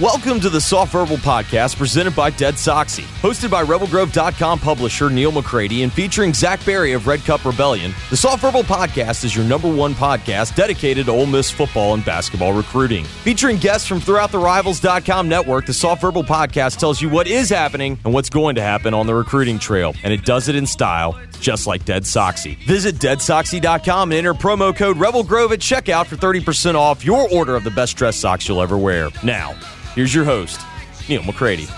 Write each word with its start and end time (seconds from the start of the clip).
Welcome 0.00 0.40
to 0.40 0.50
the 0.50 0.60
Soft 0.60 0.90
Verbal 0.90 1.18
Podcast 1.18 1.76
presented 1.76 2.16
by 2.16 2.30
Dead 2.30 2.54
Soxy. 2.54 3.04
Hosted 3.22 3.48
by 3.48 3.62
RebelGrove.com 3.62 4.58
publisher 4.58 5.08
Neal 5.08 5.30
McCready 5.30 5.84
and 5.84 5.92
featuring 5.92 6.34
Zach 6.34 6.64
Berry 6.66 6.94
of 6.94 7.06
Red 7.06 7.20
Cup 7.20 7.44
Rebellion, 7.44 7.94
the 8.10 8.16
Soft 8.16 8.42
Verbal 8.42 8.64
Podcast 8.64 9.24
is 9.24 9.36
your 9.36 9.44
number 9.44 9.72
one 9.72 9.94
podcast 9.94 10.56
dedicated 10.56 11.06
to 11.06 11.12
Ole 11.12 11.26
Miss 11.26 11.48
football 11.48 11.94
and 11.94 12.04
basketball 12.04 12.52
recruiting. 12.52 13.04
Featuring 13.04 13.56
guests 13.56 13.86
from 13.86 14.00
throughout 14.00 14.32
the 14.32 14.38
Rivals.com 14.40 15.28
network, 15.28 15.66
the 15.66 15.72
Soft 15.72 16.00
Verbal 16.00 16.24
Podcast 16.24 16.78
tells 16.78 17.00
you 17.00 17.08
what 17.08 17.28
is 17.28 17.48
happening 17.48 17.96
and 18.04 18.12
what's 18.12 18.30
going 18.30 18.56
to 18.56 18.62
happen 18.62 18.94
on 18.94 19.06
the 19.06 19.14
recruiting 19.14 19.60
trail, 19.60 19.94
and 20.02 20.12
it 20.12 20.24
does 20.24 20.48
it 20.48 20.56
in 20.56 20.66
style, 20.66 21.16
just 21.44 21.68
like 21.68 21.84
Dead 21.84 22.02
Soxy. 22.02 22.56
Visit 22.66 22.96
DeadSoxy.com 22.96 24.10
and 24.10 24.18
enter 24.18 24.34
promo 24.34 24.74
code 24.74 24.96
RebelGrove 24.96 25.52
at 25.52 25.60
checkout 25.60 26.06
for 26.06 26.16
30% 26.16 26.74
off 26.74 27.04
your 27.04 27.28
order 27.32 27.54
of 27.54 27.62
the 27.62 27.70
best 27.70 27.96
dress 27.96 28.16
socks 28.16 28.48
you'll 28.48 28.62
ever 28.62 28.76
wear. 28.76 29.10
Now, 29.22 29.54
Here's 29.94 30.12
your 30.12 30.24
host, 30.24 30.60
Neal 31.08 31.22
McCready. 31.22 31.68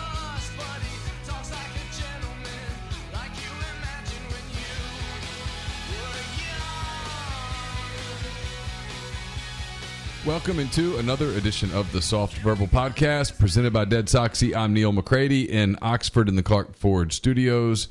Welcome 10.24 10.58
into 10.58 10.96
another 10.96 11.28
edition 11.32 11.70
of 11.72 11.92
the 11.92 12.00
Soft 12.00 12.38
Verbal 12.38 12.68
Podcast 12.68 13.38
presented 13.38 13.74
by 13.74 13.84
Dead 13.84 14.06
Soxy. 14.06 14.56
I'm 14.56 14.72
Neal 14.72 14.92
McCready 14.92 15.42
in 15.52 15.76
Oxford 15.82 16.30
in 16.30 16.36
the 16.36 16.42
Clark 16.42 16.74
Ford 16.74 17.12
studios. 17.12 17.88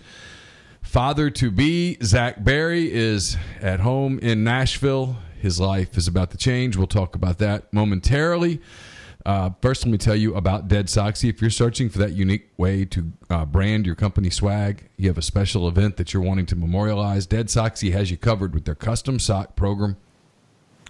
Father 0.85 1.29
to 1.29 1.51
be, 1.51 1.97
Zach 2.01 2.43
Berry, 2.43 2.91
is 2.91 3.35
at 3.61 3.81
home 3.81 4.17
in 4.19 4.43
Nashville. 4.45 5.17
His 5.41 5.59
life 5.59 5.97
is 5.97 6.07
about 6.07 6.31
to 6.31 6.37
change. 6.37 6.77
We'll 6.77 6.87
talk 6.87 7.15
about 7.15 7.39
that 7.39 7.73
momentarily. 7.73 8.61
Uh, 9.25 9.49
first, 9.61 9.83
let 9.85 9.91
me 9.91 9.97
tell 9.97 10.15
you 10.15 10.35
about 10.35 10.67
Dead 10.67 10.85
Soxy. 10.85 11.29
If 11.29 11.41
you're 11.41 11.49
searching 11.49 11.89
for 11.89 11.97
that 11.97 12.13
unique 12.13 12.49
way 12.57 12.85
to 12.85 13.11
uh, 13.29 13.45
brand 13.45 13.85
your 13.85 13.95
company 13.95 14.29
swag, 14.29 14.87
you 14.95 15.09
have 15.09 15.17
a 15.17 15.23
special 15.23 15.67
event 15.67 15.97
that 15.97 16.13
you're 16.13 16.23
wanting 16.23 16.45
to 16.45 16.55
memorialize, 16.55 17.25
Dead 17.25 17.47
Soxy 17.47 17.91
has 17.91 18.09
you 18.09 18.17
covered 18.17 18.53
with 18.53 18.65
their 18.65 18.75
custom 18.75 19.19
sock 19.19 19.55
program. 19.55 19.97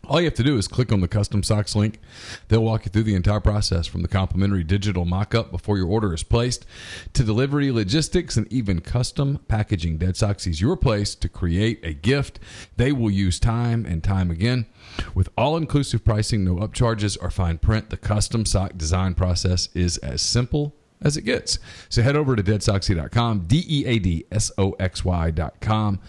All 0.07 0.21
you 0.21 0.25
have 0.25 0.35
to 0.35 0.43
do 0.43 0.57
is 0.57 0.67
click 0.67 0.91
on 0.91 1.01
the 1.01 1.07
custom 1.07 1.41
socks 1.41 1.75
link. 1.75 1.99
They'll 2.47 2.63
walk 2.63 2.85
you 2.85 2.91
through 2.91 3.03
the 3.03 3.15
entire 3.15 3.39
process 3.39 3.87
from 3.87 4.03
the 4.03 4.07
complimentary 4.07 4.63
digital 4.63 5.03
mock 5.05 5.33
up 5.33 5.51
before 5.51 5.77
your 5.77 5.87
order 5.87 6.13
is 6.13 6.23
placed 6.23 6.65
to 7.13 7.23
delivery 7.23 7.71
logistics 7.71 8.37
and 8.37 8.51
even 8.51 8.81
custom 8.81 9.39
packaging. 9.47 9.97
Dead 9.97 10.15
Socks 10.15 10.45
is 10.45 10.61
your 10.61 10.77
place 10.77 11.15
to 11.15 11.27
create 11.27 11.79
a 11.83 11.93
gift 11.93 12.39
they 12.77 12.91
will 12.91 13.09
use 13.09 13.39
time 13.39 13.85
and 13.85 14.03
time 14.03 14.29
again. 14.29 14.67
With 15.15 15.29
all 15.37 15.57
inclusive 15.57 16.05
pricing, 16.05 16.43
no 16.43 16.55
upcharges 16.57 17.17
or 17.21 17.31
fine 17.31 17.57
print, 17.57 17.89
the 17.89 17.97
custom 17.97 18.45
sock 18.45 18.77
design 18.77 19.15
process 19.15 19.69
is 19.73 19.97
as 19.97 20.21
simple 20.21 20.75
as 21.01 21.17
it 21.17 21.23
gets. 21.23 21.59
So 21.89 22.01
head 22.01 22.15
over 22.15 22.35
to 22.35 22.43
deadsoxy.com, 22.43 23.45
D 23.47 23.63
E 23.67 23.85
A 23.85 23.99
D 23.99 24.25
S 24.31 24.51
O 24.57 24.71
X 24.79 25.03
Y.com 25.03 25.99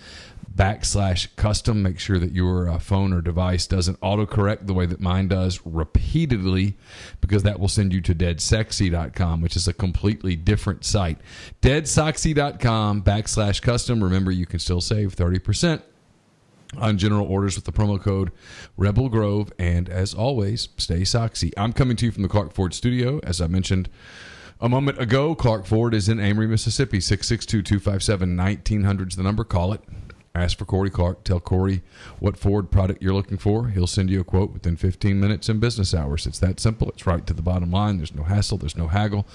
backslash 0.54 1.34
custom. 1.36 1.82
Make 1.82 1.98
sure 1.98 2.18
that 2.18 2.32
your 2.32 2.68
uh, 2.68 2.78
phone 2.78 3.12
or 3.12 3.20
device 3.20 3.66
doesn't 3.66 4.00
autocorrect 4.00 4.66
the 4.66 4.74
way 4.74 4.86
that 4.86 5.00
mine 5.00 5.28
does 5.28 5.60
repeatedly 5.64 6.76
because 7.20 7.42
that 7.42 7.60
will 7.60 7.68
send 7.68 7.92
you 7.92 8.00
to 8.02 8.14
deadsexy.com, 8.14 9.40
which 9.40 9.56
is 9.56 9.68
a 9.68 9.72
completely 9.72 10.36
different 10.36 10.84
site. 10.84 11.18
Deadsoxy.com 11.62 13.02
backslash 13.02 13.60
custom. 13.62 14.02
Remember, 14.02 14.30
you 14.30 14.46
can 14.46 14.58
still 14.58 14.80
save 14.80 15.14
30% 15.14 15.82
on 16.78 16.98
general 16.98 17.26
orders 17.26 17.56
with 17.56 17.64
the 17.64 17.72
promo 17.72 18.00
code 18.00 18.32
Rebel 18.76 19.08
Grove. 19.08 19.52
And 19.58 19.88
as 19.88 20.14
always, 20.14 20.68
stay 20.76 21.00
soxy. 21.02 21.52
I'm 21.56 21.72
coming 21.72 21.96
to 21.96 22.06
you 22.06 22.12
from 22.12 22.22
the 22.22 22.28
Clark 22.28 22.52
Ford 22.52 22.74
studio. 22.74 23.20
As 23.22 23.40
I 23.40 23.46
mentioned 23.46 23.88
a 24.60 24.68
moment 24.68 25.00
ago, 25.00 25.34
Clark 25.34 25.66
Ford 25.66 25.94
is 25.94 26.08
in 26.08 26.18
Amory, 26.18 26.46
Mississippi. 26.46 27.00
662 27.00 27.62
257 27.62 28.36
1900 28.36 29.10
is 29.10 29.16
the 29.16 29.22
number. 29.22 29.44
Call 29.44 29.72
it. 29.72 29.80
Ask 30.36 30.58
for 30.58 30.64
Corey 30.66 30.90
Clark. 30.90 31.24
Tell 31.24 31.40
Corey 31.40 31.82
what 32.18 32.36
Ford 32.36 32.70
product 32.70 33.02
you're 33.02 33.14
looking 33.14 33.38
for. 33.38 33.68
He'll 33.68 33.86
send 33.86 34.10
you 34.10 34.20
a 34.20 34.24
quote 34.24 34.52
within 34.52 34.76
15 34.76 35.18
minutes 35.18 35.48
in 35.48 35.60
business 35.60 35.94
hours. 35.94 36.26
It's 36.26 36.38
that 36.40 36.60
simple. 36.60 36.90
It's 36.90 37.06
right 37.06 37.26
to 37.26 37.32
the 37.32 37.42
bottom 37.42 37.70
line. 37.70 37.96
There's 37.96 38.14
no 38.14 38.24
hassle. 38.24 38.58
There's 38.58 38.76
no 38.76 38.88
haggle. 38.88 39.26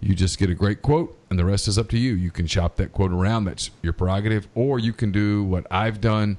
You 0.00 0.14
just 0.14 0.38
get 0.38 0.48
a 0.48 0.54
great 0.54 0.80
quote, 0.80 1.18
and 1.28 1.38
the 1.38 1.44
rest 1.44 1.68
is 1.68 1.76
up 1.76 1.88
to 1.90 1.98
you. 1.98 2.14
You 2.14 2.30
can 2.30 2.46
shop 2.46 2.76
that 2.76 2.92
quote 2.92 3.12
around. 3.12 3.44
That's 3.44 3.70
your 3.82 3.92
prerogative. 3.92 4.48
Or 4.54 4.78
you 4.78 4.92
can 4.92 5.12
do 5.12 5.44
what 5.44 5.66
I've 5.70 6.00
done 6.00 6.38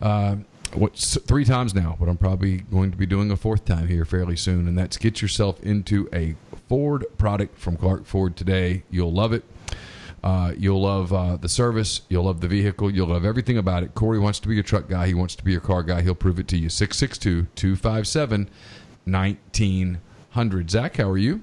uh, 0.00 0.36
what 0.72 0.96
three 0.96 1.44
times 1.44 1.74
now, 1.74 1.96
but 2.00 2.08
I'm 2.08 2.16
probably 2.16 2.58
going 2.58 2.90
to 2.90 2.96
be 2.96 3.06
doing 3.06 3.30
a 3.30 3.36
fourth 3.36 3.64
time 3.64 3.88
here 3.88 4.04
fairly 4.04 4.36
soon, 4.36 4.66
and 4.66 4.76
that's 4.76 4.96
get 4.96 5.22
yourself 5.22 5.62
into 5.62 6.08
a 6.12 6.34
Ford 6.68 7.04
product 7.18 7.58
from 7.58 7.76
Clark 7.76 8.06
Ford 8.06 8.36
today. 8.36 8.82
You'll 8.90 9.12
love 9.12 9.32
it. 9.32 9.44
Uh, 10.24 10.54
you'll 10.56 10.80
love 10.80 11.12
uh, 11.12 11.36
the 11.36 11.50
service. 11.50 12.00
You'll 12.08 12.24
love 12.24 12.40
the 12.40 12.48
vehicle. 12.48 12.90
You'll 12.90 13.08
love 13.08 13.26
everything 13.26 13.58
about 13.58 13.82
it. 13.82 13.94
Corey 13.94 14.18
wants 14.18 14.40
to 14.40 14.48
be 14.48 14.54
your 14.54 14.64
truck 14.64 14.88
guy. 14.88 15.06
He 15.06 15.12
wants 15.12 15.36
to 15.36 15.44
be 15.44 15.52
your 15.52 15.60
car 15.60 15.82
guy. 15.82 16.00
He'll 16.00 16.14
prove 16.14 16.38
it 16.38 16.48
to 16.48 16.56
you. 16.56 16.70
662 16.70 17.48
257 17.54 18.48
1900. 19.04 20.70
Zach, 20.70 20.96
how 20.96 21.10
are 21.10 21.18
you? 21.18 21.42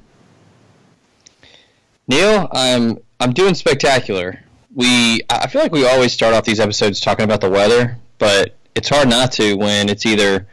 Neal, 2.07 2.47
I'm 2.51 2.97
I'm 3.19 3.33
doing 3.33 3.53
spectacular. 3.53 4.43
We 4.73 5.21
I 5.29 5.45
feel 5.45 5.61
like 5.61 5.71
we 5.71 5.87
always 5.87 6.11
start 6.11 6.33
off 6.33 6.43
these 6.43 6.59
episodes 6.59 6.99
talking 6.99 7.23
about 7.23 7.41
the 7.41 7.51
weather, 7.51 7.99
but 8.17 8.55
it's 8.73 8.89
hard 8.89 9.07
not 9.07 9.31
to 9.33 9.53
when 9.53 9.89
it's 9.89 10.07
either 10.07 10.47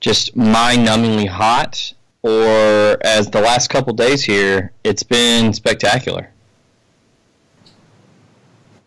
just 0.00 0.34
mind-numbingly 0.34 1.28
hot 1.28 1.92
or 2.22 2.96
as 3.04 3.28
the 3.28 3.40
last 3.42 3.68
couple 3.68 3.92
days 3.92 4.24
here, 4.24 4.72
it's 4.82 5.02
been 5.02 5.52
spectacular. 5.52 6.30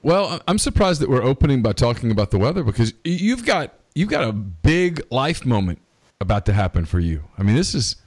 Well, 0.01 0.41
I'm 0.47 0.57
surprised 0.57 1.01
that 1.01 1.09
we're 1.09 1.23
opening 1.23 1.61
by 1.61 1.73
talking 1.73 2.11
about 2.11 2.31
the 2.31 2.37
weather 2.37 2.63
because 2.63 2.93
you've 3.03 3.45
got 3.45 3.73
you've 3.95 4.09
got 4.09 4.23
a 4.23 4.31
big 4.31 5.01
life 5.11 5.45
moment 5.45 5.79
about 6.21 6.45
to 6.45 6.53
happen 6.53 6.85
for 6.85 6.99
you. 6.99 7.23
I 7.37 7.43
mean, 7.43 7.55
this 7.55 7.75
is 7.75 7.97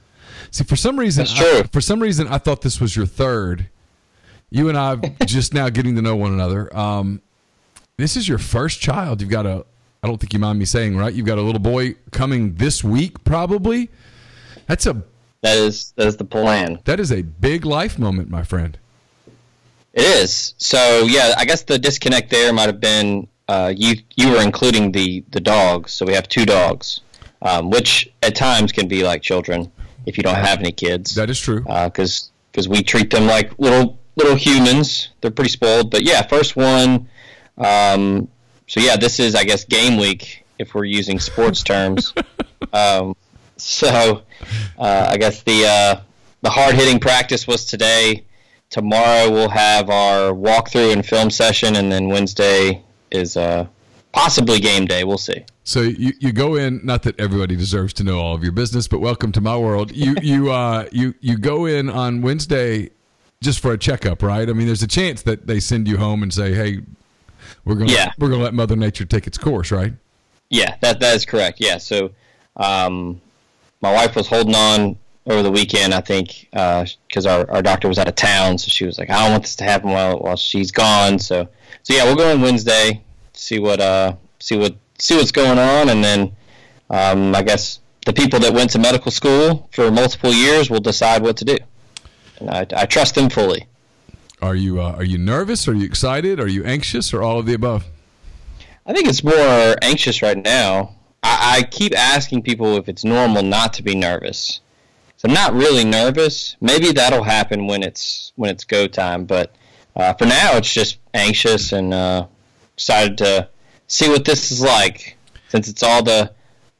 see 0.49 0.63
for 0.63 0.75
some 0.75 0.97
reason 0.97 1.25
I, 1.29 1.63
for 1.71 1.81
some 1.81 2.01
reason 2.01 2.27
I 2.27 2.39
thought 2.39 2.61
this 2.61 2.81
was 2.81 2.95
your 2.95 3.05
third. 3.05 3.69
You 4.49 4.69
and 4.69 4.77
I 4.77 4.95
just 5.25 5.53
now 5.53 5.69
getting 5.69 5.95
to 5.95 6.01
know 6.01 6.15
one 6.15 6.33
another. 6.33 6.75
Um, 6.75 7.21
this 7.97 8.17
is 8.17 8.27
your 8.27 8.39
first 8.39 8.81
child. 8.81 9.21
You've 9.21 9.29
got 9.29 9.45
a 9.45 9.65
I 10.03 10.07
don't 10.07 10.19
think 10.19 10.33
you 10.33 10.39
mind 10.39 10.59
me 10.59 10.65
saying, 10.65 10.97
right? 10.97 11.13
You've 11.13 11.25
got 11.25 11.37
a 11.37 11.41
little 11.41 11.61
boy 11.61 11.95
coming 12.11 12.55
this 12.55 12.83
week, 12.83 13.23
probably. 13.23 13.89
That's 14.67 14.85
a 14.85 15.03
that 15.41 15.57
is 15.57 15.93
that 15.95 16.07
is 16.07 16.17
the 16.17 16.25
plan. 16.25 16.79
That 16.85 16.99
is 16.99 17.11
a 17.11 17.21
big 17.21 17.65
life 17.65 17.99
moment, 17.99 18.29
my 18.29 18.43
friend. 18.43 18.77
It 19.93 20.03
is. 20.03 20.55
So 20.57 21.05
yeah, 21.05 21.33
I 21.37 21.45
guess 21.45 21.63
the 21.63 21.77
disconnect 21.77 22.29
there 22.29 22.51
might 22.51 22.65
have 22.67 22.79
been 22.79 23.27
uh, 23.47 23.73
you 23.75 23.95
you 24.15 24.31
were 24.31 24.41
including 24.41 24.91
the 24.91 25.23
the 25.31 25.39
dogs. 25.39 25.91
So 25.91 26.05
we 26.05 26.13
have 26.13 26.27
two 26.27 26.45
dogs, 26.45 27.01
um, 27.41 27.69
which 27.69 28.11
at 28.21 28.35
times 28.35 28.71
can 28.71 28.87
be 28.87 29.03
like 29.03 29.21
children 29.21 29.71
if 30.05 30.17
you 30.17 30.23
don't 30.23 30.35
have 30.35 30.59
any 30.59 30.71
kids. 30.71 31.15
That 31.15 31.29
is 31.29 31.39
true. 31.39 31.61
Because 31.61 32.29
uh, 32.29 32.33
because 32.51 32.69
we 32.69 32.83
treat 32.83 33.09
them 33.11 33.25
like 33.25 33.57
little 33.59 33.99
little 34.15 34.35
humans. 34.35 35.09
They're 35.21 35.31
pretty 35.31 35.51
spoiled. 35.51 35.91
But 35.91 36.03
yeah, 36.03 36.21
first 36.23 36.55
one. 36.55 37.07
Um, 37.57 38.29
so 38.67 38.79
yeah, 38.79 38.95
this 38.95 39.19
is 39.19 39.35
I 39.35 39.43
guess 39.43 39.65
game 39.65 39.99
week 39.99 40.45
if 40.57 40.73
we're 40.73 40.85
using 40.85 41.19
sports 41.19 41.63
terms. 41.71 42.13
Um, 42.71 43.15
so 43.57 44.23
uh, 44.77 45.07
I 45.09 45.17
guess 45.17 45.43
the 45.43 45.65
uh, 45.65 46.01
the 46.41 46.49
hard 46.49 46.75
hitting 46.75 46.99
practice 46.99 47.45
was 47.45 47.65
today 47.65 48.25
tomorrow 48.73 49.29
we'll 49.29 49.49
have 49.49 49.91
our 49.91 50.33
walkthrough 50.33 50.91
and 50.91 51.05
film 51.05 51.29
session, 51.29 51.75
and 51.75 51.91
then 51.91 52.07
Wednesday 52.07 52.83
is 53.11 53.37
uh, 53.37 53.67
possibly 54.11 54.59
game 54.59 54.85
day. 54.85 55.03
We'll 55.03 55.19
see. 55.19 55.45
So 55.63 55.81
you, 55.81 56.11
you 56.19 56.33
go 56.33 56.55
in. 56.55 56.81
Not 56.83 57.03
that 57.03 57.17
everybody 57.19 57.55
deserves 57.55 57.93
to 57.93 58.03
know 58.03 58.19
all 58.19 58.35
of 58.35 58.43
your 58.43 58.51
business, 58.51 58.87
but 58.87 58.99
welcome 58.99 59.31
to 59.33 59.41
my 59.41 59.55
world. 59.55 59.95
You 59.95 60.15
you 60.21 60.51
uh 60.51 60.87
you 60.91 61.13
you 61.21 61.37
go 61.37 61.65
in 61.67 61.89
on 61.89 62.21
Wednesday 62.21 62.89
just 63.41 63.59
for 63.59 63.71
a 63.71 63.77
checkup, 63.77 64.23
right? 64.23 64.49
I 64.49 64.53
mean, 64.53 64.65
there's 64.65 64.83
a 64.83 64.87
chance 64.87 65.21
that 65.21 65.45
they 65.47 65.59
send 65.59 65.87
you 65.87 65.97
home 65.97 66.23
and 66.23 66.33
say, 66.33 66.53
"Hey, 66.53 66.81
we're 67.63 67.75
going 67.75 67.89
yeah. 67.89 68.11
we're 68.17 68.29
to 68.29 68.37
let 68.37 68.53
Mother 68.53 68.75
Nature 68.75 69.05
take 69.05 69.27
its 69.27 69.37
course," 69.37 69.71
right? 69.71 69.93
Yeah, 70.49 70.75
that 70.81 70.99
that 70.99 71.15
is 71.15 71.25
correct. 71.25 71.59
Yeah, 71.61 71.77
so 71.77 72.09
um, 72.57 73.21
my 73.81 73.93
wife 73.93 74.15
was 74.15 74.27
holding 74.27 74.55
on 74.55 74.97
over 75.25 75.41
the 75.41 75.51
weekend, 75.51 75.93
I 75.93 76.01
think, 76.01 76.47
because 76.51 77.25
uh, 77.25 77.29
our, 77.29 77.51
our 77.51 77.61
doctor 77.61 77.87
was 77.87 77.97
out 77.97 78.07
of 78.07 78.15
town, 78.15 78.57
so 78.57 78.69
she 78.69 78.85
was 78.85 78.99
like, 78.99 79.09
I 79.09 79.23
don't 79.23 79.31
want 79.31 79.43
this 79.43 79.55
to 79.57 79.63
happen 79.63 79.91
while 79.91 80.19
while 80.19 80.35
she's 80.35 80.71
gone. 80.71 81.19
So 81.19 81.47
so 81.83 81.93
yeah, 81.93 82.03
we'll 82.03 82.15
go 82.15 82.31
on 82.31 82.41
Wednesday, 82.41 83.01
see 83.33 83.59
what 83.59 83.79
uh 83.79 84.15
see 84.39 84.57
what 84.57 84.75
see 84.99 85.15
what's 85.15 85.31
going 85.31 85.59
on, 85.59 85.89
and 85.89 86.03
then 86.03 86.35
um, 86.89 87.35
I 87.35 87.41
guess 87.43 87.79
the 88.05 88.13
people 88.13 88.39
that 88.39 88.53
went 88.53 88.71
to 88.71 88.79
medical 88.79 89.11
school 89.11 89.69
for 89.71 89.89
multiple 89.91 90.33
years 90.33 90.69
will 90.69 90.81
decide 90.81 91.21
what 91.21 91.37
to 91.37 91.45
do, 91.45 91.57
and 92.39 92.49
I, 92.49 92.65
I 92.75 92.85
trust 92.85 93.15
them 93.15 93.29
fully. 93.29 93.67
Are 94.41 94.55
you 94.55 94.81
uh, 94.81 94.93
are 94.93 95.05
you 95.05 95.17
nervous? 95.17 95.67
Are 95.67 95.73
you 95.73 95.85
excited? 95.85 96.39
Are 96.39 96.47
you 96.47 96.65
anxious? 96.65 97.13
Or 97.13 97.23
all 97.23 97.39
of 97.39 97.45
the 97.45 97.53
above? 97.53 97.85
I 98.85 98.91
think 98.91 99.07
it's 99.07 99.23
more 99.23 99.75
anxious 99.81 100.21
right 100.21 100.43
now. 100.43 100.95
I, 101.23 101.59
I 101.59 101.63
keep 101.63 101.97
asking 101.97 102.41
people 102.41 102.75
if 102.75 102.89
it's 102.89 103.05
normal 103.05 103.41
not 103.41 103.71
to 103.75 103.83
be 103.83 103.95
nervous 103.95 104.59
So 105.23 105.29
I'm 105.29 105.33
not 105.35 105.53
really 105.53 105.85
nervous. 105.85 106.57
Maybe 106.59 106.91
that'll 106.91 107.23
happen 107.23 107.65
when 107.65 107.81
it's 107.81 108.33
when 108.35 108.49
it's 108.49 108.65
go 108.65 108.87
time. 108.87 109.23
But 109.23 109.55
uh, 109.95 110.11
for 110.13 110.25
now, 110.25 110.57
it's 110.57 110.73
just 110.73 110.97
anxious 111.13 111.71
and 111.71 111.93
uh, 111.93 112.27
excited 112.75 113.17
to 113.19 113.47
see 113.87 114.09
what 114.09 114.25
this 114.25 114.51
is 114.51 114.61
like, 114.61 115.15
since 115.47 115.69
it's 115.69 115.81
all 115.81 116.03
the 116.03 116.33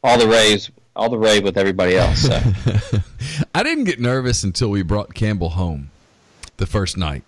all 0.04 0.18
the 0.18 0.28
raves 0.28 0.70
all 0.94 1.10
the 1.10 1.18
rave 1.18 1.44
with 1.44 1.58
everybody 1.58 1.96
else. 1.96 2.24
So. 2.24 2.42
I 3.56 3.64
didn't 3.64 3.86
get 3.86 4.02
nervous 4.02 4.44
until 4.44 4.70
we 4.70 4.84
brought 4.84 5.14
Campbell 5.14 5.52
home 5.52 5.90
the 6.58 6.66
first 6.66 6.98
night. 6.98 7.24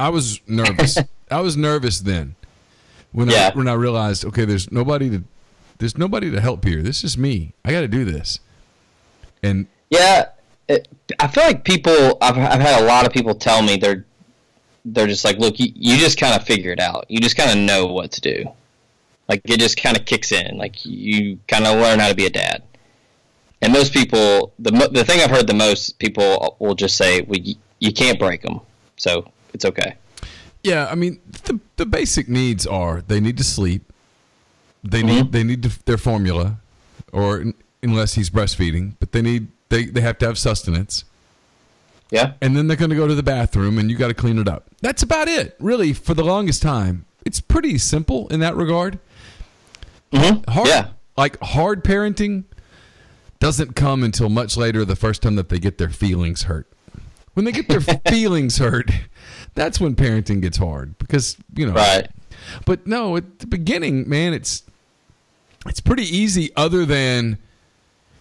I 0.00 0.08
was 0.08 0.40
nervous. 0.48 0.96
I 1.30 1.40
was 1.40 1.58
nervous 1.58 2.00
then 2.00 2.36
when 3.12 3.28
Yeah. 3.28 3.50
I 3.52 3.56
when 3.56 3.68
I 3.68 3.74
realized 3.74 4.24
okay, 4.24 4.46
there's 4.46 4.72
nobody 4.72 5.10
to 5.10 5.24
there's 5.76 5.98
nobody 5.98 6.30
to 6.30 6.40
help 6.40 6.64
here. 6.64 6.80
This 6.80 7.04
is 7.04 7.18
me. 7.18 7.52
I 7.66 7.70
got 7.70 7.82
to 7.82 7.88
do 7.88 8.06
this. 8.06 8.40
And 9.42 9.66
Yeah, 9.90 10.30
it, 10.68 10.88
I 11.18 11.28
feel 11.28 11.44
like 11.44 11.64
people. 11.64 12.18
I've, 12.20 12.36
I've 12.38 12.60
had 12.60 12.82
a 12.82 12.86
lot 12.86 13.06
of 13.06 13.12
people 13.12 13.34
tell 13.34 13.62
me 13.62 13.76
they're 13.76 14.04
they're 14.84 15.06
just 15.06 15.24
like, 15.24 15.38
look, 15.38 15.58
you, 15.58 15.72
you 15.74 15.96
just 15.96 16.18
kind 16.18 16.34
of 16.34 16.46
figure 16.46 16.72
it 16.72 16.80
out. 16.80 17.06
You 17.08 17.20
just 17.20 17.36
kind 17.36 17.50
of 17.50 17.56
know 17.56 17.86
what 17.86 18.12
to 18.12 18.20
do. 18.20 18.44
Like 19.28 19.40
it 19.44 19.58
just 19.58 19.80
kind 19.80 19.96
of 19.96 20.04
kicks 20.04 20.32
in. 20.32 20.58
Like 20.58 20.84
you 20.84 21.38
kind 21.48 21.66
of 21.66 21.76
learn 21.80 21.98
how 21.98 22.08
to 22.08 22.14
be 22.14 22.26
a 22.26 22.30
dad. 22.30 22.62
And 23.62 23.72
most 23.72 23.94
people, 23.94 24.52
the 24.58 24.70
the 24.92 25.04
thing 25.04 25.20
I've 25.20 25.30
heard 25.30 25.46
the 25.46 25.54
most, 25.54 25.98
people 25.98 26.56
will 26.58 26.74
just 26.74 26.96
say, 26.96 27.22
well, 27.22 27.40
you, 27.40 27.54
you 27.78 27.92
can't 27.92 28.18
break 28.18 28.42
them, 28.42 28.60
so 28.96 29.30
it's 29.54 29.64
okay. 29.64 29.94
Yeah, 30.62 30.88
I 30.90 30.94
mean 30.94 31.20
the 31.44 31.58
the 31.76 31.86
basic 31.86 32.28
needs 32.28 32.66
are 32.66 33.00
they 33.00 33.20
need 33.20 33.38
to 33.38 33.44
sleep, 33.44 33.90
they 34.82 35.02
need 35.02 35.24
mm-hmm. 35.24 35.30
they 35.30 35.44
need 35.44 35.62
to, 35.62 35.84
their 35.86 35.96
formula, 35.96 36.58
or 37.10 37.44
unless 37.82 38.14
he's 38.14 38.28
breastfeeding, 38.28 38.96
but 39.00 39.12
they 39.12 39.22
need 39.22 39.48
they 39.74 39.86
they 39.86 40.00
have 40.00 40.18
to 40.18 40.26
have 40.26 40.38
sustenance, 40.38 41.04
Yeah, 42.10 42.34
and 42.40 42.56
then 42.56 42.68
they're 42.68 42.76
going 42.76 42.90
to 42.90 42.96
go 42.96 43.08
to 43.08 43.14
the 43.14 43.22
bathroom, 43.24 43.78
and 43.78 43.90
you 43.90 43.96
got 43.96 44.08
to 44.08 44.14
clean 44.14 44.38
it 44.38 44.48
up. 44.48 44.66
That's 44.80 45.02
about 45.02 45.26
it, 45.26 45.56
really. 45.58 45.92
For 45.92 46.14
the 46.14 46.24
longest 46.24 46.62
time, 46.62 47.06
it's 47.26 47.40
pretty 47.40 47.76
simple 47.78 48.28
in 48.28 48.40
that 48.40 48.54
regard. 48.56 49.00
mm-hmm. 50.12 50.48
Hard, 50.50 50.68
yeah, 50.68 50.88
like 51.16 51.40
hard 51.40 51.82
parenting 51.82 52.44
doesn't 53.40 53.74
come 53.74 54.04
until 54.04 54.28
much 54.28 54.56
later. 54.56 54.84
The 54.84 54.96
first 54.96 55.22
time 55.22 55.34
that 55.36 55.48
they 55.48 55.58
get 55.58 55.78
their 55.78 55.90
feelings 55.90 56.44
hurt, 56.44 56.70
when 57.34 57.44
they 57.44 57.52
get 57.52 57.68
their 57.68 57.80
feelings 58.08 58.58
hurt, 58.58 58.90
that's 59.54 59.80
when 59.80 59.96
parenting 59.96 60.40
gets 60.40 60.58
hard 60.58 60.96
because 60.98 61.36
you 61.54 61.66
know 61.66 61.72
right. 61.72 62.08
but 62.64 62.86
no, 62.86 63.16
at 63.16 63.40
the 63.40 63.46
beginning, 63.48 64.08
man, 64.08 64.34
it's 64.34 64.62
it's 65.66 65.80
pretty 65.80 66.04
easy. 66.04 66.52
Other 66.54 66.86
than 66.86 67.38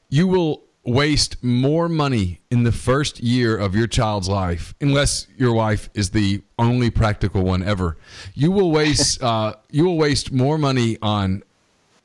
you 0.10 0.28
will 0.28 0.63
waste 0.86 1.42
more 1.44 1.88
money 1.88 2.42
in 2.52 2.64
the 2.64 2.72
first 2.72 3.22
year 3.22 3.58
of 3.58 3.74
your 3.76 3.88
child's 3.88 4.28
life, 4.28 4.74
unless 4.82 5.28
your 5.38 5.54
wife 5.54 5.90
is 5.94 6.10
the 6.10 6.42
only 6.60 6.90
practical 6.90 7.44
one 7.44 7.64
ever. 7.64 7.98
You 8.34 8.52
will 8.52 8.72
waste 8.72 9.22
uh, 9.24 9.56
you 9.70 9.86
will 9.86 9.98
waste 9.98 10.32
more 10.32 10.58
money 10.58 10.98
on 11.02 11.44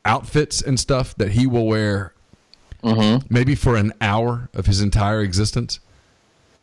outfits 0.05 0.63
and 0.63 0.79
stuff 0.79 1.15
that 1.17 1.33
he 1.33 1.47
will 1.47 1.67
wear, 1.67 2.15
maybe 3.29 3.55
for 3.55 3.77
an 3.77 3.93
hour 4.01 4.49
of 4.55 4.67
his 4.67 4.81
entire 4.81 5.23
existence 5.23 5.81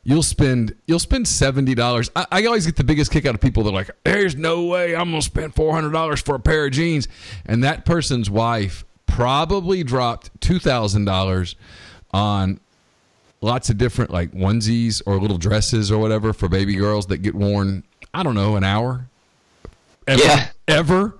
you'll 0.05 0.23
spend 0.23 0.73
you'll 0.87 0.99
spend 0.99 1.27
seventy 1.27 1.75
dollars. 1.75 2.09
I, 2.15 2.25
I 2.31 2.45
always 2.45 2.65
get 2.65 2.77
the 2.77 2.83
biggest 2.85 3.11
kick 3.11 3.25
out 3.25 3.35
of 3.35 3.41
people 3.41 3.63
that 3.63 3.71
are 3.71 3.73
like, 3.73 3.89
"There's 4.05 4.35
no 4.35 4.65
way 4.65 4.95
I'm 4.95 5.09
gonna 5.09 5.21
spend 5.21 5.53
four 5.53 5.73
hundred 5.73 5.91
dollars 5.91 6.21
for 6.21 6.35
a 6.35 6.39
pair 6.39 6.67
of 6.67 6.71
jeans," 6.71 7.09
and 7.45 7.63
that 7.63 7.83
person's 7.83 8.29
wife 8.29 8.85
probably 9.07 9.83
dropped 9.83 10.29
two 10.39 10.59
thousand 10.59 11.05
dollars 11.05 11.55
on 12.15 12.59
lots 13.41 13.69
of 13.69 13.77
different 13.77 14.09
like 14.09 14.31
onesies 14.31 15.01
or 15.05 15.17
little 15.19 15.37
dresses 15.37 15.91
or 15.91 15.99
whatever 15.99 16.31
for 16.33 16.47
baby 16.47 16.73
girls 16.75 17.07
that 17.07 17.17
get 17.17 17.35
worn. 17.35 17.83
I 18.13 18.23
don't 18.23 18.35
know, 18.35 18.55
an 18.55 18.63
hour. 18.63 19.07
Ever, 20.07 20.23
Yeah. 20.23 20.47
ever. 20.67 21.17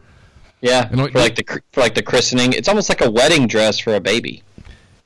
Yeah, 0.61 0.89
You 0.89 0.95
know, 0.95 1.07
for 1.09 1.19
like 1.19 1.35
the 1.35 1.43
for 1.73 1.81
like 1.81 1.93
the 1.95 2.01
christening, 2.01 2.53
it's 2.53 2.67
almost 2.69 2.87
like 2.89 3.01
a 3.01 3.11
wedding 3.11 3.45
dress 3.45 3.77
for 3.77 3.93
a 3.95 3.99
baby. 3.99 4.41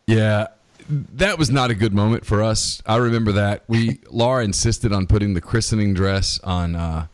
Yeah, 0.05 0.47
that 0.89 1.37
was 1.39 1.49
not 1.49 1.71
a 1.71 1.75
good 1.75 1.93
moment 1.93 2.25
for 2.25 2.41
us. 2.43 2.81
I 2.85 2.97
remember 2.97 3.31
that 3.33 3.63
we 3.67 3.99
Laura 4.09 4.43
insisted 4.45 4.93
on 4.93 5.07
putting 5.07 5.33
the 5.33 5.41
christening 5.41 5.93
dress 5.93 6.39
on 6.43 6.75
uh, 6.75 7.07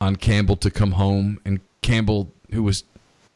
on 0.00 0.16
Campbell 0.16 0.56
to 0.56 0.70
come 0.70 0.92
home, 0.92 1.40
and 1.44 1.60
Campbell, 1.82 2.30
who 2.52 2.62
was 2.62 2.84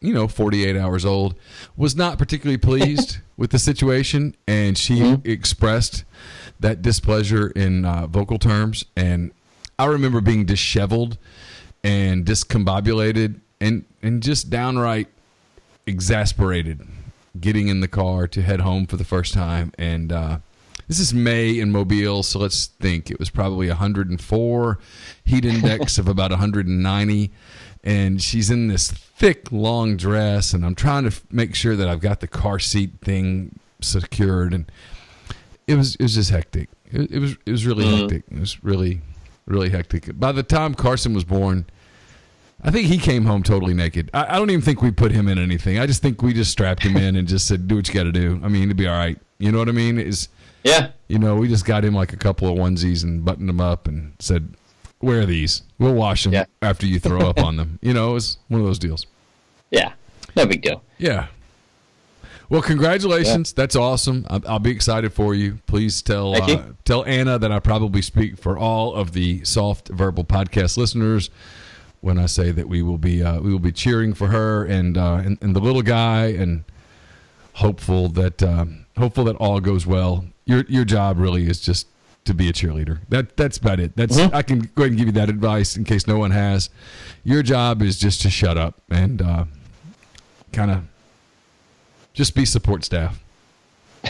you 0.00 0.14
know 0.14 0.28
48 0.28 0.76
hours 0.76 1.04
old, 1.04 1.34
was 1.76 1.94
not 1.94 2.18
particularly 2.18 2.58
pleased 2.58 3.18
with 3.36 3.50
the 3.50 3.58
situation, 3.58 4.34
and 4.46 4.76
she 4.76 5.18
expressed 5.24 6.04
that 6.58 6.82
displeasure 6.82 7.48
in 7.48 7.84
uh, 7.84 8.06
vocal 8.06 8.38
terms. 8.38 8.84
And 8.96 9.32
I 9.78 9.86
remember 9.86 10.20
being 10.20 10.44
disheveled 10.44 11.18
and 11.82 12.24
discombobulated 12.26 13.40
and 13.60 13.84
and 14.02 14.22
just 14.22 14.50
downright 14.50 15.08
exasperated 15.86 16.86
getting 17.38 17.68
in 17.68 17.80
the 17.80 17.88
car 17.88 18.26
to 18.26 18.42
head 18.42 18.60
home 18.60 18.86
for 18.86 18.96
the 18.96 19.04
first 19.04 19.32
time. 19.32 19.72
And 19.78 20.12
uh, 20.12 20.38
this 20.88 20.98
is 20.98 21.14
may 21.14 21.58
in 21.58 21.70
mobile 21.70 22.22
so 22.22 22.38
let's 22.38 22.66
think. 22.66 23.10
It 23.10 23.18
was 23.18 23.30
probably 23.30 23.68
104 23.68 24.78
heat 25.24 25.44
index 25.44 25.98
of 25.98 26.08
about 26.08 26.30
190 26.30 27.30
and 27.82 28.22
she's 28.22 28.50
in 28.50 28.68
this 28.68 28.90
thick 28.90 29.50
long 29.50 29.96
dress 29.96 30.52
and 30.52 30.64
i'm 30.64 30.74
trying 30.74 31.04
to 31.04 31.08
f- 31.10 31.24
make 31.30 31.54
sure 31.54 31.76
that 31.76 31.88
i've 31.88 32.00
got 32.00 32.20
the 32.20 32.28
car 32.28 32.58
seat 32.58 32.92
thing 33.02 33.58
secured 33.80 34.52
and 34.52 34.70
it 35.66 35.74
was 35.74 35.94
it 35.96 36.02
was 36.02 36.14
just 36.14 36.30
hectic 36.30 36.68
it, 36.90 37.10
it 37.10 37.18
was 37.18 37.36
it 37.46 37.52
was 37.52 37.66
really 37.66 37.84
mm-hmm. 37.84 38.02
hectic 38.02 38.24
it 38.30 38.38
was 38.38 38.62
really 38.62 39.00
really 39.46 39.70
hectic 39.70 40.18
by 40.18 40.32
the 40.32 40.42
time 40.42 40.74
carson 40.74 41.14
was 41.14 41.24
born 41.24 41.64
I 42.62 42.70
think 42.70 42.88
he 42.88 42.98
came 42.98 43.24
home 43.24 43.42
totally 43.42 43.74
naked. 43.74 44.10
I, 44.12 44.34
I 44.34 44.38
don't 44.38 44.50
even 44.50 44.62
think 44.62 44.82
we 44.82 44.90
put 44.90 45.12
him 45.12 45.28
in 45.28 45.38
anything. 45.38 45.78
I 45.78 45.86
just 45.86 46.02
think 46.02 46.22
we 46.22 46.32
just 46.32 46.50
strapped 46.50 46.82
him 46.82 46.96
in 46.96 47.16
and 47.16 47.26
just 47.26 47.46
said, 47.46 47.66
"Do 47.66 47.76
what 47.76 47.88
you 47.88 47.94
got 47.94 48.04
to 48.04 48.12
do." 48.12 48.40
I 48.44 48.48
mean, 48.48 48.64
it'd 48.64 48.76
be 48.76 48.86
all 48.86 48.96
right. 48.96 49.18
You 49.38 49.50
know 49.50 49.58
what 49.58 49.68
I 49.68 49.72
mean? 49.72 49.98
Is 49.98 50.28
Yeah, 50.62 50.90
you 51.08 51.18
know, 51.18 51.36
we 51.36 51.48
just 51.48 51.64
got 51.64 51.84
him 51.84 51.94
like 51.94 52.12
a 52.12 52.16
couple 52.16 52.48
of 52.48 52.58
onesies 52.58 53.02
and 53.02 53.24
buttoned 53.24 53.48
them 53.48 53.60
up 53.60 53.88
and 53.88 54.12
said, 54.18 54.54
"Wear 55.00 55.26
these. 55.26 55.62
We'll 55.78 55.94
wash 55.94 56.24
them 56.24 56.32
Yeah. 56.32 56.44
after 56.62 56.86
you 56.86 56.98
throw 57.00 57.20
up 57.20 57.38
on 57.40 57.56
them." 57.56 57.78
You 57.82 57.92
know, 57.94 58.10
it 58.10 58.14
was 58.14 58.38
one 58.48 58.60
of 58.60 58.66
those 58.66 58.78
deals. 58.78 59.06
yeah, 59.70 59.92
no 60.36 60.46
big 60.46 60.62
deal. 60.62 60.82
Yeah. 60.98 61.26
Well, 62.48 62.62
congratulations. 62.62 63.52
That's 63.52 63.76
awesome. 63.76 64.26
I'll, 64.28 64.42
I'll 64.48 64.58
be 64.58 64.72
excited 64.72 65.12
for 65.12 65.34
you. 65.36 65.60
Please 65.66 66.02
tell 66.02 66.34
Thank 66.34 66.48
you. 66.48 66.54
uh, 66.56 66.64
tell 66.84 67.04
Anna 67.04 67.38
that 67.38 67.52
I 67.52 67.60
probably 67.60 68.02
speak 68.02 68.38
for 68.38 68.58
all 68.58 68.92
of 68.94 69.12
the 69.12 69.44
soft 69.44 69.88
verbal 69.88 70.24
podcast 70.24 70.76
listeners 70.76 71.30
when 72.00 72.18
I 72.18 72.26
say 72.26 72.50
that 72.50 72.68
we 72.68 72.82
will 72.82 72.98
be 72.98 73.22
uh, 73.22 73.40
we 73.40 73.52
will 73.52 73.60
be 73.60 73.70
cheering 73.70 74.14
for 74.14 74.28
her 74.28 74.64
and 74.64 74.98
uh, 74.98 75.20
and, 75.24 75.38
and 75.40 75.54
the 75.54 75.60
little 75.60 75.82
guy 75.82 76.26
and 76.26 76.64
hopeful 77.54 78.08
that 78.08 78.42
um, 78.42 78.86
hopeful 78.98 79.22
that 79.24 79.36
all 79.36 79.60
goes 79.60 79.86
well. 79.86 80.24
Your 80.44 80.64
your 80.68 80.84
job 80.84 81.18
really 81.20 81.46
is 81.48 81.60
just 81.60 81.86
to 82.24 82.34
be 82.34 82.48
a 82.48 82.52
cheerleader. 82.52 83.00
That 83.08 83.36
that's 83.36 83.56
about 83.58 83.80
it. 83.80 83.96
That's 83.96 84.16
Mm-hmm. 84.18 84.34
I 84.34 84.42
can 84.42 84.60
go 84.74 84.82
ahead 84.82 84.90
and 84.90 84.96
give 84.98 85.06
you 85.06 85.12
that 85.12 85.28
advice 85.30 85.76
in 85.76 85.84
case 85.84 86.06
no 86.06 86.18
one 86.18 86.30
has. 86.32 86.70
Your 87.24 87.42
job 87.42 87.82
is 87.82 87.98
just 87.98 88.20
to 88.22 88.30
shut 88.30 88.56
up 88.58 88.74
and 88.90 89.20
uh, 89.22 89.44
kind 90.52 90.70
of 90.70 90.84
just 92.12 92.34
be 92.34 92.44
support 92.44 92.84
staff. 92.84 93.20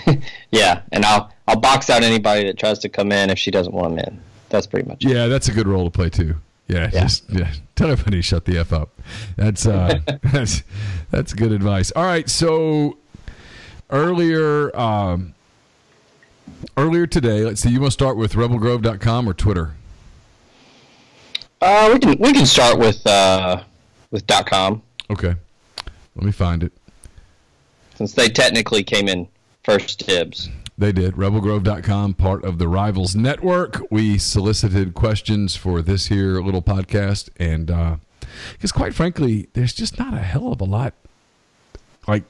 Yeah, 0.52 0.82
and 0.92 1.04
I'll 1.04 1.32
I'll 1.48 1.58
box 1.60 1.90
out 1.90 2.02
anybody 2.02 2.44
that 2.46 2.58
tries 2.58 2.78
to 2.80 2.88
come 2.88 3.10
in 3.12 3.30
if 3.30 3.38
she 3.38 3.50
doesn't 3.50 3.72
want 3.74 3.96
them 3.96 4.04
in. 4.06 4.20
That's 4.48 4.66
pretty 4.66 4.88
much 4.88 5.04
it. 5.04 5.10
Yeah, 5.12 5.26
that's 5.28 5.48
a 5.48 5.52
good 5.52 5.66
role 5.68 5.84
to 5.84 5.90
play 5.90 6.10
too. 6.10 6.36
Yeah, 6.68 6.90
Yeah. 6.92 7.00
just 7.02 7.28
yeah. 7.30 7.52
Tell 7.76 7.90
everybody 7.90 8.18
to 8.18 8.22
shut 8.22 8.44
the 8.44 8.58
f 8.58 8.72
up. 8.72 8.90
That's 9.36 9.66
uh, 9.66 10.00
that's 10.32 10.62
that's 11.10 11.32
good 11.32 11.50
advice. 11.52 11.90
All 11.96 12.04
right, 12.04 12.28
so 12.28 12.98
earlier 13.90 14.74
um, 14.78 15.34
earlier 16.76 17.06
today, 17.06 17.44
let's 17.44 17.60
see. 17.60 17.70
You 17.70 17.80
want 17.80 17.88
to 17.90 17.94
start 17.94 18.16
with 18.16 18.34
rebelgrove.com 18.34 19.28
or 19.28 19.34
Twitter? 19.34 19.72
Uh, 21.60 21.90
we 21.92 21.98
can 21.98 22.18
we 22.18 22.32
can 22.32 22.46
start 22.46 22.78
with 22.78 23.06
uh 23.06 23.62
with 24.10 24.26
dot 24.26 24.46
com 24.48 24.82
Okay, 25.10 25.34
let 26.16 26.24
me 26.24 26.32
find 26.32 26.62
it. 26.62 26.72
since 27.96 28.14
they 28.14 28.28
technically 28.28 28.82
came 28.82 29.08
in 29.08 29.28
first 29.64 30.06
dibs. 30.06 30.48
They 30.78 30.92
did. 30.92 31.14
Rebelgrove.com, 31.16 32.14
part 32.14 32.42
of 32.44 32.56
the 32.58 32.66
Rivals 32.66 33.14
Network. 33.14 33.82
We 33.90 34.16
solicited 34.16 34.94
questions 34.94 35.54
for 35.54 35.82
this 35.82 36.06
here 36.06 36.40
little 36.40 36.62
podcast. 36.62 37.28
And 37.36 37.98
because, 38.52 38.72
quite 38.72 38.94
frankly, 38.94 39.48
there's 39.52 39.74
just 39.74 39.98
not 39.98 40.14
a 40.14 40.20
hell 40.20 40.52
of 40.52 40.60
a 40.62 40.64
lot 40.64 40.94
like 42.08 42.22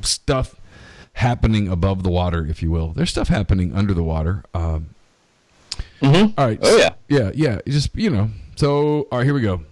stuff 0.00 0.54
happening 1.14 1.68
above 1.68 2.02
the 2.02 2.10
water, 2.10 2.46
if 2.46 2.62
you 2.62 2.70
will. 2.70 2.88
There's 2.92 3.10
stuff 3.10 3.28
happening 3.28 3.74
under 3.74 3.94
the 3.94 4.02
water. 4.04 4.44
Um, 4.54 4.90
Mm-hmm. 6.02 6.38
all 6.38 6.46
right. 6.46 6.58
Oh, 6.60 6.76
yeah. 6.76 6.90
Yeah, 7.08 7.30
yeah. 7.32 7.60
Just, 7.66 7.94
you 7.94 8.10
know. 8.10 8.28
So, 8.56 9.02
all 9.12 9.18
right, 9.18 9.24
here 9.24 9.32
we 9.34 9.40
go. 9.40 9.62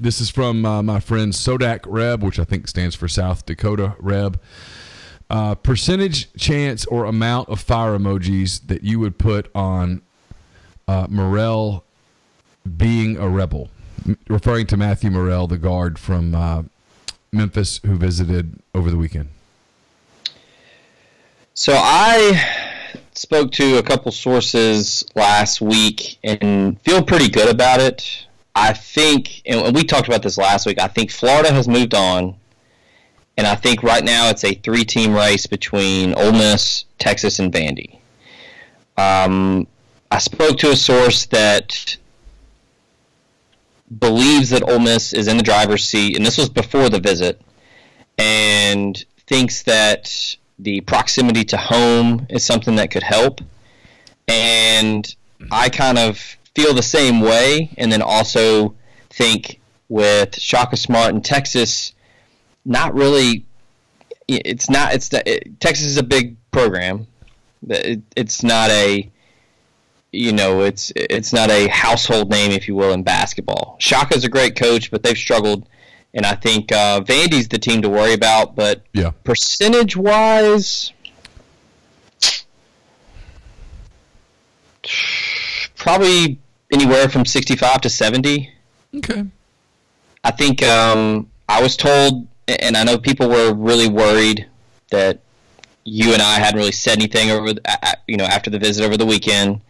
This 0.00 0.20
is 0.20 0.28
from 0.28 0.64
uh, 0.66 0.82
my 0.82 0.98
friend 0.98 1.32
Sodak 1.32 1.80
Reb, 1.86 2.22
which 2.22 2.38
I 2.38 2.44
think 2.44 2.66
stands 2.68 2.96
for 2.96 3.06
South 3.06 3.46
Dakota 3.46 3.94
Reb. 4.00 4.40
Uh, 5.30 5.54
percentage 5.54 6.32
chance 6.34 6.84
or 6.86 7.04
amount 7.04 7.48
of 7.48 7.60
fire 7.60 7.96
emojis 7.96 8.66
that 8.66 8.82
you 8.82 8.98
would 8.98 9.18
put 9.18 9.50
on 9.54 10.02
uh, 10.88 11.06
Murrell 11.08 11.84
being 12.76 13.16
a 13.18 13.28
rebel, 13.28 13.70
M- 14.06 14.18
referring 14.28 14.66
to 14.66 14.76
Matthew 14.76 15.10
Murrell, 15.10 15.46
the 15.46 15.58
guard 15.58 15.98
from 15.98 16.34
uh, 16.34 16.62
Memphis 17.32 17.80
who 17.86 17.96
visited 17.96 18.58
over 18.74 18.90
the 18.90 18.96
weekend. 18.96 19.28
So 21.60 21.74
I 21.76 22.40
spoke 23.14 23.50
to 23.54 23.78
a 23.78 23.82
couple 23.82 24.12
sources 24.12 25.04
last 25.16 25.60
week 25.60 26.16
and 26.22 26.80
feel 26.82 27.02
pretty 27.02 27.28
good 27.28 27.52
about 27.52 27.80
it. 27.80 28.28
I 28.54 28.72
think, 28.72 29.42
and 29.44 29.74
we 29.74 29.82
talked 29.82 30.06
about 30.06 30.22
this 30.22 30.38
last 30.38 30.66
week. 30.66 30.80
I 30.80 30.86
think 30.86 31.10
Florida 31.10 31.52
has 31.52 31.66
moved 31.66 31.96
on, 31.96 32.36
and 33.36 33.44
I 33.44 33.56
think 33.56 33.82
right 33.82 34.04
now 34.04 34.30
it's 34.30 34.44
a 34.44 34.54
three-team 34.54 35.12
race 35.12 35.48
between 35.48 36.14
Ole 36.14 36.30
Miss, 36.30 36.84
Texas, 37.00 37.40
and 37.40 37.52
Vandy. 37.52 37.98
Um, 38.96 39.66
I 40.12 40.18
spoke 40.18 40.58
to 40.58 40.70
a 40.70 40.76
source 40.76 41.26
that 41.26 41.96
believes 43.98 44.50
that 44.50 44.62
Ole 44.62 44.78
Miss 44.78 45.12
is 45.12 45.26
in 45.26 45.36
the 45.36 45.42
driver's 45.42 45.82
seat, 45.84 46.16
and 46.16 46.24
this 46.24 46.38
was 46.38 46.48
before 46.48 46.88
the 46.88 47.00
visit, 47.00 47.42
and 48.16 49.04
thinks 49.26 49.64
that 49.64 50.36
the 50.58 50.80
proximity 50.82 51.44
to 51.44 51.56
home 51.56 52.26
is 52.28 52.44
something 52.44 52.76
that 52.76 52.90
could 52.90 53.02
help. 53.02 53.40
And 54.26 55.14
I 55.50 55.68
kind 55.68 55.98
of 55.98 56.18
feel 56.54 56.74
the 56.74 56.82
same 56.82 57.20
way, 57.20 57.70
and 57.78 57.90
then 57.90 58.02
also 58.02 58.74
think 59.10 59.60
with 59.88 60.38
Shaka 60.38 60.76
Smart 60.76 61.14
in 61.14 61.22
Texas, 61.22 61.92
not 62.64 62.94
really. 62.94 63.44
It's 64.26 64.68
not. 64.68 64.92
It's 64.92 65.10
it, 65.12 65.58
Texas 65.60 65.86
is 65.86 65.96
a 65.96 66.02
big 66.02 66.36
program. 66.50 67.06
It, 67.68 68.02
it's 68.16 68.42
not 68.42 68.70
a. 68.70 69.10
You 70.10 70.32
know, 70.32 70.62
it's 70.62 70.92
it's 70.96 71.32
not 71.32 71.50
a 71.50 71.68
household 71.68 72.30
name, 72.30 72.50
if 72.50 72.66
you 72.66 72.74
will, 72.74 72.92
in 72.92 73.02
basketball. 73.02 73.76
Shaka's 73.78 74.24
a 74.24 74.28
great 74.28 74.56
coach, 74.56 74.90
but 74.90 75.02
they've 75.02 75.16
struggled 75.16 75.68
and 76.14 76.26
I 76.26 76.34
think 76.34 76.72
uh, 76.72 77.00
Vandy's 77.00 77.48
the 77.48 77.58
team 77.58 77.82
to 77.82 77.88
worry 77.88 78.14
about. 78.14 78.56
But 78.56 78.82
yeah. 78.92 79.12
percentage 79.24 79.96
wise, 79.96 80.92
probably 85.76 86.38
anywhere 86.72 87.08
from 87.08 87.24
sixty-five 87.24 87.80
to 87.82 87.90
seventy. 87.90 88.52
Okay. 88.96 89.24
I 90.24 90.30
think 90.30 90.62
um, 90.62 91.30
I 91.48 91.62
was 91.62 91.76
told, 91.76 92.26
and 92.48 92.76
I 92.76 92.84
know 92.84 92.98
people 92.98 93.28
were 93.28 93.54
really 93.54 93.88
worried 93.88 94.46
that 94.90 95.20
you 95.84 96.12
and 96.12 96.20
I 96.20 96.34
hadn't 96.34 96.58
really 96.58 96.72
said 96.72 96.98
anything 96.98 97.30
over, 97.30 97.54
the, 97.54 97.96
you 98.06 98.16
know, 98.16 98.24
after 98.24 98.50
the 98.50 98.58
visit 98.58 98.84
over 98.84 98.96
the 98.96 99.06
weekend. 99.06 99.60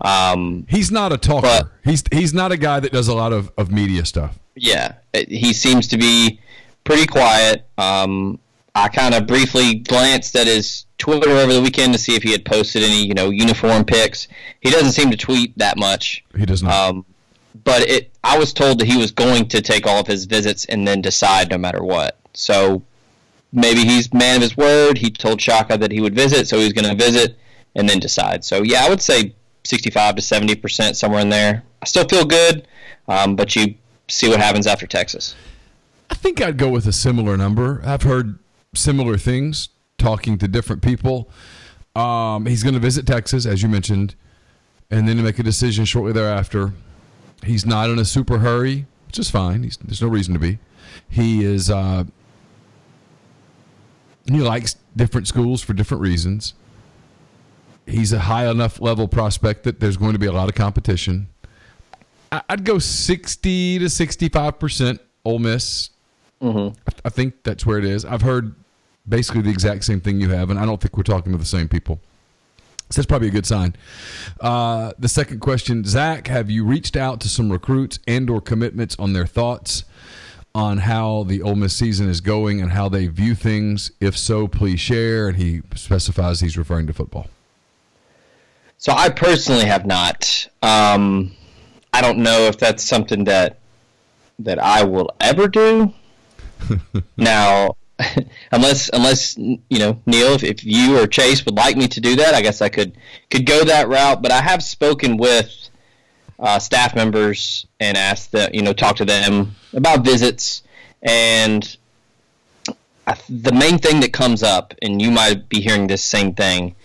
Um, 0.00 0.66
he's 0.70 0.90
not 0.90 1.12
a 1.12 1.18
talker. 1.18 1.46
But, 1.46 1.72
he's 1.84 2.04
he's 2.12 2.32
not 2.32 2.52
a 2.52 2.56
guy 2.56 2.80
that 2.80 2.92
does 2.92 3.08
a 3.08 3.14
lot 3.14 3.32
of, 3.32 3.50
of 3.58 3.70
media 3.70 4.04
stuff. 4.06 4.38
Yeah, 4.60 4.94
he 5.12 5.52
seems 5.52 5.88
to 5.88 5.98
be 5.98 6.40
pretty 6.84 7.06
quiet. 7.06 7.66
Um, 7.76 8.38
I 8.74 8.88
kind 8.88 9.14
of 9.14 9.26
briefly 9.26 9.76
glanced 9.76 10.36
at 10.36 10.46
his 10.46 10.86
Twitter 10.98 11.30
over 11.30 11.52
the 11.52 11.62
weekend 11.62 11.92
to 11.92 11.98
see 11.98 12.14
if 12.14 12.22
he 12.22 12.32
had 12.32 12.44
posted 12.44 12.82
any, 12.82 13.06
you 13.06 13.14
know, 13.14 13.30
uniform 13.30 13.84
pics. 13.84 14.28
He 14.60 14.70
doesn't 14.70 14.92
seem 14.92 15.10
to 15.10 15.16
tweet 15.16 15.56
that 15.58 15.76
much. 15.76 16.24
He 16.36 16.46
does 16.46 16.62
not. 16.62 16.74
Um, 16.74 17.04
but 17.64 17.82
it, 17.88 18.12
I 18.22 18.38
was 18.38 18.52
told 18.52 18.78
that 18.80 18.86
he 18.86 18.96
was 18.96 19.10
going 19.10 19.48
to 19.48 19.60
take 19.60 19.86
all 19.86 20.00
of 20.00 20.06
his 20.06 20.26
visits 20.26 20.64
and 20.66 20.86
then 20.86 21.00
decide 21.00 21.50
no 21.50 21.58
matter 21.58 21.82
what. 21.82 22.18
So 22.34 22.82
maybe 23.52 23.84
he's 23.84 24.12
man 24.12 24.36
of 24.36 24.42
his 24.42 24.56
word. 24.56 24.98
He 24.98 25.10
told 25.10 25.40
Shaka 25.40 25.76
that 25.78 25.92
he 25.92 26.00
would 26.00 26.14
visit, 26.14 26.48
so 26.48 26.58
he's 26.58 26.72
going 26.72 26.88
to 26.88 27.04
visit 27.04 27.38
and 27.74 27.88
then 27.88 27.98
decide. 27.98 28.44
So 28.44 28.62
yeah, 28.62 28.84
I 28.84 28.88
would 28.88 29.02
say 29.02 29.34
65 29.64 30.16
to 30.16 30.22
70 30.22 30.54
percent 30.56 30.96
somewhere 30.96 31.20
in 31.20 31.28
there. 31.28 31.62
I 31.82 31.86
still 31.86 32.06
feel 32.08 32.24
good, 32.24 32.66
um, 33.06 33.36
but 33.36 33.54
you 33.54 33.74
see 34.08 34.28
what 34.28 34.40
happens 34.40 34.66
after 34.66 34.86
Texas. 34.86 35.34
I 36.10 36.14
think 36.14 36.40
I'd 36.40 36.56
go 36.56 36.68
with 36.68 36.86
a 36.86 36.92
similar 36.92 37.36
number. 37.36 37.82
I've 37.84 38.02
heard 38.02 38.38
similar 38.74 39.16
things 39.16 39.68
talking 39.98 40.38
to 40.38 40.48
different 40.48 40.82
people. 40.82 41.30
Um, 41.94 42.46
he's 42.46 42.62
going 42.62 42.74
to 42.74 42.80
visit 42.80 43.06
Texas, 43.06 43.44
as 43.44 43.62
you 43.62 43.68
mentioned, 43.68 44.14
and 44.90 45.08
then 45.08 45.16
to 45.16 45.22
make 45.22 45.38
a 45.38 45.42
decision 45.42 45.84
shortly 45.84 46.12
thereafter. 46.12 46.72
He's 47.44 47.66
not 47.66 47.90
in 47.90 47.98
a 47.98 48.04
super 48.04 48.38
hurry, 48.38 48.86
which 49.06 49.18
is 49.18 49.30
fine. 49.30 49.62
He's, 49.62 49.76
there's 49.76 50.02
no 50.02 50.08
reason 50.08 50.34
to 50.34 50.40
be. 50.40 50.58
He 51.08 51.44
is. 51.44 51.70
Uh, 51.70 52.04
he 54.26 54.38
likes 54.38 54.76
different 54.94 55.26
schools 55.26 55.62
for 55.62 55.72
different 55.72 56.02
reasons. 56.02 56.54
He's 57.86 58.12
a 58.12 58.20
high 58.20 58.48
enough 58.50 58.80
level 58.80 59.08
prospect 59.08 59.64
that 59.64 59.80
there's 59.80 59.96
going 59.96 60.12
to 60.12 60.18
be 60.18 60.26
a 60.26 60.32
lot 60.32 60.48
of 60.48 60.54
competition. 60.54 61.28
I'd 62.30 62.64
go 62.64 62.78
60 62.78 63.78
to 63.78 63.84
65% 63.86 64.98
Ole 65.24 65.38
Miss. 65.38 65.90
Mm-hmm. 66.42 66.78
I 67.04 67.08
think 67.08 67.42
that's 67.42 67.66
where 67.66 67.78
it 67.78 67.84
is. 67.84 68.04
I've 68.04 68.22
heard 68.22 68.54
basically 69.08 69.42
the 69.42 69.50
exact 69.50 69.84
same 69.84 70.00
thing 70.00 70.20
you 70.20 70.30
have, 70.30 70.50
and 70.50 70.58
I 70.58 70.66
don't 70.66 70.80
think 70.80 70.96
we're 70.96 71.02
talking 71.02 71.32
to 71.32 71.38
the 71.38 71.44
same 71.44 71.68
people. 71.68 72.00
So 72.90 73.00
that's 73.00 73.06
probably 73.06 73.28
a 73.28 73.32
good 73.32 73.46
sign. 73.46 73.76
Uh, 74.40 74.92
the 74.98 75.08
second 75.08 75.40
question, 75.40 75.84
Zach, 75.84 76.26
have 76.28 76.50
you 76.50 76.64
reached 76.64 76.96
out 76.96 77.20
to 77.20 77.28
some 77.28 77.52
recruits 77.52 77.98
and 78.06 78.30
or 78.30 78.40
commitments 78.40 78.96
on 78.98 79.12
their 79.12 79.26
thoughts 79.26 79.84
on 80.54 80.78
how 80.78 81.24
the 81.24 81.42
Ole 81.42 81.54
Miss 81.54 81.76
season 81.76 82.08
is 82.08 82.22
going 82.22 82.62
and 82.62 82.72
how 82.72 82.88
they 82.88 83.06
view 83.06 83.34
things? 83.34 83.90
If 84.00 84.16
so, 84.16 84.48
please 84.48 84.80
share. 84.80 85.28
And 85.28 85.36
he 85.36 85.60
specifies 85.74 86.40
he's 86.40 86.56
referring 86.56 86.86
to 86.86 86.94
football. 86.94 87.26
So 88.78 88.92
I 88.92 89.10
personally 89.10 89.66
have 89.66 89.84
not. 89.84 90.48
Um, 90.62 91.32
I 91.98 92.00
don't 92.00 92.18
know 92.18 92.42
if 92.42 92.58
that's 92.58 92.84
something 92.84 93.24
that 93.24 93.58
that 94.38 94.60
I 94.60 94.84
will 94.84 95.10
ever 95.18 95.48
do. 95.48 95.92
now, 97.16 97.74
unless 98.52 98.88
unless 98.92 99.36
you 99.36 99.58
know 99.80 100.00
Neal, 100.06 100.34
if, 100.34 100.44
if 100.44 100.64
you 100.64 100.96
or 100.96 101.08
Chase 101.08 101.44
would 101.44 101.56
like 101.56 101.76
me 101.76 101.88
to 101.88 102.00
do 102.00 102.14
that, 102.14 102.34
I 102.34 102.40
guess 102.40 102.62
I 102.62 102.68
could 102.68 102.96
could 103.30 103.46
go 103.46 103.64
that 103.64 103.88
route. 103.88 104.22
But 104.22 104.30
I 104.30 104.40
have 104.40 104.62
spoken 104.62 105.16
with 105.16 105.52
uh, 106.38 106.60
staff 106.60 106.94
members 106.94 107.66
and 107.80 107.98
asked 107.98 108.30
that 108.30 108.54
you 108.54 108.62
know 108.62 108.72
talk 108.72 108.94
to 108.96 109.04
them 109.04 109.56
about 109.72 110.04
visits 110.04 110.62
and. 111.02 111.76
I, 113.08 113.16
the 113.30 113.52
main 113.52 113.78
thing 113.78 114.00
that 114.00 114.12
comes 114.12 114.42
up, 114.42 114.74
and 114.82 115.00
you 115.00 115.10
might 115.10 115.48
be 115.48 115.62
hearing 115.62 115.86
this 115.86 116.04
same 116.04 116.34
thing, 116.34 116.76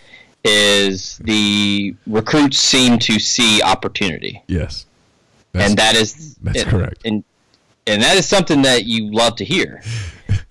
is 0.45 1.17
the 1.17 1.97
recruits 2.07 2.57
seem 2.57 2.97
to 2.99 3.19
see 3.19 3.61
opportunity. 3.61 4.41
Yes. 4.47 4.85
That's, 5.53 5.69
and 5.69 5.77
that 5.79 5.95
is 5.95 6.35
that's 6.35 6.63
correct. 6.63 7.01
And 7.05 7.23
and 7.87 8.01
that 8.01 8.17
is 8.17 8.27
something 8.27 8.61
that 8.63 8.85
you 8.85 9.11
love 9.11 9.35
to 9.37 9.45
hear. 9.45 9.81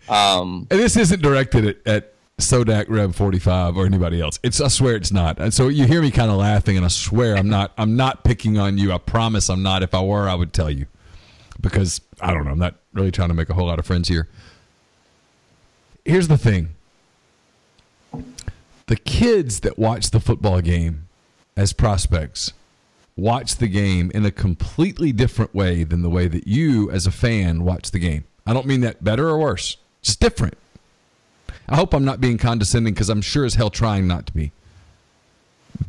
Um, 0.08 0.66
and 0.70 0.80
this 0.80 0.96
isn't 0.96 1.22
directed 1.22 1.64
at, 1.64 1.86
at 1.86 2.14
Sodak 2.38 2.86
Reb 2.88 3.14
45 3.14 3.76
or 3.76 3.86
anybody 3.86 4.20
else. 4.20 4.38
It's 4.42 4.60
I 4.60 4.68
swear 4.68 4.96
it's 4.96 5.12
not. 5.12 5.38
And 5.38 5.54
so 5.54 5.68
you 5.68 5.86
hear 5.86 6.02
me 6.02 6.10
kind 6.10 6.30
of 6.30 6.36
laughing, 6.36 6.76
and 6.76 6.84
I 6.84 6.88
swear 6.88 7.36
I'm 7.36 7.48
not. 7.48 7.72
I'm 7.78 7.96
not 7.96 8.24
picking 8.24 8.58
on 8.58 8.78
you. 8.78 8.92
I 8.92 8.98
promise 8.98 9.48
I'm 9.48 9.62
not. 9.62 9.82
If 9.82 9.94
I 9.94 10.02
were, 10.02 10.28
I 10.28 10.34
would 10.34 10.52
tell 10.52 10.70
you 10.70 10.86
because 11.60 12.00
I 12.20 12.34
don't 12.34 12.44
know. 12.44 12.50
I'm 12.50 12.58
not 12.58 12.74
really 12.92 13.12
trying 13.12 13.28
to 13.28 13.34
make 13.34 13.48
a 13.48 13.54
whole 13.54 13.66
lot 13.66 13.78
of 13.78 13.86
friends 13.86 14.08
here. 14.08 14.28
Here's 16.04 16.28
the 16.28 16.36
thing. 16.36 16.70
The 18.86 18.96
kids 18.96 19.60
that 19.60 19.78
watch 19.78 20.10
the 20.10 20.20
football 20.20 20.60
game 20.60 21.06
as 21.56 21.72
prospects 21.72 22.52
watch 23.16 23.56
the 23.56 23.68
game 23.68 24.10
in 24.14 24.24
a 24.24 24.30
completely 24.30 25.12
different 25.12 25.54
way 25.54 25.84
than 25.84 26.02
the 26.02 26.10
way 26.10 26.28
that 26.28 26.46
you, 26.46 26.90
as 26.90 27.06
a 27.06 27.10
fan, 27.10 27.64
watch 27.64 27.90
the 27.90 27.98
game. 27.98 28.24
I 28.46 28.52
don't 28.52 28.66
mean 28.66 28.80
that 28.80 29.04
better 29.04 29.28
or 29.28 29.38
worse, 29.38 29.76
just 30.00 30.20
different. 30.20 30.56
I 31.68 31.76
hope 31.76 31.94
I'm 31.94 32.04
not 32.04 32.20
being 32.20 32.38
condescending 32.38 32.94
because 32.94 33.08
I'm 33.08 33.22
sure 33.22 33.44
as 33.44 33.54
hell 33.54 33.70
trying 33.70 34.06
not 34.06 34.26
to 34.26 34.32
be. 34.32 34.52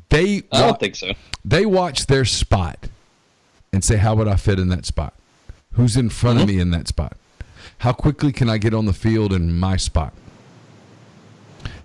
They 0.10 0.44
I 0.52 0.60
don't 0.60 0.72
wa- 0.72 0.78
think 0.78 0.96
so. 0.96 1.14
They 1.44 1.66
watch 1.66 2.06
their 2.06 2.26
spot 2.26 2.88
and 3.72 3.84
say, 3.84 3.98
How 3.98 4.16
would 4.16 4.28
I 4.28 4.36
fit 4.36 4.60
in 4.60 4.70
that 4.70 4.86
spot? 4.86 5.14
Who's 5.74 5.98
in 5.98 6.10
front 6.10 6.38
mm-hmm. 6.38 6.50
of 6.50 6.56
me 6.56 6.62
in 6.62 6.72
that 6.72 6.88
spot? 6.88 7.18
How 7.80 7.92
quickly 7.92 8.32
can 8.32 8.50
I 8.50 8.60
get 8.60 8.74
on 8.74 8.86
the 8.86 8.94
field 8.94 9.34
in 9.34 9.60
my 9.60 9.76
spot? 9.76 10.14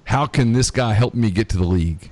How 0.04 0.26
can 0.26 0.52
this 0.52 0.71
guy 0.71 0.92
help 0.92 1.14
me 1.14 1.30
get 1.30 1.49
to 1.50 1.57
the 1.57 1.66
league? 1.66 2.11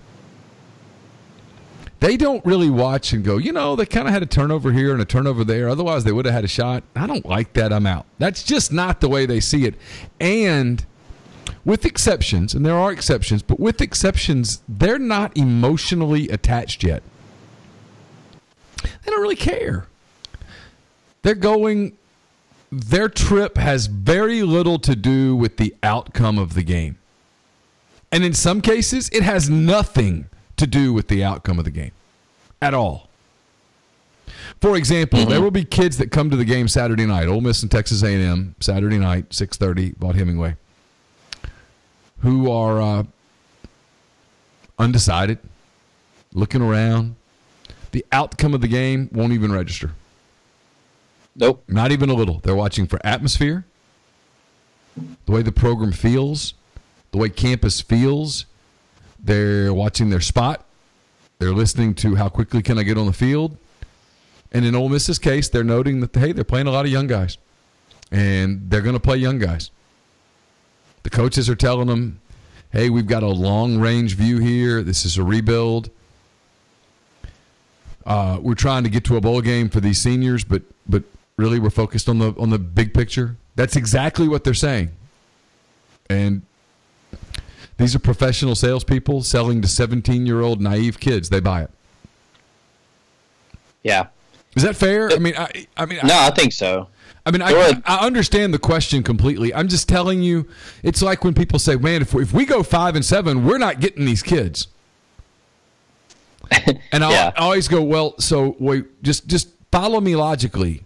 They 2.00 2.16
don't 2.16 2.44
really 2.44 2.68
watch 2.68 3.12
and 3.12 3.24
go, 3.24 3.38
you 3.38 3.52
know, 3.52 3.74
they 3.74 3.86
kind 3.86 4.06
of 4.06 4.12
had 4.12 4.22
a 4.22 4.26
turnover 4.26 4.72
here 4.72 4.92
and 4.92 5.00
a 5.00 5.04
turnover 5.04 5.44
there. 5.44 5.68
Otherwise, 5.68 6.04
they 6.04 6.12
would 6.12 6.26
have 6.26 6.34
had 6.34 6.44
a 6.44 6.48
shot. 6.48 6.82
I 6.94 7.06
don't 7.06 7.24
like 7.24 7.54
that. 7.54 7.72
I'm 7.72 7.86
out. 7.86 8.06
That's 8.18 8.42
just 8.42 8.72
not 8.72 9.00
the 9.00 9.08
way 9.08 9.24
they 9.24 9.40
see 9.40 9.64
it. 9.64 9.74
And 10.20 10.84
with 11.64 11.84
exceptions, 11.84 12.54
and 12.54 12.66
there 12.66 12.76
are 12.76 12.92
exceptions, 12.92 13.42
but 13.42 13.58
with 13.58 13.80
exceptions, 13.80 14.62
they're 14.68 14.98
not 14.98 15.36
emotionally 15.36 16.28
attached 16.28 16.84
yet. 16.84 17.02
They 18.82 19.10
don't 19.10 19.22
really 19.22 19.36
care. 19.36 19.86
They're 21.22 21.34
going, 21.34 21.96
their 22.70 23.08
trip 23.08 23.56
has 23.56 23.86
very 23.86 24.42
little 24.42 24.78
to 24.80 24.94
do 24.94 25.34
with 25.34 25.56
the 25.56 25.74
outcome 25.82 26.38
of 26.38 26.54
the 26.54 26.62
game. 26.62 26.98
And 28.12 28.22
in 28.22 28.34
some 28.34 28.60
cases, 28.60 29.08
it 29.12 29.22
has 29.22 29.50
nothing 29.50 30.26
to 30.56 30.66
do 30.66 30.92
with 30.92 31.08
the 31.08 31.22
outcome 31.22 31.58
of 31.58 31.64
the 31.64 31.70
game 31.70 31.92
at 32.60 32.75
all. 32.75 33.08
For 34.60 34.76
example, 34.76 35.20
mm-hmm. 35.20 35.30
there 35.30 35.40
will 35.40 35.50
be 35.50 35.64
kids 35.64 35.98
that 35.98 36.10
come 36.10 36.30
to 36.30 36.36
the 36.36 36.44
game 36.44 36.68
Saturday 36.68 37.06
night, 37.06 37.28
Ole 37.28 37.40
Miss 37.40 37.62
and 37.62 37.70
Texas 37.70 38.02
A&M, 38.02 38.54
Saturday 38.60 38.98
night, 38.98 39.30
6:30, 39.30 39.96
Vaught-Hemingway, 39.96 40.56
who 42.20 42.50
are 42.50 42.80
uh, 42.80 43.04
undecided, 44.78 45.38
looking 46.32 46.62
around. 46.62 47.16
The 47.92 48.04
outcome 48.12 48.54
of 48.54 48.60
the 48.60 48.68
game 48.68 49.08
won't 49.12 49.32
even 49.32 49.52
register. 49.52 49.92
Nope. 51.34 51.62
Not 51.68 51.92
even 51.92 52.08
a 52.08 52.14
little. 52.14 52.40
They're 52.40 52.56
watching 52.56 52.86
for 52.86 52.98
atmosphere, 53.04 53.64
the 55.26 55.32
way 55.32 55.42
the 55.42 55.52
program 55.52 55.92
feels, 55.92 56.54
the 57.10 57.18
way 57.18 57.28
campus 57.28 57.80
feels. 57.80 58.46
They're 59.26 59.75
watching 59.75 60.09
their 60.09 60.21
spot. 60.21 60.64
They're 61.40 61.52
listening 61.52 61.95
to 61.97 62.14
how 62.14 62.28
quickly 62.28 62.62
can 62.62 62.78
I 62.78 62.85
get 62.85 62.97
on 62.97 63.06
the 63.06 63.12
field. 63.12 63.56
And 64.52 64.64
in 64.64 64.76
Ole 64.76 64.88
Miss's 64.88 65.18
case, 65.18 65.49
they're 65.49 65.64
noting 65.64 66.00
that 66.00 66.14
hey, 66.14 66.30
they're 66.30 66.45
playing 66.45 66.68
a 66.68 66.71
lot 66.71 66.87
of 66.87 66.92
young 66.92 67.09
guys, 67.09 67.37
and 68.12 68.71
they're 68.71 68.80
going 68.80 68.95
to 68.95 69.00
play 69.00 69.16
young 69.16 69.40
guys. 69.40 69.73
The 71.02 71.11
coaches 71.11 71.50
are 71.50 71.56
telling 71.56 71.88
them, 71.88 72.21
"Hey, 72.71 72.88
we've 72.88 73.09
got 73.09 73.25
a 73.25 73.28
long 73.28 73.78
range 73.78 74.14
view 74.14 74.38
here. 74.38 74.83
This 74.83 75.04
is 75.04 75.18
a 75.18 75.25
rebuild. 75.25 75.90
Uh, 78.06 78.38
we're 78.40 78.54
trying 78.54 78.85
to 78.85 78.88
get 78.88 79.04
to 79.06 79.16
a 79.16 79.21
bowl 79.21 79.40
game 79.40 79.68
for 79.68 79.80
these 79.80 80.00
seniors, 80.00 80.45
but 80.45 80.62
but 80.88 81.02
really, 81.37 81.59
we're 81.59 81.71
focused 81.71 82.09
on 82.09 82.21
the 82.21 82.33
on 82.38 82.50
the 82.50 82.61
big 82.61 82.95
picture." 82.95 83.37
That's 83.56 83.75
exactly 83.75 84.28
what 84.28 84.45
they're 84.45 84.54
saying, 84.54 84.90
and 86.09 86.42
these 87.78 87.95
are 87.95 87.99
professional 87.99 88.54
salespeople 88.54 89.23
selling 89.23 89.61
to 89.62 89.68
17 89.68 90.26
year 90.26 90.40
old 90.40 90.61
naive 90.61 90.99
kids. 90.99 91.28
They 91.28 91.40
buy 91.40 91.62
it. 91.62 91.71
Yeah. 93.83 94.06
Is 94.56 94.62
that 94.62 94.75
fair? 94.75 95.11
I 95.12 95.18
mean, 95.18 95.35
I, 95.37 95.66
I 95.76 95.85
mean, 95.85 96.00
no, 96.02 96.14
I, 96.14 96.28
I 96.28 96.30
think 96.30 96.52
so. 96.52 96.88
I 97.26 97.30
mean, 97.30 97.42
I, 97.42 97.83
I 97.85 98.06
understand 98.06 98.54
the 98.54 98.59
question 98.59 99.02
completely. 99.02 99.52
I'm 99.52 99.68
just 99.68 99.88
telling 99.88 100.23
you, 100.23 100.49
it's 100.83 101.02
like 101.02 101.25
when 101.25 101.35
people 101.35 101.59
say, 101.59 101.76
"Man, 101.76 102.00
if 102.00 102.14
we, 102.14 102.23
if 102.23 102.33
we 102.33 102.47
go 102.47 102.62
five 102.62 102.95
and 102.95 103.04
seven, 103.04 103.45
we're 103.45 103.59
not 103.59 103.80
getting 103.80 104.04
these 104.04 104.23
kids." 104.23 104.68
and 106.52 106.78
yeah. 106.92 107.33
I 107.37 107.40
always 107.40 107.68
go, 107.68 107.83
"Well, 107.83 108.18
so 108.21 108.56
wait, 108.61 109.02
just 109.02 109.26
just 109.26 109.49
follow 109.73 110.00
me 110.00 110.14
logically. 110.16 110.85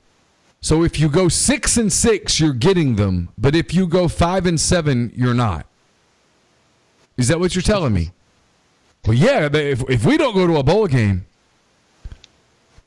So 0.62 0.82
if 0.82 0.98
you 0.98 1.08
go 1.08 1.28
six 1.28 1.76
and 1.76 1.92
six, 1.92 2.40
you're 2.40 2.54
getting 2.54 2.96
them, 2.96 3.28
but 3.38 3.54
if 3.54 3.72
you 3.72 3.86
go 3.86 4.08
five 4.08 4.46
and 4.46 4.58
seven, 4.58 5.12
you're 5.14 5.34
not." 5.34 5.66
Is 7.20 7.28
that 7.28 7.38
what 7.38 7.54
you're 7.54 7.62
telling 7.62 7.92
me? 7.92 8.10
Well, 9.06 9.16
yeah. 9.16 9.48
If 9.52 9.88
if 9.88 10.04
we 10.04 10.16
don't 10.16 10.34
go 10.34 10.46
to 10.46 10.56
a 10.56 10.62
bowl 10.62 10.86
game, 10.86 11.26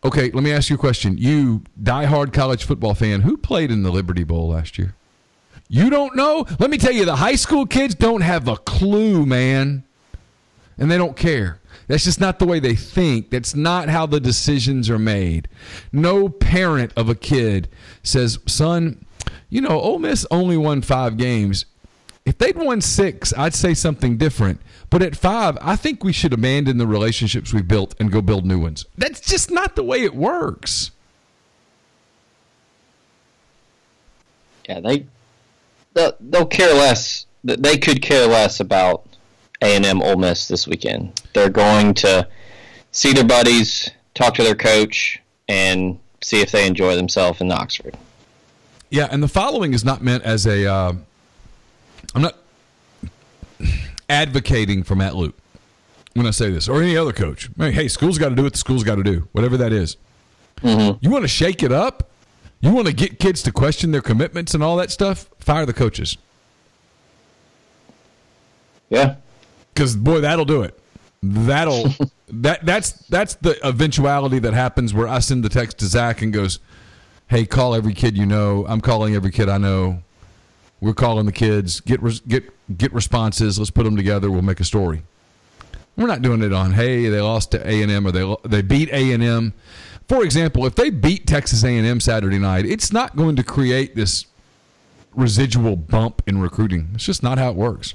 Okay, 0.06 0.32
let 0.32 0.44
me 0.44 0.52
ask 0.52 0.70
you 0.70 0.76
a 0.76 0.80
question. 0.80 1.18
You 1.18 1.64
die-hard 1.82 2.34
college 2.34 2.66
football 2.66 2.94
fan, 2.94 3.22
who 3.22 3.38
played 3.38 3.72
in 3.72 3.84
the 3.84 3.92
Liberty 3.92 4.26
Bowl 4.26 4.50
last 4.50 4.78
year? 4.78 4.96
You 5.70 5.90
don't 5.90 6.14
know? 6.16 6.46
Let 6.60 6.70
me 6.70 6.78
tell 6.78 6.92
you, 6.92 7.06
the 7.06 7.16
high 7.16 7.36
school 7.36 7.66
kids 7.66 7.96
don't 7.96 8.22
have 8.22 8.50
a 8.50 8.58
clue, 8.58 9.26
man. 9.26 9.84
And 10.78 10.92
they 10.92 10.98
don't 10.98 11.16
care. 11.16 11.60
That's 11.88 12.04
just 12.04 12.20
not 12.20 12.40
the 12.40 12.46
way 12.46 12.60
they 12.60 12.76
think. 12.76 13.30
That's 13.30 13.56
not 13.56 13.88
how 13.88 14.06
the 14.06 14.20
decisions 14.20 14.90
are 14.90 15.00
made. 15.00 15.48
No 15.94 16.28
parent 16.28 16.92
of 16.98 17.08
a 17.08 17.16
kid 17.16 17.70
says, 18.04 18.40
son, 18.46 19.06
you 19.50 19.62
know, 19.62 19.80
Ole 19.80 20.00
Miss 20.00 20.26
only 20.30 20.58
won 20.58 20.82
five 20.82 21.16
games. 21.16 21.66
If 22.26 22.38
they'd 22.38 22.56
won 22.56 22.80
six, 22.80 23.34
I'd 23.38 23.54
say 23.54 23.74
something 23.74 24.18
different. 24.18 24.62
But 24.90 25.02
at 25.02 25.16
five, 25.16 25.58
I 25.62 25.76
think 25.76 26.04
we 26.04 26.14
should 26.14 26.34
abandon 26.34 26.78
the 26.78 26.88
relationships 26.88 27.54
we 27.54 27.62
built 27.62 27.96
and 28.00 28.12
go 28.12 28.22
build 28.22 28.46
new 28.46 28.60
ones. 28.60 28.86
That's 28.98 29.20
just 29.20 29.52
not 29.52 29.76
the 29.76 29.84
way 29.84 30.04
it 30.04 30.16
works. 30.16 30.92
Yeah, 34.70 34.80
they 34.80 35.06
they'll, 35.94 36.14
they'll 36.20 36.46
care 36.46 36.74
less. 36.74 37.26
They 37.44 37.78
could 37.78 38.02
care 38.02 38.26
less 38.26 38.62
about 38.62 39.06
A 39.62 39.76
and 39.76 39.86
M 39.86 40.02
Ole 40.02 40.16
Miss 40.16 40.48
this 40.48 40.66
weekend. 40.66 41.22
They're 41.34 41.50
going 41.50 41.94
to 41.96 42.26
see 42.94 43.12
their 43.12 43.26
buddies, 43.26 43.90
talk 44.14 44.36
to 44.36 44.44
their 44.44 44.56
coach, 44.56 45.22
and 45.50 46.00
see 46.22 46.40
if 46.40 46.52
they 46.52 46.66
enjoy 46.66 46.96
themselves 46.96 47.42
in 47.42 47.52
Oxford. 47.52 47.98
Yeah, 48.90 49.10
and 49.12 49.22
the 49.22 49.28
following 49.28 49.74
is 49.74 49.84
not 49.84 50.02
meant 50.02 50.24
as 50.24 50.46
a. 50.46 50.66
am 50.66 51.06
uh, 52.16 52.20
not 52.20 52.38
advocating 54.10 54.84
for 54.84 54.96
Matt 54.96 55.16
Luke 55.16 55.36
when 56.14 56.28
I 56.28 56.32
say 56.32 56.52
this, 56.52 56.70
or 56.70 56.82
any 56.82 56.96
other 56.96 57.14
coach. 57.14 57.50
Hey, 57.58 57.88
school's 57.88 58.18
got 58.18 58.30
to 58.30 58.36
do 58.36 58.44
what 58.44 58.54
the 58.54 58.60
school's 58.60 58.84
got 58.84 58.96
to 58.96 59.04
do, 59.04 59.28
whatever 59.32 59.58
that 59.58 59.74
is. 59.74 59.98
Mm-hmm. 60.58 60.98
You 61.02 61.10
want 61.10 61.24
to 61.24 61.28
shake 61.28 61.64
it 61.64 61.72
up? 61.72 62.10
You 62.62 62.72
want 62.72 62.88
to 62.88 62.94
get 62.94 63.20
kids 63.20 63.44
to 63.44 63.52
question 63.52 63.92
their 63.92 64.02
commitments 64.02 64.54
and 64.54 64.64
all 64.64 64.78
that 64.78 64.92
stuff? 64.92 65.30
Fire 65.40 65.66
the 65.66 65.74
coaches. 65.74 66.18
Yeah, 68.90 69.16
because 69.74 69.96
boy, 69.96 70.22
that'll 70.22 70.46
do 70.46 70.62
it. 70.62 70.80
That'll 71.22 71.90
that 72.30 72.66
that's 72.66 72.92
that's 73.08 73.36
the 73.36 73.58
eventuality 73.66 74.40
that 74.40 74.54
happens 74.54 74.94
where 74.94 75.08
I 75.08 75.20
send 75.20 75.44
the 75.44 75.50
text 75.50 75.80
to 75.80 75.88
Zach 75.88 76.22
and 76.22 76.32
goes, 76.32 76.60
"Hey, 77.28 77.46
call 77.46 77.74
every 77.74 77.94
kid 77.94 78.18
you 78.18 78.26
know. 78.26 78.66
I'm 78.68 78.82
calling 78.82 79.16
every 79.16 79.32
kid 79.32 79.50
I 79.50 79.58
know. 79.58 80.04
We're 80.84 80.94
calling 80.94 81.26
the 81.26 81.32
kids. 81.32 81.80
Get 81.80 82.02
get 82.28 82.44
get 82.78 82.92
responses. 82.92 83.58
Let's 83.58 83.72
put 83.72 83.84
them 83.84 83.96
together. 83.96 84.30
We'll 84.30 84.42
make 84.42 84.60
a 84.60 84.66
story. 84.66 85.04
We're 85.96 86.08
not 86.08 86.22
doing 86.22 86.42
it 86.42 86.52
on 86.52 86.74
hey 86.74 87.08
they 87.08 87.22
lost 87.22 87.52
to 87.52 87.66
A 87.66 87.82
and 87.82 87.90
M 87.90 88.06
or 88.06 88.12
they 88.12 88.36
they 88.44 88.62
beat 88.62 88.90
A 88.90 89.14
and 89.14 89.24
M. 89.24 89.54
For 90.10 90.26
example, 90.26 90.66
if 90.66 90.76
they 90.76 90.90
beat 90.90 91.26
Texas 91.26 91.64
A 91.64 91.70
and 91.70 91.88
M 91.88 92.02
Saturday 92.02 92.38
night, 92.38 92.66
it's 92.66 92.92
not 92.92 93.16
going 93.16 93.38
to 93.38 93.44
create 93.44 93.96
this 93.96 94.26
residual 95.16 95.78
bump 95.78 96.22
in 96.28 96.42
recruiting. 96.42 96.90
It's 96.96 97.06
just 97.06 97.24
not 97.24 97.38
how 97.38 97.52
it 97.52 97.56
works. 97.56 97.94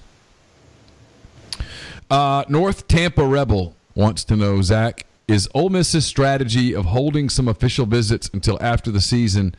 Uh, 2.10 2.44
North 2.48 2.88
Tampa 2.88 3.26
Rebel 3.26 3.76
wants 3.94 4.24
to 4.24 4.34
know 4.34 4.62
Zach 4.62 5.04
is 5.26 5.46
Ole 5.52 5.68
Miss's 5.68 6.06
strategy 6.06 6.74
of 6.74 6.86
holding 6.86 7.28
some 7.28 7.48
official 7.48 7.84
visits 7.84 8.30
until 8.32 8.56
after 8.62 8.90
the 8.90 9.02
season 9.02 9.54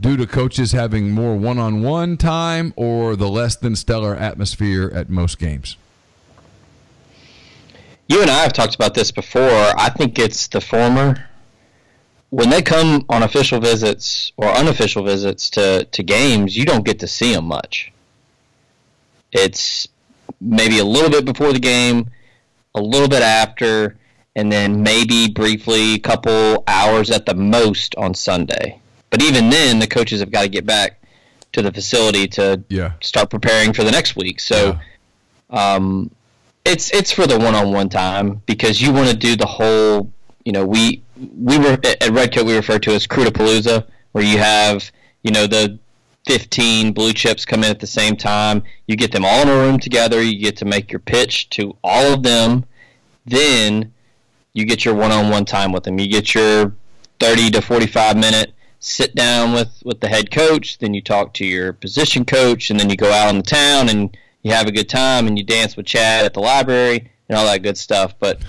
due 0.00 0.16
to 0.16 0.26
coaches 0.26 0.72
having 0.72 1.10
more 1.10 1.36
one 1.36 1.58
on 1.58 1.82
one 1.82 2.16
time 2.16 2.72
or 2.74 3.16
the 3.16 3.28
less 3.28 3.56
than 3.56 3.76
stellar 3.76 4.16
atmosphere 4.16 4.90
at 4.94 5.10
most 5.10 5.38
games? 5.38 5.76
You 8.08 8.22
and 8.22 8.30
I 8.30 8.42
have 8.42 8.52
talked 8.52 8.74
about 8.74 8.94
this 8.94 9.12
before. 9.12 9.40
I 9.76 9.90
think 9.90 10.18
it's 10.18 10.48
the 10.48 10.60
former. 10.60 11.28
When 12.30 12.48
they 12.48 12.62
come 12.62 13.04
on 13.08 13.22
official 13.22 13.60
visits 13.60 14.32
or 14.36 14.48
unofficial 14.48 15.04
visits 15.04 15.50
to, 15.50 15.84
to 15.84 16.02
games, 16.02 16.56
you 16.56 16.64
don't 16.64 16.84
get 16.84 17.00
to 17.00 17.06
see 17.06 17.34
them 17.34 17.44
much. 17.44 17.92
It's 19.32 19.86
maybe 20.40 20.78
a 20.78 20.84
little 20.84 21.10
bit 21.10 21.24
before 21.24 21.52
the 21.52 21.60
game, 21.60 22.10
a 22.74 22.80
little 22.80 23.08
bit 23.08 23.22
after, 23.22 23.96
and 24.34 24.50
then 24.50 24.82
maybe 24.82 25.28
briefly 25.28 25.94
a 25.94 25.98
couple 25.98 26.64
hours 26.66 27.10
at 27.10 27.26
the 27.26 27.34
most 27.34 27.94
on 27.96 28.14
Sunday. 28.14 28.80
But 29.10 29.22
even 29.22 29.50
then, 29.50 29.78
the 29.78 29.86
coaches 29.86 30.20
have 30.20 30.30
got 30.30 30.42
to 30.42 30.48
get 30.48 30.64
back 30.64 31.02
to 31.52 31.62
the 31.62 31.72
facility 31.72 32.28
to 32.28 32.62
yeah. 32.68 32.92
start 33.00 33.28
preparing 33.28 33.72
for 33.72 33.82
the 33.82 33.90
next 33.90 34.14
week. 34.16 34.38
So, 34.38 34.78
yeah. 35.52 35.74
um, 35.74 36.10
it's 36.64 36.92
it's 36.92 37.12
for 37.12 37.26
the 37.26 37.38
one-on-one 37.38 37.88
time 37.88 38.42
because 38.46 38.80
you 38.80 38.92
want 38.92 39.10
to 39.10 39.16
do 39.16 39.36
the 39.36 39.46
whole. 39.46 40.10
You 40.44 40.52
know, 40.52 40.64
we 40.64 41.02
we 41.36 41.58
were 41.58 41.78
at 41.84 42.10
Red 42.10 42.32
Cup 42.32 42.46
we 42.46 42.56
refer 42.56 42.78
to 42.78 42.92
as 42.92 43.06
Palooza, 43.06 43.86
where 44.12 44.24
you 44.24 44.38
have 44.38 44.90
you 45.22 45.32
know 45.32 45.46
the 45.46 45.78
15 46.26 46.92
blue 46.92 47.12
chips 47.12 47.44
come 47.44 47.64
in 47.64 47.70
at 47.70 47.80
the 47.80 47.86
same 47.86 48.16
time. 48.16 48.62
You 48.86 48.96
get 48.96 49.12
them 49.12 49.24
all 49.24 49.42
in 49.42 49.48
a 49.48 49.56
room 49.56 49.78
together. 49.78 50.22
You 50.22 50.38
get 50.38 50.56
to 50.58 50.64
make 50.64 50.92
your 50.92 51.00
pitch 51.00 51.50
to 51.50 51.76
all 51.82 52.14
of 52.14 52.22
them. 52.22 52.64
Then 53.26 53.92
you 54.52 54.64
get 54.64 54.84
your 54.84 54.94
one-on-one 54.94 55.44
time 55.44 55.72
with 55.72 55.84
them. 55.84 55.98
You 55.98 56.08
get 56.08 56.34
your 56.34 56.74
30 57.20 57.50
to 57.52 57.62
45 57.62 58.16
minute 58.16 58.52
sit 58.80 59.14
down 59.14 59.52
with 59.52 59.82
with 59.84 60.00
the 60.00 60.08
head 60.08 60.30
coach, 60.30 60.78
then 60.78 60.94
you 60.94 61.02
talk 61.02 61.34
to 61.34 61.46
your 61.46 61.72
position 61.72 62.24
coach, 62.24 62.70
and 62.70 62.80
then 62.80 62.90
you 62.90 62.96
go 62.96 63.12
out 63.12 63.30
in 63.30 63.36
the 63.36 63.42
town 63.42 63.88
and 63.88 64.16
you 64.42 64.52
have 64.52 64.66
a 64.66 64.72
good 64.72 64.88
time 64.88 65.26
and 65.26 65.38
you 65.38 65.44
dance 65.44 65.76
with 65.76 65.86
Chad 65.86 66.24
at 66.24 66.34
the 66.34 66.40
library 66.40 67.10
and 67.28 67.38
all 67.38 67.44
that 67.44 67.62
good 67.62 67.78
stuff. 67.78 68.14
But 68.18 68.40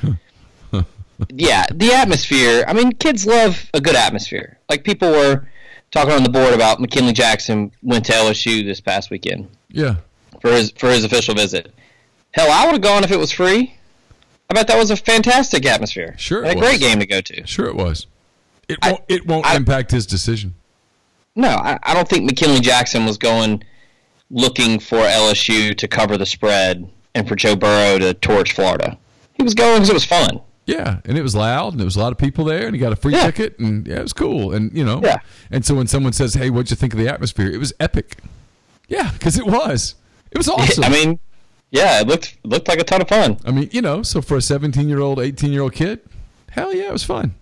yeah, 1.30 1.66
the 1.72 1.94
atmosphere. 1.94 2.64
I 2.68 2.74
mean, 2.74 2.94
kids 2.94 3.28
love 3.28 3.70
a 3.74 3.82
good 3.82 3.96
atmosphere. 3.96 4.58
Like 4.70 4.84
people 4.84 5.12
were 5.12 5.48
talking 5.92 6.14
on 6.14 6.24
the 6.24 6.30
board 6.30 6.54
about 6.54 6.80
McKinley 6.80 7.14
Jackson 7.14 7.72
went 7.84 8.06
to 8.06 8.14
LSU 8.14 8.66
this 8.66 8.80
past 8.80 9.12
weekend. 9.12 9.50
Yeah, 9.70 9.98
for 10.42 10.52
his 10.52 10.72
for 10.72 10.88
his 10.88 11.04
official 11.04 11.36
visit. 11.36 11.74
Hell, 12.32 12.50
I 12.50 12.66
would 12.66 12.74
have 12.74 12.82
gone 12.82 13.04
if 13.04 13.12
it 13.12 13.20
was 13.20 13.32
free. 13.32 13.76
I 14.50 14.54
bet 14.54 14.68
that 14.68 14.78
was 14.78 14.92
a 14.92 14.96
fantastic 14.96 15.66
atmosphere. 15.66 16.16
Sure, 16.18 16.44
a 16.44 16.56
great 16.56 16.80
game 16.80 17.00
to 17.00 17.06
go 17.06 17.22
to. 17.22 17.46
Sure, 17.46 17.68
it 17.68 17.76
was. 17.76 18.08
It 18.68 18.78
won't. 18.84 19.00
I, 19.00 19.04
it 19.10 19.26
won't 19.28 19.46
I, 19.46 19.56
impact 19.56 19.92
his 19.92 20.06
decision. 20.06 20.56
No, 21.36 21.50
I, 21.50 21.78
I 21.84 21.94
don't 21.94 22.08
think 22.08 22.26
McKinley 22.26 22.60
Jackson 22.60 23.06
was 23.06 23.18
going 23.18 23.64
looking 24.30 24.80
for 24.80 24.98
LSU 24.98 25.76
to 25.78 25.88
cover 25.88 26.18
the 26.18 26.26
spread 26.26 26.90
and 27.16 27.28
for 27.28 27.36
Joe 27.36 27.56
Burrow 27.56 28.00
to 28.00 28.14
torch 28.14 28.54
Florida. 28.54 28.98
He 29.34 29.44
was 29.44 29.54
going 29.54 29.76
because 29.76 29.90
it 29.90 29.94
was 29.94 30.06
fun. 30.06 30.42
Yeah, 30.66 31.00
and 31.06 31.18
it 31.18 31.22
was 31.24 31.36
loud, 31.36 31.74
and 31.74 31.80
there 31.80 31.86
was 31.86 31.96
a 31.96 32.00
lot 32.00 32.12
of 32.12 32.18
people 32.18 32.46
there, 32.46 32.66
and 32.66 32.76
he 32.76 32.80
got 32.80 32.94
a 32.94 32.96
free 32.96 33.14
Yeah. 33.14 33.26
ticket, 33.26 33.58
and 33.60 33.86
yeah, 33.88 33.96
it 33.98 34.04
was 34.04 34.14
cool, 34.14 34.54
and 34.54 34.76
you 34.78 34.86
know, 34.86 35.02
Yeah. 35.04 35.18
And 35.50 35.66
so 35.66 35.74
when 35.76 35.88
someone 35.88 36.14
says, 36.14 36.36
"Hey, 36.36 36.50
what'd 36.50 36.70
you 36.70 36.76
think 36.76 36.94
of 36.94 37.00
the 37.00 37.10
atmosphere?" 37.10 37.48
It 37.52 37.58
was 37.58 37.74
epic. 37.80 38.18
Yeah, 38.88 39.12
because 39.12 39.38
it 39.38 39.46
was. 39.46 39.96
It 40.32 40.38
was 40.38 40.48
awesome. 40.50 40.84
I 40.84 40.90
mean, 40.90 41.20
yeah, 41.72 42.00
it 42.02 42.08
looked 42.08 42.38
looked 42.44 42.68
like 42.68 42.80
a 42.80 42.84
ton 42.84 43.02
of 43.02 43.10
fun. 43.10 43.38
I 43.44 43.52
mean, 43.52 43.70
you 43.72 43.82
know, 43.82 44.04
so 44.04 44.22
for 44.22 44.38
a 44.38 44.42
17 44.42 44.88
year 44.88 45.00
old, 45.00 45.20
18 45.20 45.52
year 45.52 45.64
old 45.64 45.74
kid, 45.74 46.00
hell 46.52 46.74
yeah, 46.74 46.88
it 46.88 46.94
was 46.94 47.04
fun. 47.04 47.34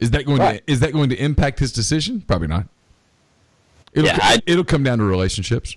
Is 0.00 0.10
that 0.12 0.24
going 0.26 0.38
Right. 0.38 0.64
to 0.66 0.72
is 0.72 0.80
that 0.80 0.92
going 0.92 1.08
to 1.10 1.16
impact 1.16 1.58
his 1.58 1.72
decision? 1.72 2.22
Probably 2.26 2.48
not. 2.48 2.66
It'll, 3.92 4.06
Yeah, 4.08 4.18
I- 4.20 4.42
it'll 4.46 4.64
come 4.64 4.82
down 4.82 4.98
to 4.98 5.04
relationships. 5.04 5.76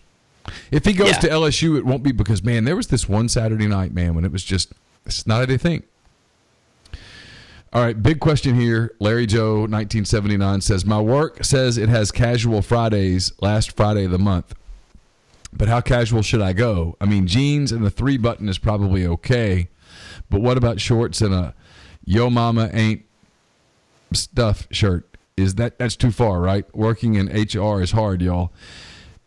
If 0.72 0.86
he 0.86 0.94
goes 0.94 1.10
Yeah. 1.12 1.20
to 1.20 1.30
LSU, 1.32 1.78
it 1.78 1.86
won't 1.86 2.04
be 2.04 2.12
because 2.12 2.44
man, 2.44 2.66
there 2.66 2.76
was 2.76 2.88
this 2.88 3.08
one 3.10 3.30
Saturday 3.30 3.68
night, 3.68 3.94
man, 3.94 4.14
when 4.16 4.26
it 4.26 4.32
was 4.32 4.44
just 4.44 4.74
it's 5.06 5.26
not 5.26 5.40
how 5.40 5.46
they 5.46 5.58
think. 5.58 5.86
All 7.74 7.82
right, 7.82 8.02
big 8.02 8.20
question 8.20 8.60
here. 8.60 8.94
Larry 9.00 9.26
Joe, 9.26 9.60
1979 9.60 10.60
says, 10.62 10.86
My 10.86 11.00
work 11.00 11.44
says 11.46 11.78
it 11.78 11.88
has 11.88 12.12
casual 12.12 12.62
Fridays 12.62 13.32
last 13.42 13.78
Friday 13.78 14.04
of 14.04 14.12
the 14.12 14.20
month. 14.20 14.54
But 15.54 15.70
how 15.70 15.80
casual 15.80 16.22
should 16.22 16.42
I 16.42 16.52
go? 16.54 16.98
I 17.00 17.06
mean, 17.06 17.28
jeans 17.28 17.72
and 17.72 17.84
the 17.86 17.90
three 17.90 18.18
button 18.18 18.50
is 18.50 18.58
probably 18.58 19.06
okay. 19.08 19.70
But 20.30 20.42
what 20.42 20.58
about 20.58 20.82
shorts 20.82 21.22
and 21.22 21.34
a 21.34 21.54
yo 22.06 22.30
mama 22.30 22.70
ain't 22.74 23.04
stuff 24.14 24.68
shirt? 24.72 25.18
Is 25.38 25.56
that 25.56 25.80
that's 25.80 25.96
too 25.96 26.12
far, 26.12 26.40
right? 26.40 26.66
Working 26.76 27.16
in 27.16 27.28
HR 27.28 27.82
is 27.82 27.92
hard, 27.92 28.22
y'all. 28.22 28.52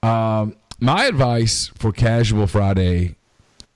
Um, 0.02 0.56
my 0.80 1.04
advice 1.06 1.70
for 1.78 1.92
casual 1.92 2.46
Friday, 2.46 3.16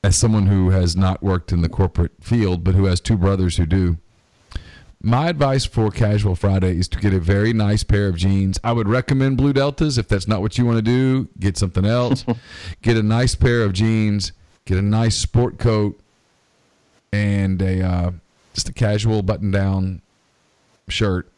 as 0.05 0.17
someone 0.17 0.47
who 0.47 0.71
has 0.71 0.95
not 0.95 1.23
worked 1.23 1.53
in 1.53 1.63
the 1.63 1.69
corporate 1.69 2.13
field 2.21 2.63
but 2.63 2.75
who 2.75 2.85
has 2.85 3.01
two 3.01 3.17
brothers 3.17 3.57
who 3.57 3.67
do, 3.67 3.97
my 5.01 5.29
advice 5.29 5.65
for 5.65 5.91
casual 5.91 6.35
Friday 6.35 6.77
is 6.77 6.89
to 6.89 6.99
get 6.99 7.15
a 7.15 7.21
very 7.21 7.53
nice 7.53 7.85
pair 7.85 8.09
of 8.09 8.17
jeans. 8.17 8.59
I 8.65 8.73
would 8.73 8.89
recommend 8.89 9.37
Blue 9.37 9.53
Deltas. 9.53 9.97
If 9.97 10.09
that's 10.09 10.27
not 10.27 10.41
what 10.41 10.59
you 10.59 10.67
want 10.67 10.79
to 10.79 10.83
do, 10.83 11.29
get 11.39 11.57
something 11.57 11.85
else. 11.85 12.25
get 12.83 12.97
a 12.97 13.03
nice 13.03 13.35
pair 13.35 13.63
of 13.63 13.73
jeans. 13.73 14.33
Get 14.65 14.77
a 14.77 14.83
nice 14.83 15.17
sport 15.17 15.59
coat 15.59 16.01
and 17.13 17.63
a 17.63 17.83
uh, 17.83 18.11
just 18.53 18.69
a 18.69 18.73
casual 18.73 19.23
button-down 19.23 20.03
shirt, 20.91 21.29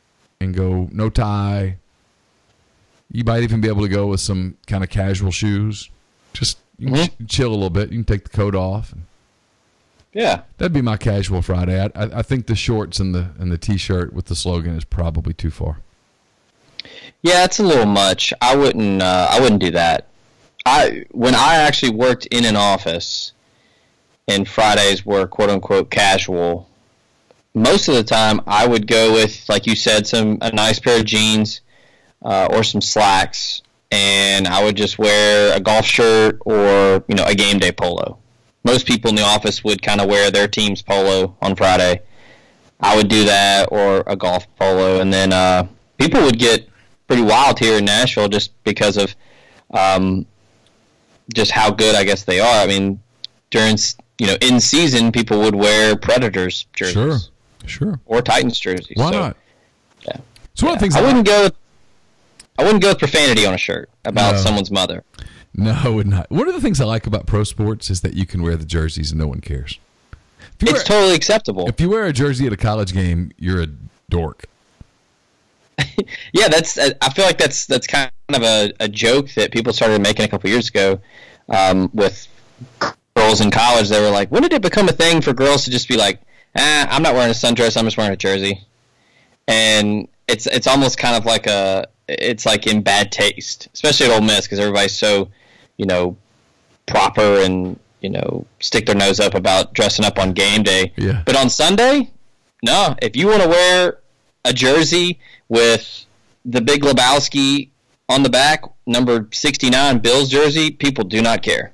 and 0.41 0.55
go 0.55 0.89
no 0.93 1.09
tie. 1.11 1.77
You 3.13 3.25
might 3.25 3.43
even 3.43 3.61
be 3.61 3.69
able 3.69 3.83
to 3.83 3.89
go 3.89 4.07
with 4.07 4.21
some 4.21 4.57
kind 4.67 4.85
of 4.85 4.91
casual 4.91 5.31
shoes. 5.33 5.91
Just 6.33 6.59
you 6.79 6.89
can 6.93 7.09
ch- 7.09 7.29
chill 7.29 7.51
a 7.51 7.55
little 7.55 7.71
bit. 7.71 7.91
You 7.91 7.97
can 7.99 8.05
take 8.05 8.25
the 8.25 8.31
coat 8.37 8.55
off. 8.55 8.95
Yeah, 10.13 10.43
That'd 10.59 10.73
be 10.73 10.83
my 10.83 10.97
casual 10.97 11.41
Friday. 11.41 11.81
I, 11.81 11.85
I, 11.95 12.19
I 12.19 12.23
think 12.23 12.47
the 12.47 12.57
shorts 12.57 12.99
and 12.99 13.15
the 13.15 13.31
and 13.39 13.53
the 13.53 13.59
t-shirt 13.59 14.13
with 14.13 14.27
the 14.27 14.35
slogan 14.35 14.77
is 14.77 14.85
probably 14.85 15.33
too 15.33 15.51
far. 15.53 15.79
yeah, 17.23 17.45
it's 17.45 17.61
a 17.61 17.63
little 17.63 17.87
much. 17.87 18.33
I 18.41 18.57
wouldn't. 18.57 19.03
Uh, 19.03 19.29
I 19.31 19.39
wouldn't 19.41 19.61
do 19.61 19.71
that. 19.73 20.07
I 20.67 21.05
when 21.13 21.35
I 21.35 21.57
actually 21.57 21.93
worked 21.93 22.27
in 22.27 22.45
an 22.45 22.57
office, 22.57 23.33
and 24.27 24.49
Fridays 24.49 25.07
were 25.07 25.27
quote 25.27 25.51
unquote 25.51 25.91
casual. 25.91 26.69
Most 27.55 27.89
of 27.89 27.95
the 27.95 28.05
time, 28.05 28.41
I 28.47 28.67
would 28.67 28.87
go 28.87 29.13
with, 29.13 29.49
like 29.49 29.67
you 29.67 29.75
said, 29.75 30.07
some 30.07 30.39
a 30.41 30.53
nice 30.53 30.79
pair 30.79 31.01
of 31.01 31.05
jeans 31.05 31.63
uh, 32.23 32.49
or 32.51 32.63
some 32.63 32.81
slacks, 32.81 33.63
and 33.91 34.47
I 34.47 34.63
would 34.63 34.77
just 34.77 34.99
wear 34.99 35.57
a 35.57 35.61
golf 35.61 35.85
shirt 35.85 36.39
or 36.45 37.05
you 37.09 37.15
know 37.15 37.25
a 37.25 37.35
game 37.35 37.59
day 37.59 37.73
polo. 37.73 38.19
Most 38.65 38.87
people 38.87 39.09
in 39.09 39.17
the 39.17 39.25
office 39.25 39.65
would 39.65 39.83
kind 39.83 40.01
of 40.01 40.09
wear 40.09 40.31
their 40.31 40.47
team's 40.47 40.83
polo 40.83 41.37
on 41.41 41.57
Friday. 41.57 42.03
I 42.79 42.97
would 42.97 43.09
do 43.09 43.25
that 43.25 43.69
or 43.73 44.05
a 44.07 44.17
golf 44.17 44.47
polo, 44.57 45.01
and 45.01 45.13
then 45.13 45.33
uh, 45.33 45.67
people 45.99 46.23
would 46.23 46.39
get 46.39 46.69
pretty 47.09 47.23
wild 47.23 47.59
here 47.59 47.79
in 47.79 47.85
Nashville 47.85 48.29
just 48.29 48.53
because 48.65 48.97
of 48.97 49.15
um, 49.73 50.27
just 51.35 51.51
how 51.51 51.71
good 51.71 51.95
I 51.95 52.05
guess 52.05 52.25
they 52.25 52.41
are. 52.41 52.63
I 52.63 52.67
mean, 52.67 53.01
during 53.51 53.77
you 54.19 54.27
know 54.29 54.37
in 54.41 54.61
season, 54.61 55.11
people 55.11 55.41
would 55.41 55.55
wear 55.55 55.97
Predators 55.97 56.67
jerseys 56.75 56.95
Sure, 56.95 57.19
sure. 57.67 58.01
or 58.07 58.23
Titans 58.23 58.59
jerseys. 58.59 58.97
Why 58.97 59.11
So, 59.11 59.19
not? 59.21 59.37
yeah. 60.07 60.17
It's 60.53 60.63
one 60.63 60.73
of 60.73 60.79
the 60.79 60.83
things 60.85 60.97
I 60.97 61.01
I 61.01 61.03
wouldn't 61.07 61.27
go. 61.27 61.43
With, 61.45 61.55
I 62.59 62.65
wouldn't 62.65 62.83
go 62.83 62.89
with 62.91 62.99
profanity 62.99 63.47
on 63.47 63.55
a 63.55 63.59
shirt 63.59 63.89
about 64.05 64.33
No. 64.35 64.41
someone's 64.41 64.71
mother. 64.71 65.03
No, 65.55 65.73
I 65.85 65.89
would 65.89 66.07
not. 66.07 66.31
One 66.31 66.47
of 66.49 66.55
the 66.55 66.61
things 66.61 66.81
I 66.81 66.85
like 66.85 67.07
about 67.07 67.27
pro 67.27 67.45
sports 67.45 67.91
is 67.91 68.03
that 68.03 68.15
you 68.15 68.27
can 68.27 68.43
wear 68.43 68.57
the 68.57 68.65
jerseys 68.65 69.11
and 69.11 69.21
no 69.21 69.27
one 69.27 69.41
cares. 69.41 69.79
It's 70.61 70.85
totally 70.85 71.15
acceptable. 71.15 71.67
if 71.69 71.81
you 71.81 71.89
wear 71.89 72.05
a 72.05 72.13
jersey 72.13 72.47
at 72.47 72.53
a 72.53 72.57
college 72.57 72.93
game, 72.93 73.33
you're 73.39 73.63
a 73.63 73.67
dork. 74.11 74.45
Yeah, 76.33 76.49
that's. 76.49 76.79
I 76.79 77.09
feel 77.11 77.25
like 77.25 77.39
that's 77.39 77.67
that's 77.67 77.87
kind 77.87 78.11
of 78.29 78.43
a, 78.43 78.73
a 78.81 78.89
joke 78.89 79.31
that 79.31 79.51
people 79.51 79.73
started 79.73 80.01
making 80.03 80.25
a 80.25 80.29
couple 80.29 80.49
years 80.51 80.69
ago 80.69 81.01
um, 81.49 81.91
with 81.95 82.29
girls 83.15 83.41
in 83.41 83.51
college. 83.51 83.89
They 83.89 84.01
were 84.01 84.11
like, 84.11 84.31
when 84.31 84.43
did 84.43 84.53
it 84.53 84.63
become 84.63 84.89
a 84.89 84.93
thing 84.93 85.21
for 85.23 85.33
girls 85.33 85.65
to 85.65 85.71
just 85.71 85.89
be 85.89 85.97
like, 85.97 86.21
ah, 86.57 86.89
I'm 86.91 87.03
not 87.03 87.15
wearing 87.15 87.31
a 87.31 87.35
sundress, 87.35 87.77
I'm 87.77 87.85
just 87.85 87.97
wearing 87.97 88.13
a 88.13 88.17
jersey, 88.17 88.67
and 89.49 90.09
it's 90.29 90.47
it's 90.47 90.67
almost 90.67 90.99
kind 90.99 91.17
of 91.17 91.25
like 91.25 91.47
a 91.47 91.89
it's 92.09 92.47
like 92.47 92.67
in 92.67 92.83
bad 92.83 93.13
taste, 93.13 93.69
especially 93.75 94.07
at 94.07 94.13
Ole 94.13 94.21
Miss 94.21 94.43
because 94.43 94.59
everybody's 94.59 94.97
so 94.97 95.29
you 95.77 95.87
know 95.87 96.17
proper 96.87 97.41
and 97.41 97.79
you 98.01 98.11
know 98.11 98.47
stick 98.61 98.87
their 98.87 98.95
nose 98.95 99.21
up 99.21 99.35
about 99.35 99.75
dressing 99.75 100.05
up 100.05 100.19
on 100.19 100.33
game 100.33 100.63
day. 100.63 100.93
Yeah. 100.97 101.23
But 101.25 101.37
on 101.37 101.51
Sunday, 101.51 102.11
no. 102.63 102.95
If 103.01 103.17
you 103.17 103.29
want 103.29 103.43
to 103.43 103.49
wear 103.49 103.99
a 104.45 104.53
jersey 104.53 105.19
with 105.49 106.07
the 106.45 106.61
Big 106.61 106.83
Lebowski 106.83 107.71
on 108.09 108.23
the 108.23 108.31
back, 108.31 108.65
number 108.87 109.29
69, 109.31 109.99
Bills 109.99 110.29
jersey, 110.29 110.71
people 110.71 111.05
do 111.05 111.23
not 111.23 111.43
care. 111.43 111.73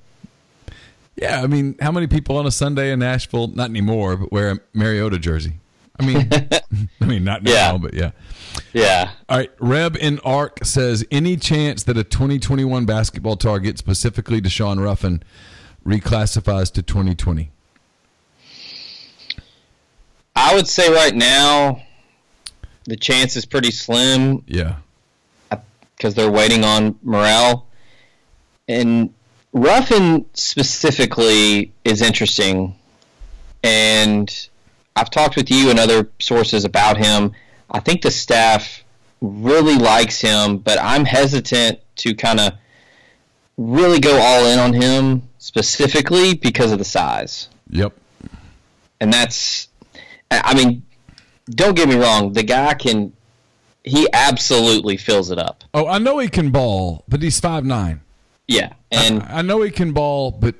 Yeah, 1.16 1.42
I 1.42 1.46
mean, 1.46 1.76
how 1.81 1.92
many 1.92 2.07
people 2.07 2.37
on 2.37 2.46
a 2.46 2.50
Sunday 2.50 2.92
in 2.92 2.98
Nashville, 2.98 3.48
not 3.48 3.70
anymore, 3.70 4.16
but 4.16 4.31
wear 4.33 4.50
a 4.52 4.59
Mariota 4.74 5.18
jersey? 5.18 5.55
I 5.98 6.05
mean, 6.05 6.29
I 7.00 7.05
mean, 7.07 7.24
not 7.24 7.42
now, 7.42 7.52
Yeah. 7.52 7.79
but 7.79 7.94
yeah. 7.94 8.11
Yeah. 8.72 9.11
All 9.29 9.38
right, 9.38 9.50
Reb 9.59 9.96
in 9.96 10.18
Arc 10.20 10.64
says, 10.64 11.05
any 11.11 11.37
chance 11.37 11.83
that 11.85 11.96
a 11.96 12.05
2021 12.05 12.85
basketball 12.87 13.37
target, 13.37 13.79
specifically 13.79 14.40
Daeshun 14.42 14.83
Ruffin, 14.83 15.22
reclassifies 15.87 16.70
to 16.72 16.83
2020? 16.83 17.50
I 20.35 20.55
would 20.55 20.66
say 20.68 20.92
right 20.92 21.14
now, 21.14 21.83
the 22.85 22.96
chance 22.96 23.37
is 23.37 23.46
pretty 23.46 23.70
slim 23.70 24.44
Yeah, 24.46 24.76
because 25.96 26.14
they're 26.14 26.31
waiting 26.31 26.62
on 26.64 26.98
Murrell. 27.02 27.66
And 28.68 29.14
Ruffin 29.56 30.26
specifically 30.34 31.72
is 31.82 32.02
interesting. 32.02 32.74
And 33.62 34.48
I've 34.94 35.08
talked 35.08 35.34
with 35.34 35.50
you 35.50 35.70
and 35.70 35.78
other 35.78 36.10
sources 36.20 36.66
about 36.66 36.98
him. 36.98 37.32
I 37.70 37.80
think 37.80 38.02
the 38.02 38.10
staff 38.10 38.84
really 39.22 39.76
likes 39.76 40.20
him, 40.20 40.58
but 40.58 40.78
I'm 40.78 41.06
hesitant 41.06 41.80
to 41.96 42.14
kind 42.14 42.38
of 42.38 42.52
really 43.56 43.98
go 43.98 44.20
all 44.20 44.44
in 44.46 44.58
on 44.58 44.74
him 44.74 45.22
specifically 45.38 46.34
because 46.34 46.70
of 46.70 46.78
the 46.78 46.84
size. 46.84 47.48
yep. 47.70 47.94
And 49.00 49.10
that's, 49.10 49.68
I 50.30 50.54
mean, 50.54 50.82
don't 51.48 51.74
get 51.74 51.88
me 51.88 51.94
wrong, 51.94 52.34
the 52.34 52.42
guy 52.42 52.74
can, 52.74 53.14
he 53.84 54.06
absolutely 54.12 54.98
fills 54.98 55.30
it 55.30 55.38
up. 55.38 55.64
Oh, 55.72 55.86
I 55.86 55.96
know 55.96 56.18
he 56.18 56.28
can 56.28 56.50
ball, 56.50 57.04
but 57.08 57.22
he's 57.22 57.40
five 57.40 57.64
nine. 57.64 58.02
Yeah. 58.48 58.72
And 58.90 59.22
I 59.22 59.42
know 59.42 59.62
he 59.62 59.70
can 59.70 59.92
ball, 59.92 60.30
but 60.30 60.54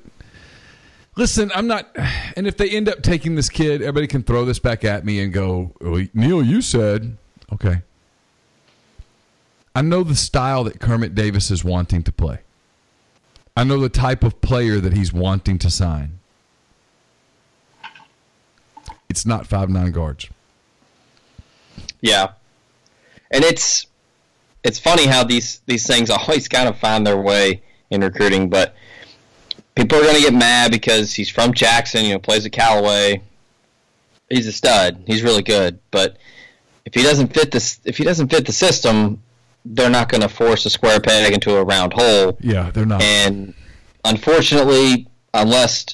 listen, 1.15 1.51
I'm 1.55 1.67
not. 1.67 1.87
And 2.35 2.47
if 2.47 2.57
they 2.57 2.69
end 2.69 2.89
up 2.89 3.01
taking 3.01 3.35
this 3.35 3.49
kid, 3.49 3.81
everybody 3.81 4.07
can 4.07 4.23
throw 4.23 4.45
this 4.45 4.59
back 4.59 4.83
at 4.83 5.05
me 5.05 5.21
and 5.21 5.33
go, 5.33 5.73
"Oh, 5.81 6.05
Neal, 6.13 6.43
you 6.43 6.61
said 6.61 7.17
okay. 7.53 7.81
I 9.75 9.81
know 9.81 10.03
the 10.03 10.15
style 10.15 10.63
that 10.63 10.79
Kermit 10.79 11.13
Davis 11.13 11.51
is 11.51 11.63
wanting 11.63 12.03
to 12.03 12.11
play. 12.11 12.39
I 13.55 13.63
know 13.63 13.79
the 13.79 13.89
type 13.89 14.23
of 14.23 14.41
player 14.41 14.79
that 14.79 14.93
he's 14.93 15.13
wanting 15.13 15.59
to 15.59 15.69
sign. 15.69 16.19
It's 19.09 19.25
not 19.25 19.47
five 19.47 19.69
nine 19.69 19.91
guards. 19.91 20.27
Yeah, 22.01 22.33
and 23.31 23.43
it's 23.43 23.87
it's 24.63 24.79
funny 24.79 25.05
how 25.05 25.23
these 25.23 25.61
these 25.65 25.87
things 25.87 26.09
always 26.11 26.47
kind 26.47 26.67
of 26.67 26.77
find 26.77 27.05
their 27.05 27.17
way 27.17 27.61
in 27.89 28.01
recruiting, 28.01 28.49
but 28.49 28.75
people 29.75 29.97
are 29.97 30.03
going 30.03 30.15
to 30.15 30.21
get 30.21 30.33
mad 30.33 30.71
because 30.71 31.13
he's 31.13 31.29
from 31.29 31.53
Jackson, 31.53 32.05
you 32.05 32.13
know, 32.13 32.19
plays 32.19 32.45
at 32.45 32.51
Callaway. 32.51 33.21
He's 34.29 34.47
a 34.47 34.51
stud. 34.51 35.03
He's 35.05 35.23
really 35.23 35.43
good, 35.43 35.79
but 35.91 36.17
if 36.85 36.93
he 36.93 37.03
doesn't 37.03 37.33
fit 37.33 37.51
this, 37.51 37.79
if 37.85 37.97
he 37.97 38.03
doesn't 38.03 38.29
fit 38.29 38.45
the 38.45 38.51
system, 38.51 39.21
they're 39.65 39.89
not 39.89 40.09
going 40.09 40.21
to 40.21 40.29
force 40.29 40.65
a 40.65 40.69
square 40.69 40.99
peg 40.99 41.33
into 41.33 41.55
a 41.55 41.63
round 41.63 41.93
hole. 41.93 42.37
Yeah, 42.41 42.71
they're 42.71 42.85
not. 42.85 43.01
And 43.01 43.53
unfortunately, 44.05 45.07
unless 45.33 45.85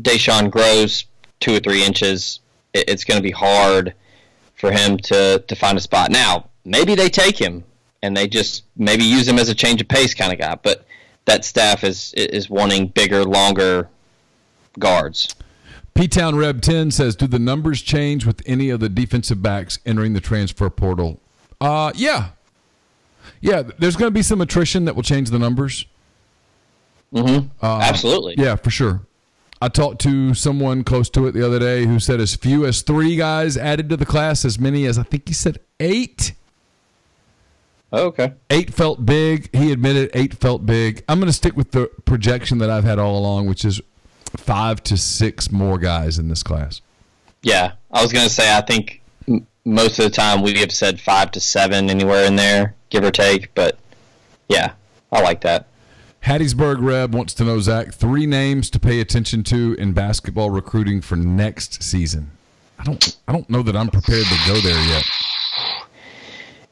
Daeshun 0.00 0.50
grows 0.50 1.06
two 1.40 1.54
or 1.54 1.60
three 1.60 1.84
inches, 1.84 2.40
it, 2.74 2.88
it's 2.88 3.04
going 3.04 3.18
to 3.18 3.22
be 3.22 3.30
hard 3.30 3.94
for 4.54 4.70
him 4.70 4.98
to 4.98 5.42
to 5.46 5.56
find 5.56 5.76
a 5.76 5.80
spot. 5.80 6.10
Now, 6.10 6.50
maybe 6.64 6.94
they 6.94 7.08
take 7.08 7.38
him 7.38 7.64
and 8.02 8.16
they 8.16 8.28
just 8.28 8.64
maybe 8.76 9.04
use 9.04 9.26
him 9.26 9.38
as 9.38 9.48
a 9.48 9.54
change 9.54 9.80
of 9.80 9.88
pace 9.88 10.14
kind 10.14 10.32
of 10.32 10.38
guy, 10.38 10.56
but 10.62 10.86
that 11.30 11.44
staff 11.44 11.84
is 11.84 12.12
is 12.14 12.50
wanting 12.50 12.88
bigger, 12.88 13.24
longer 13.24 13.88
guards. 14.78 15.32
P 15.94 16.08
Town 16.08 16.34
Reb 16.36 16.60
10 16.60 16.90
says, 16.90 17.14
Do 17.14 17.26
the 17.26 17.38
numbers 17.38 17.82
change 17.82 18.26
with 18.26 18.42
any 18.46 18.70
of 18.70 18.80
the 18.80 18.88
defensive 18.88 19.42
backs 19.42 19.78
entering 19.86 20.12
the 20.12 20.20
transfer 20.20 20.70
portal? 20.70 21.20
Uh, 21.60 21.92
yeah. 21.94 22.30
Yeah, 23.40 23.62
there's 23.78 23.96
going 23.96 24.10
to 24.10 24.14
be 24.14 24.22
some 24.22 24.40
attrition 24.40 24.86
that 24.86 24.96
will 24.96 25.02
change 25.02 25.30
the 25.30 25.38
numbers. 25.38 25.86
Mm-hmm. 27.12 27.48
Uh, 27.62 27.78
Absolutely. 27.82 28.34
Yeah, 28.38 28.56
for 28.56 28.70
sure. 28.70 29.02
I 29.60 29.68
talked 29.68 30.00
to 30.02 30.32
someone 30.34 30.84
close 30.84 31.10
to 31.10 31.26
it 31.26 31.32
the 31.32 31.44
other 31.44 31.58
day 31.58 31.84
who 31.84 32.00
said 32.00 32.18
as 32.18 32.34
few 32.34 32.64
as 32.64 32.82
three 32.82 33.14
guys 33.16 33.56
added 33.56 33.88
to 33.90 33.96
the 33.96 34.06
class, 34.06 34.44
as 34.44 34.58
many 34.58 34.86
as 34.86 34.98
I 34.98 35.02
think 35.02 35.28
he 35.28 35.34
said 35.34 35.58
eight. 35.80 36.32
Oh, 37.92 38.06
okay. 38.06 38.34
Eight 38.50 38.72
felt 38.72 39.04
big. 39.04 39.54
He 39.54 39.72
admitted 39.72 40.10
eight 40.14 40.34
felt 40.34 40.64
big. 40.64 41.02
I'm 41.08 41.18
going 41.18 41.26
to 41.28 41.32
stick 41.32 41.56
with 41.56 41.72
the 41.72 41.90
projection 42.04 42.58
that 42.58 42.70
I've 42.70 42.84
had 42.84 42.98
all 42.98 43.18
along, 43.18 43.46
which 43.46 43.64
is 43.64 43.80
five 44.36 44.82
to 44.84 44.96
six 44.96 45.50
more 45.50 45.76
guys 45.78 46.18
in 46.18 46.28
this 46.28 46.42
class. 46.42 46.80
Yeah, 47.42 47.72
I 47.90 48.02
was 48.02 48.12
going 48.12 48.26
to 48.26 48.32
say 48.32 48.56
I 48.56 48.60
think 48.60 49.02
m- 49.26 49.46
most 49.64 49.98
of 49.98 50.04
the 50.04 50.10
time 50.10 50.42
we 50.42 50.56
have 50.58 50.70
said 50.70 51.00
five 51.00 51.32
to 51.32 51.40
seven 51.40 51.90
anywhere 51.90 52.24
in 52.26 52.36
there, 52.36 52.74
give 52.90 53.02
or 53.02 53.10
take. 53.10 53.52
But 53.54 53.78
yeah, 54.48 54.72
I 55.10 55.20
like 55.22 55.40
that. 55.40 55.66
Hattiesburg 56.22 56.76
Reb 56.80 57.14
wants 57.14 57.32
to 57.34 57.44
know 57.44 57.60
Zach 57.60 57.94
three 57.94 58.26
names 58.26 58.68
to 58.70 58.78
pay 58.78 59.00
attention 59.00 59.42
to 59.44 59.74
in 59.78 59.94
basketball 59.94 60.50
recruiting 60.50 61.00
for 61.00 61.16
next 61.16 61.82
season. 61.82 62.30
I 62.78 62.84
don't 62.84 63.16
I 63.26 63.32
don't 63.32 63.48
know 63.50 63.62
that 63.62 63.74
I'm 63.74 63.88
prepared 63.88 64.26
to 64.26 64.38
go 64.46 64.60
there 64.60 64.80
yet. 64.88 65.04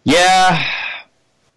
Yeah, 0.04 0.62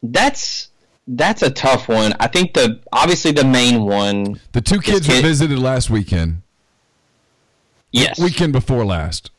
that's 0.03 0.69
that's 1.07 1.41
a 1.41 1.49
tough 1.49 1.87
one. 1.87 2.13
I 2.19 2.27
think 2.27 2.53
the 2.53 2.79
obviously 2.91 3.31
the 3.31 3.43
main 3.43 3.83
one. 3.83 4.39
The 4.51 4.61
two 4.61 4.79
kids 4.79 5.07
kid, 5.07 5.23
visited 5.23 5.59
last 5.59 5.89
weekend. 5.89 6.41
Yes, 7.91 8.19
weekend 8.19 8.53
before 8.53 8.85
last. 8.85 9.31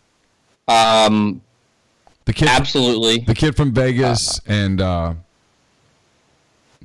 Um, 0.69 1.43
the 2.25 2.33
kid 2.33 2.49
absolutely 2.49 3.19
the 3.19 3.35
kid 3.35 3.57
from 3.57 3.73
Vegas 3.73 4.39
uh, 4.39 4.43
and 4.53 4.81
uh, 4.81 5.15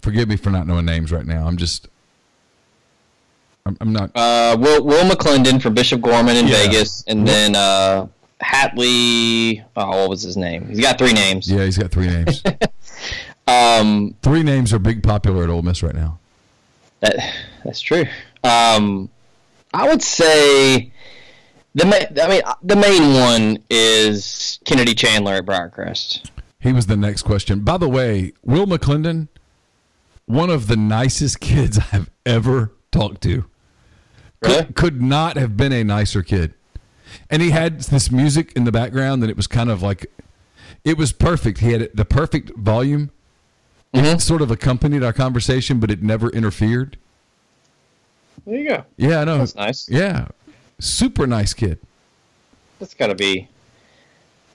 forgive 0.02 0.28
me 0.28 0.36
for 0.36 0.50
not 0.50 0.66
knowing 0.68 0.86
names 0.86 1.12
right 1.12 1.26
now. 1.26 1.46
I'm 1.48 1.58
just 1.58 1.88
I'm, 3.68 3.78
I'm 3.82 3.94
not. 3.94 4.12
Uh, 4.16 4.56
Will 4.58 4.84
Will 4.84 5.04
McClendon 5.10 5.62
from 5.62 5.74
Bishop 5.74 6.02
Gorman 6.02 6.38
in 6.38 6.48
yeah. 6.48 6.64
Vegas, 6.64 7.04
and 7.08 7.28
then 7.28 7.56
uh, 7.56 8.08
Hatley. 8.42 9.64
Oh, 9.76 10.02
what 10.02 10.10
was 10.10 10.22
his 10.22 10.38
name? 10.38 10.68
He's 10.68 10.80
got 10.80 10.98
three 10.98 11.14
names. 11.14 11.52
Yeah, 11.52 11.66
he's 11.66 11.78
got 11.78 11.92
three 11.92 12.08
names. 12.08 12.42
Um, 13.48 14.16
Three 14.22 14.44
names 14.44 14.74
are 14.74 14.80
big 14.80 15.04
popular 15.04 15.44
at 15.44 15.50
Ole 15.50 15.62
Miss 15.62 15.82
right 15.82 15.96
now. 15.96 16.20
That 17.00 17.34
that's 17.64 17.82
true. 17.82 18.06
Um, 18.44 19.10
I 19.74 19.88
would 19.88 20.02
say 20.02 20.92
the 21.76 21.86
ma- 21.86 22.24
I 22.24 22.28
mean 22.28 22.42
the 22.64 22.76
main 22.76 23.14
one 23.14 23.64
is 23.70 24.60
Kennedy 24.66 24.96
Chandler 24.96 25.34
at 25.36 25.46
Briarcrest. 25.46 26.30
He 26.60 26.74
was 26.74 26.88
the 26.88 26.98
next 26.98 27.22
question. 27.22 27.62
By 27.62 27.78
the 27.78 27.88
way, 27.88 28.34
Will 28.44 28.66
McClendon, 28.66 29.28
one 30.26 30.50
of 30.50 30.68
the 30.68 30.76
nicest 30.76 31.40
kids 31.42 31.80
I've 31.92 32.10
ever 32.26 32.74
talked 32.92 33.22
to. 33.24 33.46
Really? 34.42 34.66
Could, 34.66 34.76
could 34.76 35.02
not 35.02 35.38
have 35.38 35.56
been 35.56 35.72
a 35.72 35.84
nicer 35.84 36.22
kid. 36.24 36.54
And 37.30 37.42
he 37.42 37.52
had 37.52 37.80
this 37.80 38.12
music 38.12 38.52
in 38.56 38.66
the 38.66 38.72
background 38.72 39.24
and 39.24 39.32
it 39.32 39.38
was 39.38 39.48
kind 39.48 39.70
of 39.70 39.82
like 39.82 40.12
it 40.84 40.98
was 40.98 41.12
perfect. 41.12 41.60
He 41.60 41.72
had 41.72 41.90
the 41.94 42.06
perfect 42.06 42.56
volume 42.58 43.12
mm-hmm. 43.94 44.18
sort 44.20 44.42
of 44.42 44.52
accompanied 44.52 45.04
our 45.04 45.14
conversation, 45.14 45.80
but 45.80 45.92
it 45.92 46.02
never 46.02 46.30
interfered. 46.30 46.98
There 48.46 48.58
you 48.58 48.70
go. 48.70 48.86
Yeah, 48.96 49.22
I 49.22 49.26
know. 49.26 49.38
That's 49.40 49.56
nice. 49.56 49.90
Yeah, 49.90 50.28
super 50.80 51.28
nice 51.28 51.54
kid. 51.54 51.80
That's 52.80 52.94
got 52.94 53.08
to 53.08 53.16
be. 53.16 53.50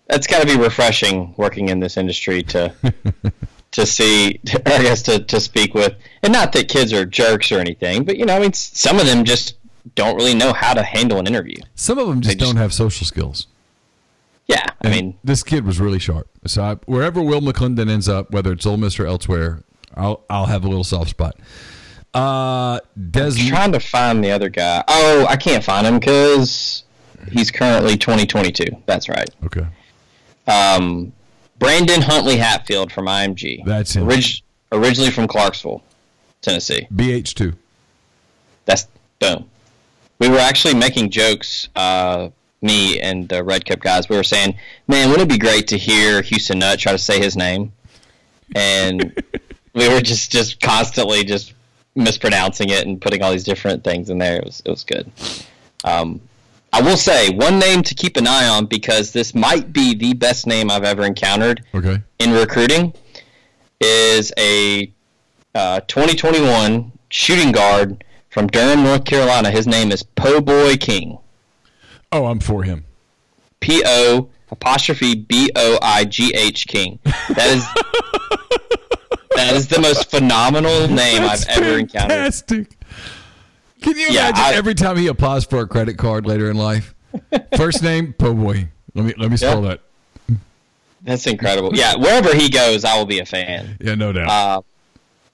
That's 0.06 0.26
got 0.26 0.40
to 0.40 0.46
be 0.46 0.60
refreshing 0.60 1.34
working 1.36 1.68
in 1.68 1.80
this 1.80 1.96
industry 1.96 2.42
to 2.44 2.74
to 3.72 3.86
see, 3.86 4.38
I 4.66 4.82
guess 4.82 5.02
to, 5.02 5.24
to 5.24 5.40
speak 5.40 5.74
with, 5.74 5.94
and 6.22 6.32
not 6.32 6.52
that 6.52 6.68
kids 6.68 6.92
are 6.92 7.04
jerks 7.04 7.50
or 7.50 7.58
anything, 7.58 8.04
but 8.04 8.16
you 8.16 8.26
know, 8.26 8.36
I 8.36 8.38
mean, 8.38 8.52
some 8.52 8.98
of 8.98 9.06
them 9.06 9.24
just 9.24 9.56
don't 9.94 10.14
really 10.16 10.34
know 10.34 10.52
how 10.52 10.74
to 10.74 10.82
handle 10.82 11.18
an 11.18 11.26
interview. 11.26 11.56
Some 11.74 11.98
of 11.98 12.06
them 12.06 12.20
just, 12.20 12.38
just 12.38 12.52
don't 12.52 12.60
have 12.60 12.72
social 12.72 13.06
skills. 13.06 13.46
Yeah, 14.46 14.64
I 14.66 14.74
and 14.88 14.92
mean, 14.94 15.18
this 15.22 15.42
kid 15.42 15.64
was 15.64 15.78
really 15.80 15.98
sharp. 15.98 16.28
So 16.46 16.62
I, 16.62 16.74
wherever 16.86 17.22
Will 17.22 17.40
McClendon 17.40 17.88
ends 17.90 18.08
up, 18.08 18.30
whether 18.32 18.52
it's 18.52 18.66
Ole 18.66 18.76
Miss 18.76 18.98
or 18.98 19.06
elsewhere, 19.06 19.62
I'll 19.94 20.24
I'll 20.28 20.46
have 20.46 20.64
a 20.64 20.68
little 20.68 20.84
soft 20.84 21.10
spot. 21.10 21.36
Uh, 22.14 22.80
Des- 23.10 23.40
I'm 23.40 23.46
trying 23.48 23.72
to 23.72 23.80
find 23.80 24.22
the 24.22 24.30
other 24.30 24.48
guy. 24.48 24.82
Oh, 24.88 25.26
I 25.28 25.36
can't 25.36 25.64
find 25.64 25.86
him 25.86 25.98
because 25.98 26.84
he's 27.30 27.50
currently 27.50 27.96
2022. 27.96 28.64
That's 28.84 29.08
right. 29.08 29.30
Okay. 29.44 29.66
Um, 30.46 31.12
Brandon 31.58 32.02
Huntley 32.02 32.36
Hatfield 32.36 32.92
from 32.92 33.06
IMG. 33.06 33.64
That's 33.64 33.94
him. 33.94 34.04
Orig- 34.04 34.42
originally 34.72 35.10
from 35.10 35.28
Clarksville, 35.28 35.82
Tennessee. 36.42 36.86
BH 36.92 37.34
two. 37.34 37.52
That's 38.64 38.88
boom. 39.20 39.48
We 40.18 40.28
were 40.28 40.38
actually 40.38 40.74
making 40.74 41.10
jokes. 41.10 41.68
Uh, 41.74 42.28
me 42.62 43.00
and 43.00 43.28
the 43.28 43.42
Red 43.42 43.64
Cup 43.64 43.80
guys, 43.80 44.08
we 44.08 44.16
were 44.16 44.24
saying, 44.24 44.56
man, 44.88 45.08
wouldn't 45.10 45.30
it 45.30 45.34
be 45.34 45.38
great 45.38 45.68
to 45.68 45.78
hear 45.78 46.22
Houston 46.22 46.58
Nutt 46.58 46.78
try 46.78 46.92
to 46.92 46.98
say 46.98 47.20
his 47.20 47.36
name? 47.36 47.72
And 48.54 49.22
we 49.74 49.88
were 49.88 50.00
just 50.00 50.30
just 50.30 50.60
constantly 50.60 51.24
just 51.24 51.54
mispronouncing 51.94 52.70
it 52.70 52.86
and 52.86 53.00
putting 53.00 53.22
all 53.22 53.32
these 53.32 53.44
different 53.44 53.84
things 53.84 54.10
in 54.10 54.18
there. 54.18 54.36
It 54.36 54.44
was 54.44 54.62
it 54.64 54.70
was 54.70 54.84
good. 54.84 55.10
Um, 55.84 56.20
I 56.72 56.80
will 56.80 56.96
say 56.96 57.30
one 57.30 57.58
name 57.58 57.82
to 57.82 57.94
keep 57.94 58.16
an 58.16 58.26
eye 58.26 58.48
on 58.48 58.66
because 58.66 59.12
this 59.12 59.34
might 59.34 59.72
be 59.72 59.94
the 59.94 60.14
best 60.14 60.46
name 60.46 60.70
I've 60.70 60.84
ever 60.84 61.04
encountered 61.04 61.64
okay. 61.74 62.00
in 62.18 62.32
recruiting 62.32 62.94
is 63.80 64.32
a 64.38 64.90
uh, 65.54 65.80
2021 65.80 66.90
shooting 67.10 67.52
guard 67.52 68.04
from 68.30 68.46
Durham, 68.46 68.84
North 68.84 69.04
Carolina. 69.04 69.50
His 69.50 69.66
name 69.66 69.92
is 69.92 70.02
Po'Boigh 70.02 70.80
King. 70.80 71.18
Oh, 72.12 72.26
I'm 72.26 72.40
for 72.40 72.62
him. 72.62 72.84
P 73.60 73.82
O 73.86 74.28
apostrophe 74.50 75.14
B 75.14 75.50
O 75.56 75.78
I 75.82 76.04
G 76.04 76.32
H 76.34 76.66
King. 76.66 76.98
That 77.04 77.48
is 77.50 77.64
that 79.36 79.54
is 79.54 79.68
the 79.68 79.80
most 79.80 80.10
phenomenal 80.10 80.88
name 80.88 81.22
That's 81.22 81.46
I've 81.48 81.62
ever 81.62 81.76
fantastic. 81.78 82.58
encountered. 82.58 82.76
Can 83.80 83.98
you 83.98 84.06
yeah, 84.10 84.28
imagine 84.28 84.44
I, 84.44 84.52
every 84.54 84.74
time 84.74 84.96
he 84.96 85.08
applies 85.08 85.44
for 85.44 85.60
a 85.60 85.66
credit 85.66 85.98
card 85.98 86.26
later 86.26 86.50
in 86.50 86.56
life? 86.56 86.94
First 87.56 87.82
name, 87.82 88.12
Po'Boigh. 88.12 88.68
Let 88.94 89.04
me 89.04 89.14
let 89.18 89.30
me 89.30 89.36
spell 89.36 89.62
yeah. 89.62 89.76
that. 90.28 90.38
That's 91.02 91.26
incredible. 91.26 91.70
Yeah, 91.74 91.96
wherever 91.96 92.34
he 92.34 92.48
goes, 92.48 92.84
I 92.84 92.96
will 92.96 93.06
be 93.06 93.18
a 93.18 93.26
fan. 93.26 93.76
Yeah, 93.80 93.96
no 93.96 94.12
doubt. 94.12 94.28
Uh, 94.28 94.62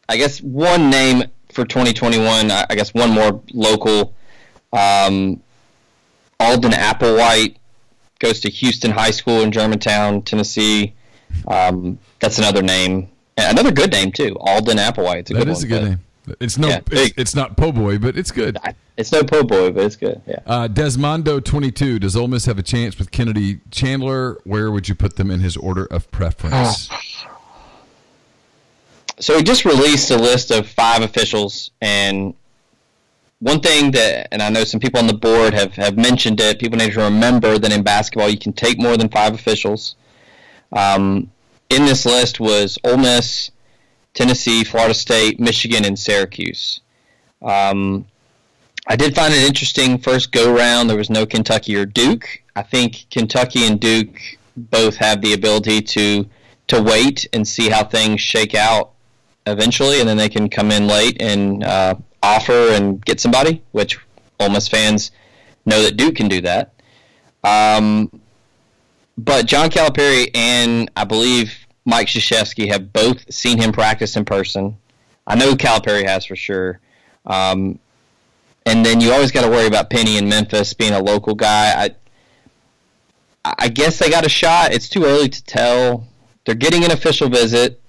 I 0.09 0.17
guess 0.17 0.41
one 0.41 0.89
name 0.89 1.25
for 1.53 1.67
2021. 1.67 2.51
I 2.51 2.65
guess 2.71 2.95
one 2.95 3.11
more 3.11 3.43
local. 3.53 4.15
Um, 4.73 5.43
Alden 6.41 6.73
Applewhite 6.73 7.57
goes 8.19 8.41
to 8.41 8.51
Houston 8.51 8.91
High 8.91 9.11
School 9.11 9.43
in 9.43 9.53
Germantown, 9.53 10.23
Tennessee. 10.23 10.95
Um, 11.47 11.99
that's 12.21 12.39
another 12.39 12.63
name, 12.63 13.09
another 13.37 13.73
good 13.73 13.93
name 13.93 14.13
too. 14.13 14.37
Alden 14.41 14.79
Applewhite. 14.79 15.21
It's 15.21 15.31
a 15.31 15.35
that 15.35 15.41
good 15.41 15.49
is 15.49 15.59
one, 15.59 15.65
a 15.65 15.69
good 15.69 15.89
name. 15.89 16.01
It's 16.41 16.59
no, 16.59 16.69
yeah, 16.69 16.81
it's, 16.91 17.15
it's, 17.17 17.35
not 17.35 17.57
Po'Boigh, 17.57 18.01
but 18.01 18.17
it's 18.17 18.31
good. 18.31 18.59
It's 18.97 19.13
no 19.13 19.23
Po'Boigh, 19.23 19.75
but 19.75 19.85
it's 19.85 19.97
good. 19.97 20.21
Yeah. 20.27 20.41
Uh, 20.47 20.69
Desmondo 20.69 21.43
twenty 21.43 21.71
two. 21.71 21.99
Does 21.99 22.17
Ole 22.17 22.29
Miss 22.29 22.45
have 22.45 22.59
a 22.59 22.63
chance 22.63 22.99
with 22.99 23.11
Kennedy 23.11 23.61
Chandler? 23.71 24.39
Where 24.45 24.71
would 24.71 24.89
you 24.89 24.95
put 24.95 25.17
them 25.17 25.31
in 25.31 25.41
his 25.41 25.57
order 25.57 25.87
of 25.87 26.11
preference? 26.11 26.91
so 29.19 29.37
he 29.37 29.43
just 29.43 29.65
released 29.65 30.11
a 30.11 30.17
list 30.17 30.51
of 30.51 30.69
five 30.69 31.03
officials, 31.03 31.71
and 31.81 32.35
one 33.41 33.61
thing 33.61 33.93
that, 33.93 34.29
and 34.33 34.43
I 34.43 34.51
know 34.51 34.65
some 34.65 34.81
people 34.81 34.99
on 34.99 35.07
the 35.07 35.15
board 35.15 35.55
have, 35.55 35.75
have 35.75 35.97
mentioned 35.97 36.41
it, 36.41 36.59
people 36.59 36.79
need 36.79 36.93
to 36.93 37.01
remember 37.01 37.59
that 37.59 37.73
in 37.73 37.83
basketball 37.83 38.29
you 38.29 38.39
can 38.39 38.53
take 38.53 38.81
more 38.81 38.97
than 38.97 39.09
five 39.09 39.35
officials. 39.35 39.97
Um, 40.73 41.31
in 41.71 41.85
this 41.85 42.05
list 42.05 42.41
was 42.41 42.79
Ole 42.85 42.97
Miss, 42.97 43.51
Tennessee, 44.15 44.65
Florida 44.65 44.95
State, 44.95 45.39
Michigan, 45.39 45.85
and 45.85 45.99
Syracuse. 45.99 46.81
Um, 47.43 48.07
I 48.87 48.97
did 48.97 49.15
find 49.15 49.33
it 49.33 49.47
interesting 49.47 49.99
first 49.99 50.33
go 50.33 50.53
round. 50.53 50.89
There 50.89 50.97
was 50.97 51.11
no 51.11 51.27
Kentucky 51.27 51.77
or 51.77 51.85
Duke. 51.85 52.43
I 52.57 52.63
think 52.63 53.07
Kentucky 53.11 53.67
and 53.67 53.79
Duke 53.79 54.19
both 54.57 54.97
have 54.97 55.21
the 55.21 55.35
ability 55.35 55.83
to 55.83 56.27
to 56.69 56.83
wait 56.83 57.27
and 57.33 57.47
see 57.47 57.71
how 57.71 57.85
things 57.85 58.21
shake 58.21 58.55
out 58.55 58.91
eventually, 59.47 60.01
and 60.01 60.09
then 60.09 60.17
they 60.17 60.29
can 60.29 60.51
come 60.51 60.71
in 60.71 60.87
late 60.87 61.21
and 61.23 61.65
uh, 61.65 61.95
offer 62.23 62.71
and 62.73 63.05
get 63.05 63.21
somebody, 63.21 63.63
which 63.73 63.99
Ole 64.41 64.51
Miss 64.51 64.69
fans 64.69 65.11
know 65.67 65.83
that 65.83 65.97
Duke 65.97 66.17
can 66.17 66.29
do 66.29 66.41
that. 66.43 66.75
Um, 67.45 68.21
but 69.17 69.47
John 69.47 69.71
Calipari 69.71 70.31
and 70.35 70.91
I 70.97 71.05
believe 71.05 71.67
Mike 71.85 72.09
Krzyzewski 72.09 72.69
have 72.69 72.93
both 72.93 73.33
seen 73.33 73.59
him 73.59 73.73
practice 73.73 74.17
in 74.17 74.25
person. 74.25 74.77
I 75.27 75.35
know 75.35 75.55
Calipari 75.55 76.07
has 76.07 76.25
for 76.25 76.37
sure. 76.37 76.81
Um, 77.27 77.79
and 78.67 78.85
then 78.85 79.01
you 79.01 79.13
always 79.13 79.33
got 79.33 79.43
to 79.43 79.49
worry 79.49 79.67
about 79.67 79.91
Penny 79.91 80.19
in 80.19 80.29
Memphis 80.29 80.75
being 80.75 80.93
a 80.93 81.03
local 81.03 81.35
guy. 81.35 81.85
I, 81.85 83.55
I 83.59 83.69
guess 83.69 83.99
they 83.99 84.11
got 84.11 84.27
a 84.27 84.29
shot. 84.29 84.73
It's 84.73 84.89
too 84.89 85.05
early 85.05 85.29
to 85.29 85.45
tell. 85.45 86.07
They're 86.45 86.55
getting 86.55 86.85
an 86.85 86.91
official 86.91 87.29
visit, 87.29 87.81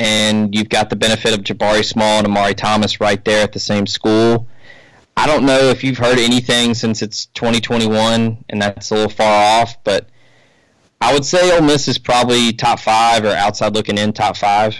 and 0.00 0.54
you've 0.54 0.70
got 0.70 0.88
the 0.88 0.96
benefit 0.96 1.34
of 1.34 1.44
Jabari 1.44 1.84
Small 1.84 2.18
and 2.18 2.26
Amari 2.26 2.54
Thomas 2.54 3.00
right 3.00 3.22
there 3.22 3.42
at 3.42 3.52
the 3.52 3.60
same 3.60 3.86
school. 3.86 4.48
I 5.14 5.26
don't 5.26 5.44
know 5.44 5.58
if 5.58 5.84
you've 5.84 5.98
heard 5.98 6.18
anything 6.18 6.72
since 6.72 7.02
it's 7.02 7.26
2021, 7.26 8.42
and 8.48 8.62
that's 8.62 8.90
a 8.90 8.94
little 8.94 9.10
far 9.10 9.60
off, 9.60 9.76
but 9.84 10.08
I 11.02 11.12
would 11.12 11.26
say 11.26 11.54
Ole 11.54 11.60
Miss 11.60 11.86
is 11.86 11.98
probably 11.98 12.54
top 12.54 12.80
five 12.80 13.26
or 13.26 13.34
outside 13.34 13.74
looking 13.74 13.98
in 13.98 14.14
top 14.14 14.38
five. 14.38 14.74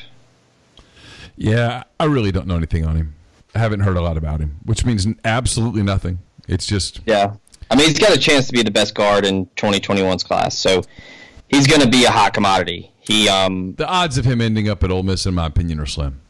Yeah, 1.36 1.82
I 1.98 2.06
really 2.06 2.32
don't 2.32 2.46
know 2.46 2.56
anything 2.56 2.86
on 2.86 2.96
him. 2.96 3.14
I 3.54 3.58
haven't 3.58 3.80
heard 3.80 3.98
a 3.98 4.02
lot 4.02 4.16
about 4.16 4.40
him, 4.40 4.56
which 4.64 4.86
means 4.86 5.06
absolutely 5.22 5.82
nothing. 5.82 6.20
It's 6.48 6.64
just 6.64 7.00
yeah. 7.04 7.34
I 7.70 7.76
mean, 7.76 7.88
he's 7.88 7.98
got 7.98 8.16
a 8.16 8.18
chance 8.18 8.46
to 8.46 8.52
be 8.54 8.62
the 8.62 8.70
best 8.70 8.94
guard 8.94 9.26
in 9.26 9.46
2021's 9.56 10.24
class, 10.24 10.58
so 10.58 10.82
he's 11.50 11.66
going 11.66 11.82
to 11.82 11.88
be 11.88 12.04
a 12.04 12.10
hot 12.10 12.32
commodity. 12.32 12.90
He 13.10 13.28
um 13.28 13.74
the 13.74 13.88
odds 13.88 14.18
of 14.18 14.24
him 14.24 14.40
ending 14.40 14.68
up 14.68 14.84
at 14.84 14.92
Ole 14.92 15.02
Miss, 15.02 15.26
in 15.26 15.34
my 15.34 15.46
opinion, 15.46 15.80
are 15.80 15.86
slim. 15.86 16.20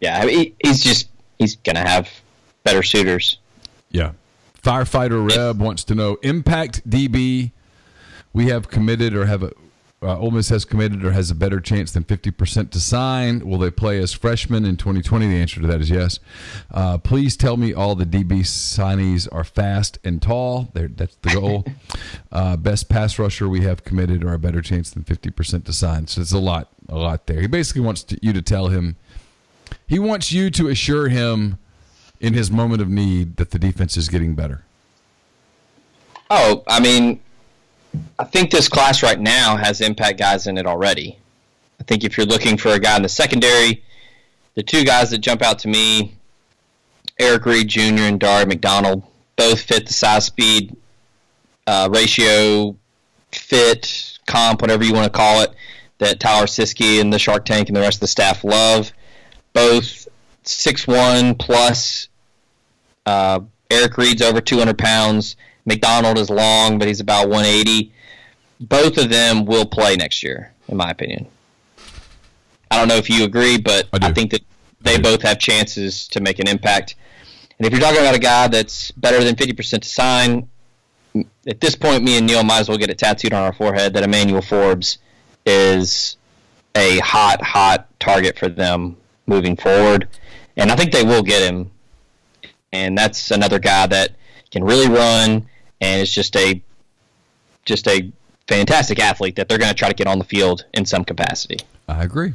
Yeah, 0.00 0.26
he, 0.26 0.52
he's 0.64 0.82
just 0.82 1.08
he's 1.38 1.54
going 1.54 1.76
to 1.76 1.82
have 1.82 2.10
better 2.64 2.82
suitors. 2.82 3.38
Yeah. 3.90 4.12
Firefighter 4.60 5.24
Reb 5.30 5.60
wants 5.60 5.84
to 5.84 5.94
know 5.94 6.16
impact 6.22 6.88
DB 6.90 7.52
we 8.32 8.48
have 8.48 8.68
committed 8.68 9.14
or 9.14 9.26
have 9.26 9.44
a 9.44 9.52
uh, 10.02 10.18
Ole 10.18 10.30
Miss 10.30 10.48
has 10.48 10.64
committed 10.64 11.04
or 11.04 11.12
has 11.12 11.30
a 11.30 11.34
better 11.34 11.60
chance 11.60 11.92
than 11.92 12.04
50% 12.04 12.70
to 12.70 12.80
sign. 12.80 13.46
Will 13.46 13.58
they 13.58 13.70
play 13.70 13.98
as 13.98 14.14
freshmen 14.14 14.64
in 14.64 14.76
2020? 14.76 15.28
The 15.28 15.36
answer 15.36 15.60
to 15.60 15.66
that 15.66 15.80
is 15.80 15.90
yes. 15.90 16.18
Uh, 16.70 16.96
please 16.96 17.36
tell 17.36 17.58
me 17.58 17.74
all 17.74 17.94
the 17.94 18.06
DB 18.06 18.40
signees 18.40 19.28
are 19.30 19.44
fast 19.44 19.98
and 20.02 20.22
tall. 20.22 20.70
They're, 20.72 20.88
that's 20.88 21.16
the 21.16 21.30
goal. 21.30 21.66
uh, 22.32 22.56
best 22.56 22.88
pass 22.88 23.18
rusher 23.18 23.46
we 23.46 23.60
have 23.62 23.84
committed 23.84 24.24
or 24.24 24.32
a 24.32 24.38
better 24.38 24.62
chance 24.62 24.90
than 24.90 25.04
50% 25.04 25.64
to 25.64 25.72
sign. 25.72 26.06
So 26.06 26.22
it's 26.22 26.32
a 26.32 26.38
lot, 26.38 26.68
a 26.88 26.96
lot 26.96 27.26
there. 27.26 27.42
He 27.42 27.46
basically 27.46 27.82
wants 27.82 28.02
to, 28.04 28.18
you 28.22 28.32
to 28.32 28.42
tell 28.42 28.68
him, 28.68 28.96
he 29.86 29.98
wants 29.98 30.32
you 30.32 30.50
to 30.50 30.68
assure 30.68 31.08
him 31.08 31.58
in 32.20 32.32
his 32.32 32.50
moment 32.50 32.80
of 32.80 32.88
need 32.88 33.36
that 33.36 33.50
the 33.50 33.58
defense 33.58 33.98
is 33.98 34.08
getting 34.08 34.34
better. 34.34 34.64
Oh, 36.30 36.62
I 36.66 36.80
mean, 36.80 37.20
I 38.18 38.24
think 38.24 38.50
this 38.50 38.68
class 38.68 39.02
right 39.02 39.18
now 39.18 39.56
has 39.56 39.80
impact 39.80 40.18
guys 40.18 40.46
in 40.46 40.58
it 40.58 40.66
already. 40.66 41.18
I 41.80 41.84
think 41.84 42.04
if 42.04 42.16
you're 42.16 42.26
looking 42.26 42.56
for 42.56 42.70
a 42.70 42.78
guy 42.78 42.96
in 42.96 43.02
the 43.02 43.08
secondary, 43.08 43.82
the 44.54 44.62
two 44.62 44.84
guys 44.84 45.10
that 45.10 45.18
jump 45.18 45.42
out 45.42 45.58
to 45.60 45.68
me, 45.68 46.14
Eric 47.18 47.46
Reed 47.46 47.68
Jr. 47.68 48.02
and 48.02 48.20
Dari 48.20 48.44
McDonald, 48.44 49.02
both 49.36 49.62
fit 49.62 49.86
the 49.86 49.92
size 49.92 50.26
speed 50.26 50.76
uh, 51.66 51.88
ratio, 51.92 52.76
fit, 53.32 54.18
comp, 54.26 54.60
whatever 54.60 54.84
you 54.84 54.92
want 54.92 55.04
to 55.04 55.10
call 55.10 55.42
it, 55.42 55.54
that 55.98 56.20
Tyler 56.20 56.46
Siskey 56.46 57.00
and 57.00 57.12
the 57.12 57.18
Shark 57.18 57.44
Tank 57.44 57.68
and 57.68 57.76
the 57.76 57.80
rest 57.80 57.96
of 57.96 58.00
the 58.00 58.08
staff 58.08 58.44
love. 58.44 58.92
Both 59.52 60.08
six 60.42 60.86
one 60.86 61.34
plus. 61.34 62.08
Uh, 63.06 63.40
Eric 63.70 63.96
Reed's 63.96 64.22
over 64.22 64.40
200 64.40 64.76
pounds. 64.78 65.36
McDonald 65.66 66.18
is 66.18 66.30
long, 66.30 66.78
but 66.78 66.88
he's 66.88 67.00
about 67.00 67.28
180. 67.28 67.92
Both 68.60 68.98
of 68.98 69.08
them 69.08 69.44
will 69.44 69.66
play 69.66 69.96
next 69.96 70.22
year, 70.22 70.52
in 70.68 70.76
my 70.76 70.90
opinion. 70.90 71.26
I 72.70 72.78
don't 72.78 72.88
know 72.88 72.96
if 72.96 73.10
you 73.10 73.24
agree, 73.24 73.58
but 73.58 73.88
I, 73.92 74.08
I 74.08 74.12
think 74.12 74.30
that 74.30 74.42
they 74.80 74.98
both 74.98 75.22
have 75.22 75.38
chances 75.38 76.06
to 76.08 76.20
make 76.20 76.38
an 76.38 76.48
impact. 76.48 76.94
And 77.58 77.66
if 77.66 77.72
you're 77.72 77.80
talking 77.80 78.00
about 78.00 78.14
a 78.14 78.20
guy 78.20 78.48
that's 78.48 78.90
better 78.92 79.22
than 79.22 79.34
50% 79.34 79.82
to 79.82 79.88
sign, 79.88 80.48
at 81.46 81.60
this 81.60 81.74
point, 81.74 82.04
me 82.04 82.16
and 82.16 82.26
Neal 82.26 82.42
might 82.42 82.60
as 82.60 82.68
well 82.68 82.78
get 82.78 82.90
it 82.90 82.98
tattooed 82.98 83.32
on 83.32 83.42
our 83.42 83.52
forehead 83.52 83.94
that 83.94 84.04
Emmanuel 84.04 84.42
Forbes 84.42 84.98
is 85.44 86.16
a 86.74 86.98
hot, 86.98 87.42
hot 87.42 87.88
target 87.98 88.38
for 88.38 88.48
them 88.48 88.96
moving 89.26 89.56
forward. 89.56 90.08
And 90.56 90.70
I 90.70 90.76
think 90.76 90.92
they 90.92 91.02
will 91.02 91.22
get 91.22 91.42
him. 91.42 91.70
And 92.72 92.96
that's 92.96 93.30
another 93.30 93.58
guy 93.58 93.86
that 93.88 94.12
can 94.50 94.64
really 94.64 94.88
run 94.88 95.46
and 95.80 96.02
is 96.02 96.12
just 96.12 96.36
a 96.36 96.62
just 97.64 97.86
a 97.88 98.10
fantastic 98.48 98.98
athlete 98.98 99.36
that 99.36 99.48
they're 99.48 99.58
going 99.58 99.70
to 99.70 99.76
try 99.76 99.88
to 99.88 99.94
get 99.94 100.06
on 100.06 100.18
the 100.18 100.24
field 100.24 100.64
in 100.74 100.84
some 100.84 101.04
capacity. 101.04 101.58
I 101.88 102.02
agree. 102.02 102.34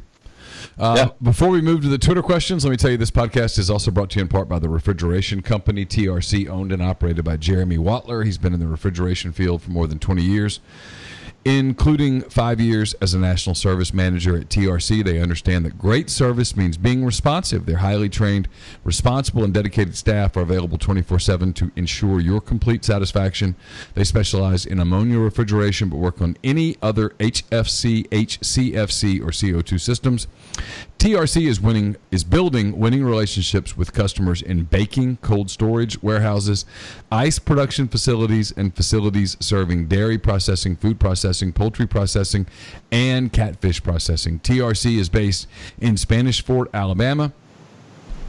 Uh, 0.78 0.96
yeah. 0.98 1.10
Before 1.22 1.50
we 1.50 1.62
move 1.62 1.82
to 1.82 1.88
the 1.88 1.98
Twitter 1.98 2.22
questions, 2.22 2.66
let 2.66 2.72
me 2.72 2.78
tell 2.78 2.92
you 2.92 2.98
this 2.98 3.12
podcast 3.12 3.58
is 3.58 3.70
also 3.70 3.92
brought 3.92 4.10
to 4.12 4.18
you 4.18 4.24
in 4.24 4.28
part 4.28 4.50
by 4.50 4.60
the 4.60 4.68
Refrigeration 4.68 5.42
Company, 5.42 5.86
TRC, 5.86 6.50
owned 6.50 6.72
and 6.72 6.82
operated 6.82 7.24
by 7.24 7.38
Jeremy 7.38 7.78
Watler. 7.78 8.26
He's 8.26 8.38
been 8.38 8.54
in 8.54 8.60
the 8.60 8.68
refrigeration 8.68 9.32
field 9.32 9.62
for 9.62 9.72
more 9.72 9.88
than 9.88 10.00
20 10.00 10.22
years 10.22 10.60
including 11.46 12.22
five 12.22 12.60
years 12.60 12.96
as 12.96 13.14
a 13.14 13.20
national 13.20 13.54
service 13.54 13.94
manager 13.94 14.36
at 14.36 14.50
TRC. 14.50 15.06
They 15.06 15.20
understand 15.20 15.64
that 15.66 15.78
great 15.78 16.10
service 16.10 16.58
means 16.58 16.76
being 16.76 17.06
responsive. 17.06 17.68
Their 17.68 17.78
highly 17.78 18.10
trained, 18.10 18.48
responsible, 18.84 19.44
and 19.44 19.54
dedicated 19.54 19.96
staff 19.96 20.36
are 20.36 20.42
available 20.42 20.80
24 20.80 21.20
7 21.20 21.54
to 21.54 21.72
ensure 21.76 22.20
your 22.20 22.42
complete 22.42 22.84
satisfaction. 22.84 23.56
They 23.94 24.04
specialize 24.04 24.66
in 24.66 24.80
ammonia 24.80 25.20
refrigeration 25.20 25.90
but 25.90 25.98
work 25.98 26.20
on 26.20 26.36
any 26.44 26.78
other 26.82 27.10
HFC, 27.20 28.10
HCFC, 28.10 29.22
or 29.22 29.28
CO2 29.28 29.80
systems. 29.80 30.28
TRC 31.06 31.48
is 31.48 31.62
winning 31.62 31.98
is 32.10 32.24
building 32.24 32.80
winning 32.80 33.06
relationships 33.06 33.78
with 33.78 33.94
customers 33.94 34.42
in 34.42 34.64
baking, 34.64 35.18
cold 35.18 35.52
storage, 35.52 36.02
warehouses, 36.02 36.66
ice 37.12 37.38
production 37.38 37.88
facilities, 37.88 38.52
and 38.54 38.76
facilities 38.76 39.38
serving 39.40 39.86
dairy 39.86 40.18
processing, 40.18 40.76
food 40.76 41.00
processing, 41.00 41.54
poultry 41.54 41.86
processing, 41.86 42.48
and 42.92 43.32
catfish 43.32 43.84
processing. 43.84 44.40
TRC 44.40 44.98
is 44.98 45.08
based 45.08 45.48
in 45.78 45.96
Spanish 45.96 46.44
Fort, 46.44 46.72
Alabama 46.74 47.32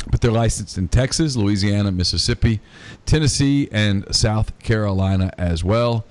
but 0.09 0.21
they're 0.21 0.31
licensed 0.31 0.79
in 0.79 0.87
Texas, 0.89 1.37
Louisiana, 1.37 1.91
Mississippi, 1.91 2.61
Tennessee, 3.07 3.69
and 3.73 4.05
South 4.15 4.57
Carolina 4.61 5.33
as 5.37 5.65
well. 5.65 6.05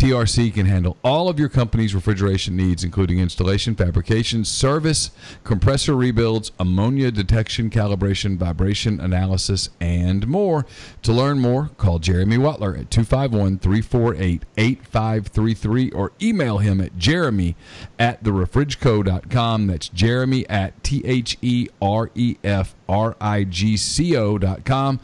TRC 0.00 0.54
can 0.54 0.64
handle 0.64 0.96
all 1.04 1.28
of 1.28 1.38
your 1.38 1.50
company's 1.50 1.94
refrigeration 1.94 2.56
needs, 2.56 2.84
including 2.84 3.18
installation, 3.18 3.74
fabrication, 3.74 4.46
service, 4.46 5.10
compressor 5.44 5.94
rebuilds, 5.94 6.52
ammonia 6.58 7.10
detection, 7.10 7.68
calibration, 7.68 8.38
vibration 8.38 8.98
analysis, 8.98 9.68
and 9.78 10.26
more. 10.26 10.64
To 11.02 11.12
learn 11.12 11.38
more, 11.38 11.68
call 11.76 11.98
Jeremy 11.98 12.38
Watler 12.38 12.80
at 12.80 12.90
251 12.90 13.58
348 13.58 14.44
8533 14.56 15.90
or 15.90 16.12
email 16.22 16.56
him 16.56 16.80
at 16.80 16.96
jeremy 16.96 17.54
at 17.98 18.24
therefrigco.com. 18.24 19.66
That's 19.66 19.90
jeremy 19.90 20.48
at 20.48 20.82
T 20.82 21.02
H 21.04 21.36
E 21.42 21.68
R 21.82 22.10
E 22.14 22.36
F 22.42 22.74
R 22.88 23.18
I 23.20 23.44
G 23.44 23.76
C 23.76 24.16
O.com. 24.16 24.98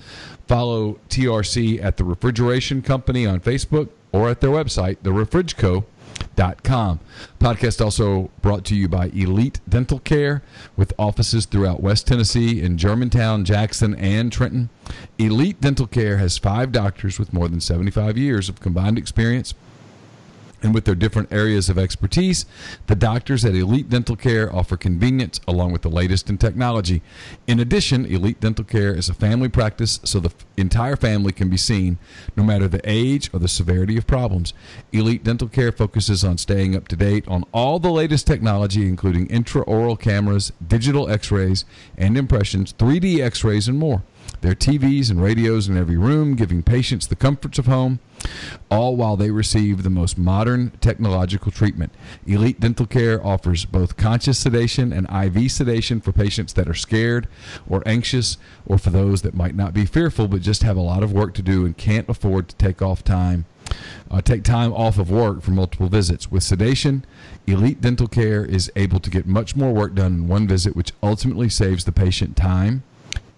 Follow 0.48 0.98
TRC 1.10 1.84
at 1.84 1.98
the 1.98 2.04
Refrigeration 2.04 2.80
Company 2.80 3.26
on 3.26 3.40
Facebook 3.40 3.90
or 4.12 4.28
at 4.28 4.40
their 4.40 4.50
website, 4.50 4.98
therefrigco.com. 4.98 7.00
Podcast 7.38 7.84
also 7.84 8.30
brought 8.42 8.64
to 8.64 8.74
you 8.74 8.88
by 8.88 9.06
Elite 9.08 9.60
Dental 9.68 9.98
Care 10.00 10.42
with 10.76 10.92
offices 10.98 11.46
throughout 11.46 11.82
West 11.82 12.06
Tennessee 12.06 12.62
in 12.62 12.78
Germantown, 12.78 13.44
Jackson, 13.44 13.94
and 13.94 14.32
Trenton. 14.32 14.70
Elite 15.18 15.60
Dental 15.60 15.86
Care 15.86 16.18
has 16.18 16.38
five 16.38 16.72
doctors 16.72 17.18
with 17.18 17.32
more 17.32 17.48
than 17.48 17.60
75 17.60 18.16
years 18.16 18.48
of 18.48 18.60
combined 18.60 18.98
experience 18.98 19.54
and 20.66 20.74
with 20.74 20.84
their 20.84 20.96
different 20.96 21.32
areas 21.32 21.68
of 21.68 21.78
expertise, 21.78 22.44
the 22.88 22.96
doctors 22.96 23.44
at 23.44 23.54
Elite 23.54 23.88
Dental 23.88 24.16
Care 24.16 24.54
offer 24.54 24.76
convenience 24.76 25.40
along 25.46 25.72
with 25.72 25.82
the 25.82 25.88
latest 25.88 26.28
in 26.28 26.36
technology. 26.36 27.02
In 27.46 27.60
addition, 27.60 28.04
Elite 28.04 28.40
Dental 28.40 28.64
Care 28.64 28.92
is 28.92 29.08
a 29.08 29.14
family 29.14 29.48
practice 29.48 30.00
so 30.02 30.18
the 30.18 30.32
entire 30.56 30.96
family 30.96 31.30
can 31.30 31.48
be 31.48 31.56
seen 31.56 31.98
no 32.36 32.42
matter 32.42 32.66
the 32.66 32.80
age 32.84 33.30
or 33.32 33.38
the 33.38 33.48
severity 33.48 33.96
of 33.96 34.08
problems. 34.08 34.52
Elite 34.92 35.22
Dental 35.22 35.48
Care 35.48 35.70
focuses 35.70 36.24
on 36.24 36.36
staying 36.36 36.74
up 36.74 36.88
to 36.88 36.96
date 36.96 37.26
on 37.28 37.44
all 37.52 37.78
the 37.78 37.92
latest 37.92 38.26
technology, 38.26 38.88
including 38.88 39.28
intraoral 39.28 39.98
cameras, 39.98 40.52
digital 40.66 41.08
x 41.08 41.30
rays 41.30 41.64
and 41.96 42.18
impressions, 42.18 42.72
3D 42.72 43.20
x 43.20 43.44
rays, 43.44 43.68
and 43.68 43.78
more. 43.78 44.02
There 44.46 44.52
are 44.52 44.54
TVs 44.54 45.10
and 45.10 45.20
radios 45.20 45.66
in 45.68 45.76
every 45.76 45.96
room, 45.96 46.36
giving 46.36 46.62
patients 46.62 47.08
the 47.08 47.16
comforts 47.16 47.58
of 47.58 47.66
home, 47.66 47.98
all 48.70 48.94
while 48.94 49.16
they 49.16 49.32
receive 49.32 49.82
the 49.82 49.90
most 49.90 50.16
modern 50.16 50.70
technological 50.80 51.50
treatment. 51.50 51.92
Elite 52.28 52.60
Dental 52.60 52.86
Care 52.86 53.20
offers 53.26 53.64
both 53.64 53.96
conscious 53.96 54.38
sedation 54.38 54.92
and 54.92 55.08
IV 55.10 55.50
sedation 55.50 56.00
for 56.00 56.12
patients 56.12 56.52
that 56.52 56.68
are 56.68 56.74
scared 56.74 57.26
or 57.68 57.82
anxious, 57.86 58.38
or 58.64 58.78
for 58.78 58.90
those 58.90 59.22
that 59.22 59.34
might 59.34 59.56
not 59.56 59.74
be 59.74 59.84
fearful 59.84 60.28
but 60.28 60.42
just 60.42 60.62
have 60.62 60.76
a 60.76 60.80
lot 60.80 61.02
of 61.02 61.12
work 61.12 61.34
to 61.34 61.42
do 61.42 61.66
and 61.66 61.76
can't 61.76 62.08
afford 62.08 62.48
to 62.48 62.54
take 62.54 62.80
off 62.80 63.02
time. 63.02 63.46
Uh, 64.08 64.20
take 64.20 64.44
time 64.44 64.72
off 64.72 64.96
of 64.96 65.10
work 65.10 65.42
for 65.42 65.50
multiple 65.50 65.88
visits. 65.88 66.30
With 66.30 66.44
sedation, 66.44 67.04
Elite 67.48 67.80
Dental 67.80 68.06
Care 68.06 68.44
is 68.44 68.70
able 68.76 69.00
to 69.00 69.10
get 69.10 69.26
much 69.26 69.56
more 69.56 69.72
work 69.72 69.96
done 69.96 70.14
in 70.14 70.28
one 70.28 70.46
visit, 70.46 70.76
which 70.76 70.92
ultimately 71.02 71.48
saves 71.48 71.82
the 71.82 71.90
patient 71.90 72.36
time 72.36 72.84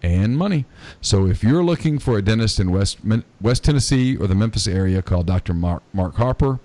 and 0.03 0.37
money. 0.37 0.65
So 1.01 1.27
if 1.27 1.43
you're 1.43 1.65
looking 1.65 1.99
for 1.99 2.19
a 2.19 2.23
dentist 2.23 2.61
in 2.61 2.71
West 2.71 2.99
West 3.41 3.65
Tennessee 3.65 4.17
or 4.17 4.27
the 4.27 4.35
Memphis 4.35 4.67
area, 4.67 5.03
call 5.03 5.23
Dr. 5.23 5.55
Mark, 5.55 5.83
Mark 5.93 6.15
Harper, 6.17 6.61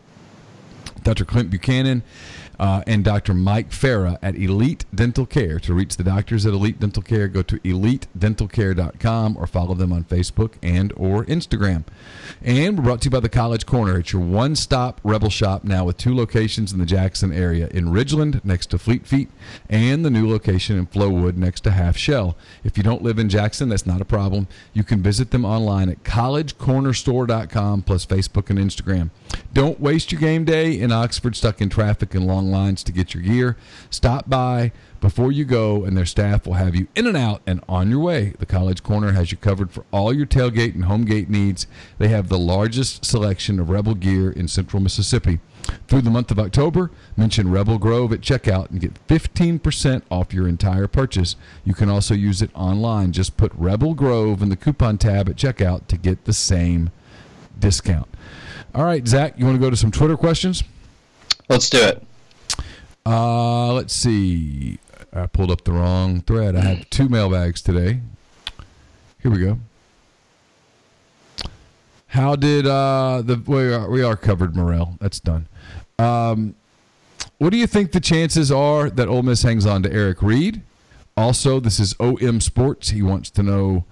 Dr. 1.04 1.26
Clint 1.26 1.50
Buchanan, 1.50 2.04
uh, 2.60 2.84
and 2.88 3.04
Dr. 3.04 3.34
Mike 3.34 3.70
Farah 3.70 4.18
at 4.22 4.36
Elite 4.36 4.86
Dental 4.94 5.26
Care. 5.26 5.60
To 5.60 5.74
reach 5.74 5.98
the 5.98 6.04
doctors 6.04 6.46
at 6.46 6.54
Elite 6.54 6.80
Dental 6.80 7.04
Care, 7.04 7.28
go 7.28 7.42
to 7.44 7.60
elitedentalcare.com 7.60 9.38
or 9.38 9.48
follow 9.48 9.74
them 9.74 9.92
on 9.92 10.04
Facebook 10.04 10.54
and 10.62 10.94
or 10.96 11.26
Instagram. 11.26 11.84
And 12.42 12.78
we're 12.78 12.84
brought 12.84 13.02
to 13.02 13.06
you 13.06 13.12
by 13.12 13.20
the 13.20 13.30
College 13.30 13.66
Corner. 13.66 14.00
It's 14.00 14.14
your 14.14 14.22
one-stop 14.22 15.00
Rebel 15.04 15.30
shop 15.30 15.64
now 15.64 15.86
with 15.86 15.98
two 15.98 16.16
locations 16.16 16.72
in 16.74 16.80
the 16.80 16.86
Jackson 16.86 17.32
area, 17.32 17.68
in 17.68 17.86
Ridgeland 17.86 18.44
next 18.44 18.68
to 18.68 18.78
Fleet 18.78 19.06
Feet, 19.06 19.30
and 19.70 20.04
the 20.04 20.10
new 20.10 20.30
location 20.30 20.78
in 20.78 20.88
Flowood 20.88 21.36
next 21.36 21.62
to 21.62 21.72
Half 21.72 21.98
Shell. 21.98 22.38
If 22.64 22.78
you 22.78 22.84
don't 22.84 23.02
live 23.02 23.20
in 23.20 23.30
Jackson, 23.30 23.70
that's 23.70 23.86
not 23.86 24.02
a 24.02 24.06
problem. 24.06 24.48
You 24.74 24.84
can 24.84 25.02
visit 25.02 25.32
them 25.32 25.46
online 25.46 25.90
at 25.90 26.04
collegecornerstore.com 26.04 27.84
plus 27.84 28.06
Facebook 28.06 28.50
and 28.50 28.60
Instagram. 28.60 29.10
Don't 29.54 29.80
waste 29.80 30.12
your 30.12 30.22
game 30.22 30.46
day 30.46 30.80
in 30.80 30.92
Oxford 30.92 31.36
stuck 31.36 31.62
in 31.62 31.70
traffic 31.70 32.14
and 32.16 32.26
long 32.28 32.43
lines 32.46 32.84
to 32.84 32.92
get 32.92 33.14
your 33.14 33.24
gear. 33.24 33.58
Stop 33.90 34.30
by 34.30 34.72
before 35.02 35.32
you 35.32 35.44
go, 35.46 35.84
and 35.84 35.98
their 35.98 36.06
staff 36.06 36.46
will 36.46 36.54
have 36.54 36.76
you 36.76 36.88
in 36.96 37.08
and 37.08 37.18
out 37.18 37.42
and 37.46 37.62
on 37.68 37.90
your 37.90 38.00
way. 38.00 38.34
The 38.40 38.46
College 38.46 38.84
Corner 38.84 39.12
has 39.12 39.32
you 39.32 39.38
covered 39.38 39.72
for 39.72 39.84
all 39.92 40.14
your 40.14 40.26
tailgate 40.26 40.76
and 40.76 40.86
home 40.86 41.06
gate 41.06 41.30
needs. 41.30 41.68
They 41.98 42.08
have 42.08 42.30
the 42.30 42.40
largest 42.40 43.04
selection 43.04 43.60
of 43.60 43.70
Rebel 43.70 43.96
gear 43.96 44.32
in 44.32 44.48
central 44.48 44.82
Mississippi. 44.82 45.40
Through 45.88 46.02
the 46.02 46.10
month 46.10 46.32
of 46.32 46.40
October, 46.40 46.92
mention 47.16 47.52
Rebel 47.52 47.78
Grove 47.78 48.12
at 48.14 48.22
checkout 48.22 48.70
and 48.70 48.80
get 48.80 49.08
15% 49.08 50.04
off 50.12 50.34
your 50.34 50.48
entire 50.48 50.88
purchase. 50.88 51.36
You 51.64 51.74
can 51.74 51.90
also 51.90 52.14
use 52.14 52.42
it 52.42 52.52
online. 52.54 53.12
Just 53.12 53.38
put 53.38 53.52
Rebel 53.56 53.94
Grove 53.94 54.42
in 54.42 54.50
the 54.50 54.56
coupon 54.56 54.98
tab 54.98 55.30
at 55.30 55.36
checkout 55.36 55.88
to 55.88 55.98
get 55.98 56.26
the 56.26 56.34
same 56.34 56.92
discount. 57.60 58.08
All 58.76 58.84
right, 58.86 59.08
Zach, 59.08 59.36
you 59.38 59.46
want 59.46 59.56
to 59.56 59.62
go 59.62 59.70
to 59.70 59.76
some 59.76 59.92
Twitter 59.92 60.18
questions? 60.18 60.64
Let's 61.50 61.70
do 61.70 61.80
it. 61.84 62.04
Uh, 63.06 63.74
let's 63.74 63.94
see. 63.94 64.80
I 65.12 65.28
pulled 65.28 65.52
up 65.52 65.64
the 65.64 65.74
wrong 65.74 66.22
thread. 66.22 66.56
I 66.56 66.62
have 66.62 66.90
two 66.90 67.10
mailbags 67.10 67.62
today. 67.62 68.00
Here 69.22 69.32
we 69.32 69.40
go. 69.40 69.60
How 72.08 72.36
did 72.36 72.68
uh, 72.68 73.24
the 73.26 73.42
we 73.46 73.74
are, 73.74 73.90
we 73.90 74.04
are 74.04 74.16
covered 74.16 74.56
Murrell? 74.56 74.98
That's 75.00 75.20
done. 75.20 75.48
Um, 75.98 76.56
what 77.40 77.50
do 77.50 77.58
you 77.58 77.68
think 77.68 77.92
the 77.92 78.00
chances 78.00 78.52
are 78.52 78.90
that 78.90 79.08
Ole 79.08 79.24
Miss 79.24 79.42
hangs 79.42 79.66
on 79.66 79.84
to 79.84 79.92
Eric 79.92 80.22
Reed? 80.22 80.62
Also, 81.18 81.60
this 81.60 81.80
is 81.80 81.96
OM 82.00 82.40
Sports. 82.40 82.90
He 82.90 83.02
wants 83.02 83.30
to 83.32 83.44
know 83.44 83.86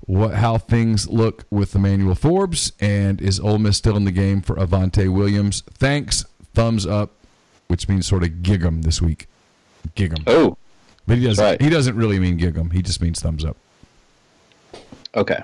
what 0.00 0.34
how 0.34 0.58
things 0.58 1.08
look 1.08 1.44
with 1.50 1.74
Emmanuel 1.74 2.14
Forbes 2.14 2.72
and 2.80 3.20
is 3.20 3.38
Ole 3.40 3.58
Miss 3.58 3.76
still 3.76 3.96
in 3.96 4.04
the 4.04 4.12
game 4.12 4.42
for 4.42 4.56
Avantae 4.56 5.12
Williams? 5.12 5.62
Thanks. 5.72 6.24
Thumbs 6.54 6.86
up, 6.86 7.12
which 7.72 7.88
means 7.88 8.06
sort 8.06 8.22
of 8.22 8.42
gig 8.42 8.62
'em 8.62 8.82
this 8.82 9.00
week. 9.00 9.26
Gig 9.94 10.12
'em. 10.12 10.22
Oh, 10.26 10.58
But 11.06 11.16
he 11.16 11.24
doesn't. 11.24 11.42
right. 11.42 11.58
He 11.62 11.70
doesn't 11.70 11.96
really 11.96 12.20
mean 12.20 12.36
gig 12.36 12.54
'em. 12.58 12.68
He 12.70 12.82
just 12.82 13.00
means 13.00 13.18
thumbs 13.18 13.46
up. 13.46 13.56
okay. 15.14 15.40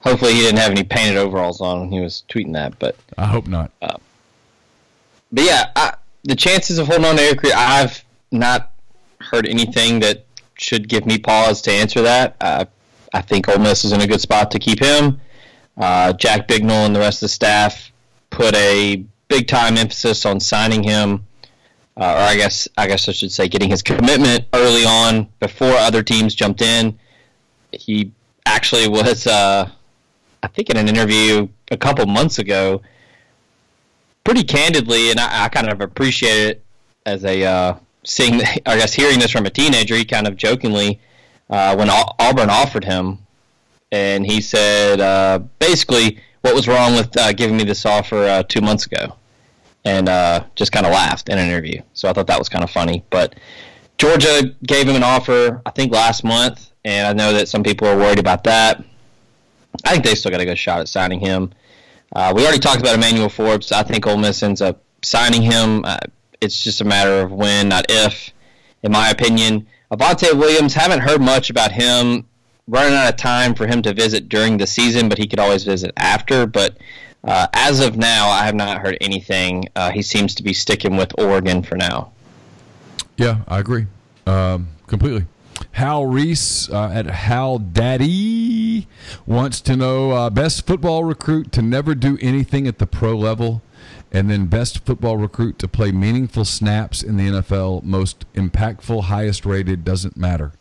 Hopefully 0.00 0.32
he 0.32 0.40
didn't 0.40 0.58
have 0.58 0.70
any 0.70 0.82
painted 0.82 1.18
overalls 1.18 1.60
on 1.60 1.80
when 1.80 1.92
he 1.92 2.00
was 2.00 2.24
tweeting 2.30 2.54
that, 2.54 2.76
but 2.78 2.96
I 3.18 3.26
hope 3.26 3.46
not. 3.46 3.70
but 3.80 5.44
yeah, 5.44 5.70
I, 5.76 5.94
the 6.24 6.34
chances 6.34 6.78
of 6.78 6.86
holding 6.88 7.04
on 7.04 7.16
to 7.16 7.22
Eric 7.22 7.42
Reed, 7.42 7.52
I've 7.52 8.02
not 8.32 8.72
heard 9.20 9.46
anything 9.46 10.00
that 10.00 10.24
should 10.56 10.88
give 10.88 11.04
me 11.06 11.18
pause 11.18 11.60
to 11.62 11.70
answer 11.70 12.00
that. 12.02 12.34
Uh, 12.40 12.64
I 13.12 13.20
think 13.20 13.46
Ole 13.48 13.58
Miss 13.58 13.84
is 13.84 13.92
in 13.92 14.00
a 14.00 14.06
good 14.06 14.20
spot 14.22 14.50
to 14.52 14.58
keep 14.58 14.80
him. 14.82 15.20
Uh, 15.76 16.14
Jack 16.14 16.48
Bicknell 16.48 16.86
and 16.86 16.96
the 16.96 17.00
rest 17.00 17.18
of 17.18 17.26
the 17.26 17.28
staff 17.28 17.92
put 18.30 18.54
a 18.56 19.04
big 19.28 19.46
time 19.46 19.76
emphasis 19.76 20.26
on 20.26 20.40
signing 20.40 20.82
him, 20.82 21.24
uh, 21.96 22.04
or 22.04 22.20
I 22.30 22.36
guess 22.36 22.68
I 22.76 22.86
guess 22.86 23.08
I 23.08 23.12
should 23.12 23.32
say 23.32 23.48
getting 23.48 23.70
his 23.70 23.82
commitment 23.82 24.46
early 24.54 24.84
on 24.84 25.28
before 25.40 25.72
other 25.72 26.02
teams 26.02 26.34
jumped 26.34 26.62
in. 26.62 26.98
He 27.72 28.12
actually 28.46 28.88
was, 28.88 29.26
uh, 29.26 29.68
I 30.42 30.46
think, 30.48 30.70
in 30.70 30.76
an 30.76 30.88
interview 30.88 31.48
a 31.70 31.76
couple 31.76 32.06
months 32.06 32.38
ago 32.38 32.82
pretty 34.24 34.44
candidly, 34.44 35.10
and 35.10 35.18
I, 35.20 35.44
I 35.44 35.48
kind 35.48 35.68
of 35.68 35.80
appreciate 35.80 36.48
it 36.48 36.64
as 37.06 37.24
a 37.24 37.44
uh, 37.44 37.74
seeing, 38.04 38.40
I 38.66 38.76
guess, 38.78 38.94
hearing 38.94 39.18
this 39.18 39.30
from 39.30 39.46
a 39.46 39.50
teenager. 39.50 39.94
He 39.94 40.04
kind 40.04 40.26
of 40.26 40.36
jokingly, 40.36 41.00
uh, 41.50 41.74
when 41.76 41.90
Au- 41.90 42.14
Auburn 42.18 42.50
offered 42.50 42.84
him, 42.84 43.18
and 43.90 44.24
he 44.24 44.40
said 44.40 45.00
uh, 45.00 45.40
basically 45.58 46.18
what 46.40 46.54
was 46.54 46.66
wrong 46.66 46.94
with 46.94 47.16
uh, 47.16 47.32
giving 47.32 47.56
me 47.56 47.64
this 47.64 47.84
offer 47.84 48.42
two 48.48 48.60
months 48.60 48.86
ago, 48.86 49.14
and 49.84 50.08
uh, 50.08 50.44
just 50.54 50.72
kind 50.72 50.86
of 50.86 50.92
laughed 50.92 51.28
in 51.28 51.38
an 51.38 51.48
interview. 51.48 51.82
So 51.92 52.08
I 52.08 52.12
thought 52.12 52.26
that 52.28 52.38
was 52.38 52.48
kind 52.48 52.64
of 52.64 52.70
funny. 52.70 53.04
But 53.10 53.36
Georgia 53.98 54.54
gave 54.66 54.88
him 54.88 54.96
an 54.96 55.02
offer, 55.02 55.60
I 55.66 55.70
think, 55.70 55.92
last 55.92 56.24
month, 56.24 56.72
and 56.84 57.06
I 57.06 57.12
know 57.12 57.32
that 57.32 57.48
some 57.48 57.62
people 57.62 57.86
are 57.88 57.96
worried 57.96 58.18
about 58.18 58.44
that. 58.44 58.84
I 59.84 59.92
think 59.92 60.04
they 60.04 60.14
still 60.14 60.30
got 60.30 60.40
a 60.40 60.44
good 60.44 60.58
shot 60.58 60.80
at 60.80 60.88
signing 60.88 61.20
him. 61.20 61.52
Uh, 62.14 62.32
we 62.34 62.42
already 62.42 62.58
talked 62.58 62.80
about 62.80 62.94
Emmanuel 62.94 63.28
Forbes. 63.28 63.72
I 63.72 63.82
think 63.82 64.06
Ole 64.06 64.18
Miss 64.18 64.42
ends 64.42 64.60
up 64.60 64.82
signing 65.02 65.42
him. 65.42 65.84
Uh, 65.84 65.98
it's 66.40 66.62
just 66.62 66.80
a 66.80 66.84
matter 66.84 67.20
of 67.20 67.32
when, 67.32 67.68
not 67.68 67.86
if, 67.88 68.32
in 68.82 68.92
my 68.92 69.10
opinion. 69.10 69.66
Avantae 69.90 70.34
Williams, 70.34 70.74
haven't 70.74 71.00
heard 71.00 71.20
much 71.20 71.50
about 71.50 71.72
him. 71.72 72.26
Running 72.68 72.94
out 72.94 73.12
of 73.12 73.16
time 73.16 73.54
for 73.54 73.66
him 73.66 73.82
to 73.82 73.92
visit 73.92 74.28
during 74.28 74.56
the 74.56 74.66
season, 74.66 75.08
but 75.08 75.18
he 75.18 75.26
could 75.26 75.40
always 75.40 75.64
visit 75.64 75.92
after. 75.96 76.46
But 76.46 76.76
uh, 77.24 77.46
as 77.52 77.80
of 77.80 77.96
now, 77.96 78.28
I 78.28 78.44
have 78.44 78.54
not 78.54 78.78
heard 78.78 78.98
anything. 79.00 79.68
Uh, 79.76 79.90
he 79.90 80.02
seems 80.02 80.34
to 80.36 80.42
be 80.42 80.52
sticking 80.52 80.96
with 80.96 81.12
Oregon 81.18 81.62
for 81.62 81.76
now. 81.76 82.12
Yeah, 83.16 83.42
I 83.46 83.60
agree. 83.60 83.86
Um, 84.26 84.68
completely. 84.86 85.26
Hal 85.72 86.06
Reese 86.06 86.68
uh, 86.70 86.90
at 86.92 87.06
Hal 87.06 87.58
Daddy 87.58 88.88
wants 89.26 89.60
to 89.62 89.76
know 89.76 90.10
uh, 90.10 90.30
best 90.30 90.66
football 90.66 91.04
recruit 91.04 91.52
to 91.52 91.62
never 91.62 91.94
do 91.94 92.18
anything 92.20 92.66
at 92.66 92.78
the 92.78 92.86
pro 92.86 93.16
level, 93.16 93.62
and 94.10 94.28
then 94.28 94.46
best 94.46 94.84
football 94.84 95.16
recruit 95.16 95.58
to 95.60 95.68
play 95.68 95.92
meaningful 95.92 96.44
snaps 96.44 97.02
in 97.02 97.16
the 97.16 97.28
NFL. 97.28 97.84
Most 97.84 98.24
impactful, 98.34 99.04
highest 99.04 99.46
rated, 99.46 99.84
doesn't 99.84 100.16
matter. 100.16 100.52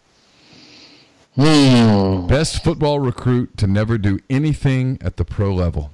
Hmm. 1.36 2.28
Best 2.28 2.64
football 2.64 3.00
recruit 3.00 3.58
to 3.58 3.66
never 3.66 3.98
do 3.98 4.20
anything 4.30 4.98
at 5.02 5.18
the 5.18 5.26
pro 5.26 5.54
level. 5.54 5.92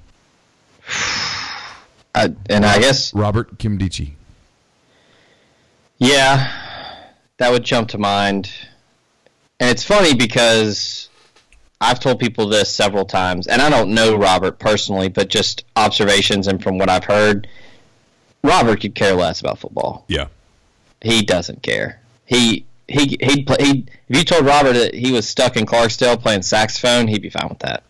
I, 2.18 2.36
and 2.49 2.65
I 2.65 2.80
guess 2.80 3.13
Robert 3.13 3.57
Nkemdiche. 3.57 4.11
Yeah, 5.97 6.51
that 7.38 7.51
would 7.51 7.63
jump 7.63 7.89
to 7.89 7.97
mind. 7.97 8.51
And 9.59 9.70
it's 9.70 9.84
funny 9.84 10.13
because 10.13 11.09
I've 11.82 11.99
told 11.99 12.20
people 12.20 12.47
this 12.47 12.74
several 12.74 13.05
times, 13.05 13.47
and 13.47 13.61
I 13.61 13.70
don't 13.70 13.93
know 13.93 14.15
Robert 14.15 14.59
personally, 14.59 15.09
but 15.09 15.30
just 15.30 15.65
observations 15.76 16.47
and 16.47 16.61
from 16.61 16.78
what 16.78 16.89
I've 16.89 17.03
heard, 17.03 17.47
Robert 18.43 18.82
could 18.82 18.95
care 18.95 19.13
less 19.13 19.41
about 19.41 19.59
football. 19.59 20.05
Yeah. 20.07 20.28
He 21.01 21.24
doesn't 21.24 21.61
care. 21.61 22.01
He 22.26 22.65
he 22.88 23.18
he'd 23.20 23.45
play. 23.45 23.57
He 23.59 23.86
if 24.09 24.18
you 24.18 24.24
told 24.24 24.45
Robert 24.45 24.74
that 24.74 24.93
he 24.95 25.11
was 25.11 25.28
stuck 25.28 25.57
in 25.57 25.65
Clarksdale 25.65 26.20
playing 26.20 26.41
saxophone, 26.41 27.07
he'd 27.07 27.22
be 27.22 27.30
fine 27.30 27.49
with 27.49 27.59
that. 27.59 27.84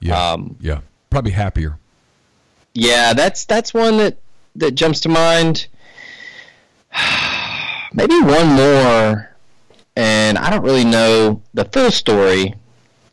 Yeah. 0.00 0.32
Um, 0.32 0.56
yeah. 0.60 0.80
Probably 1.10 1.32
happier. 1.32 1.78
Yeah, 2.74 3.12
that's 3.12 3.44
that's 3.44 3.74
one 3.74 3.98
that 3.98 4.18
that 4.56 4.72
jumps 4.72 5.00
to 5.00 5.08
mind. 5.08 5.66
Maybe 7.92 8.20
one 8.20 8.48
more, 8.48 9.34
and 9.96 10.38
I 10.38 10.50
don't 10.50 10.62
really 10.62 10.84
know 10.84 11.42
the 11.54 11.64
full 11.64 11.90
story 11.90 12.54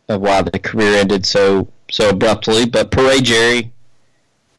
of 0.10 0.22
why 0.22 0.42
the 0.42 0.60
career 0.60 0.98
ended 0.98 1.26
so 1.26 1.68
so 1.90 2.10
abruptly. 2.10 2.66
But 2.66 2.92
Peria 2.92 3.22
Jerry 3.22 3.72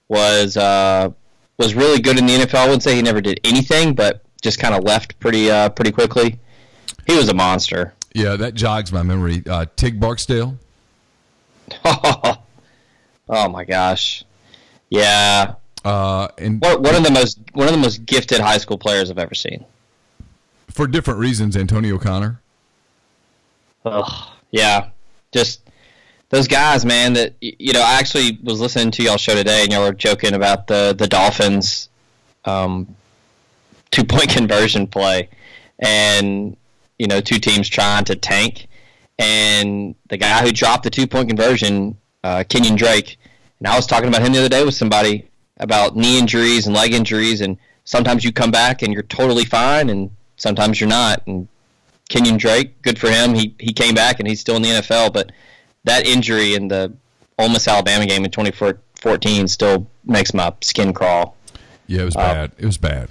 was 0.09 0.57
uh, 0.57 1.11
was 1.59 1.74
really 1.74 2.01
good 2.01 2.18
in 2.18 2.26
the 2.26 2.34
NFL. 2.34 2.55
I 2.55 2.64
wouldn't 2.64 2.82
say 2.82 2.94
he 2.97 3.03
never 3.03 3.20
did 3.20 3.40
anything, 3.44 3.94
but 3.94 4.22
just 4.42 4.59
kind 4.59 4.74
of 4.74 4.84
left 4.84 5.18
pretty 5.20 5.51
uh, 5.51 5.68
pretty 5.70 5.92
quickly. 5.92 6.38
He 7.07 7.16
was 7.16 7.28
a 7.28 7.34
monster. 7.34 7.94
Yeah, 8.14 8.36
that 8.36 8.55
jogs 8.55 8.92
my 8.92 9.03
memory. 9.03 9.42
Uh, 9.49 9.66
Tig 9.76 10.01
Barksdale. 10.01 10.57
oh 11.84 12.38
my 13.28 13.64
gosh, 13.64 14.24
yeah. 14.91 15.55
Uh, 15.84 16.28
and 16.39 16.61
What 16.61 16.82
one 16.82 16.95
of 16.95 17.05
the 17.05 17.11
most 17.12 17.39
one 17.53 17.68
of 17.68 17.72
the 17.72 17.80
most 17.80 18.07
gifted 18.07 18.41
high 18.41 18.59
school 18.59 18.78
players 18.78 19.11
I've 19.11 19.18
ever 19.18 19.34
seen. 19.34 19.64
for 20.68 20.87
different 20.87 21.20
reasons, 21.20 21.57
Antonio 21.57 21.99
Connor. 21.99 22.41
Ugh, 23.84 24.28
yeah, 24.51 24.89
just 25.30 25.61
those 26.30 26.49
guys, 26.49 26.84
man. 26.84 27.12
That 27.12 27.34
you 27.41 27.72
know, 27.72 27.82
I 27.82 27.99
actually 28.01 28.39
was 28.43 28.61
listening 28.61 28.91
to 28.93 29.03
y'all 29.03 29.16
show 29.16 29.34
today, 29.34 29.62
and 29.62 29.72
y'all 29.72 29.84
were 29.84 29.95
joking 29.95 30.34
about 30.34 30.66
the 30.66 30.95
the 30.97 31.07
Dolphins 31.07 31.89
um, 32.47 32.97
two 33.91 34.05
point 34.05 34.28
conversion 34.34 34.87
play, 34.87 35.28
and 35.78 36.57
you 36.99 37.07
know, 37.07 37.20
two 37.20 37.39
teams 37.39 37.68
trying 37.68 38.05
to 38.07 38.16
tank, 38.16 38.68
and 39.18 39.95
the 40.09 40.16
guy 40.16 40.43
who 40.43 40.51
dropped 40.51 40.84
the 40.84 40.91
two 40.91 41.07
point 41.07 41.28
conversion, 41.28 41.97
uh, 42.24 42.45
Kenyon 42.49 42.76
Drake, 42.76 43.18
and 43.59 43.68
I 43.68 43.76
was 43.76 43.86
talking 43.86 44.09
about 44.09 44.22
him 44.22 44.32
the 44.32 44.38
other 44.40 44.48
day 44.48 44.64
with 44.64 44.74
somebody 44.74 45.28
about 45.59 45.96
knee 45.96 46.18
injuries 46.18 46.66
and 46.66 46.74
leg 46.74 46.92
injuries, 46.92 47.40
and 47.40 47.57
sometimes 47.84 48.24
you 48.24 48.32
come 48.32 48.50
back 48.50 48.82
and 48.82 48.92
you're 48.92 49.02
totally 49.04 49.44
fine, 49.44 49.88
and 49.90 50.11
sometimes 50.36 50.80
you're 50.80 50.88
not, 50.88 51.22
and 51.26 51.48
Kenyon 52.09 52.36
Drake, 52.36 52.80
good 52.82 52.98
for 52.98 53.11
him. 53.11 53.34
He 53.34 53.54
he 53.59 53.72
came 53.72 53.94
back 53.94 54.18
and 54.20 54.28
he's 54.28 54.40
still 54.40 54.57
in 54.57 54.62
the 54.62 54.68
NFL, 54.68 55.12
but 55.12 55.32
that 55.84 56.07
injury 56.07 56.54
in 56.54 56.68
the 56.68 56.92
Ole 57.38 57.48
Miss 57.48 57.66
Alabama 57.68 58.07
game 58.07 58.24
in 58.24 58.30
2014 58.30 59.48
still 59.48 59.86
makes 60.04 60.32
my 60.34 60.52
skin 60.61 60.92
crawl. 60.92 61.36
Yeah, 61.86 62.02
it 62.02 62.04
was 62.07 62.16
Uh, 62.16 62.20
bad. 62.20 62.52
It 62.59 62.66
was 62.66 62.76
bad. 62.78 63.09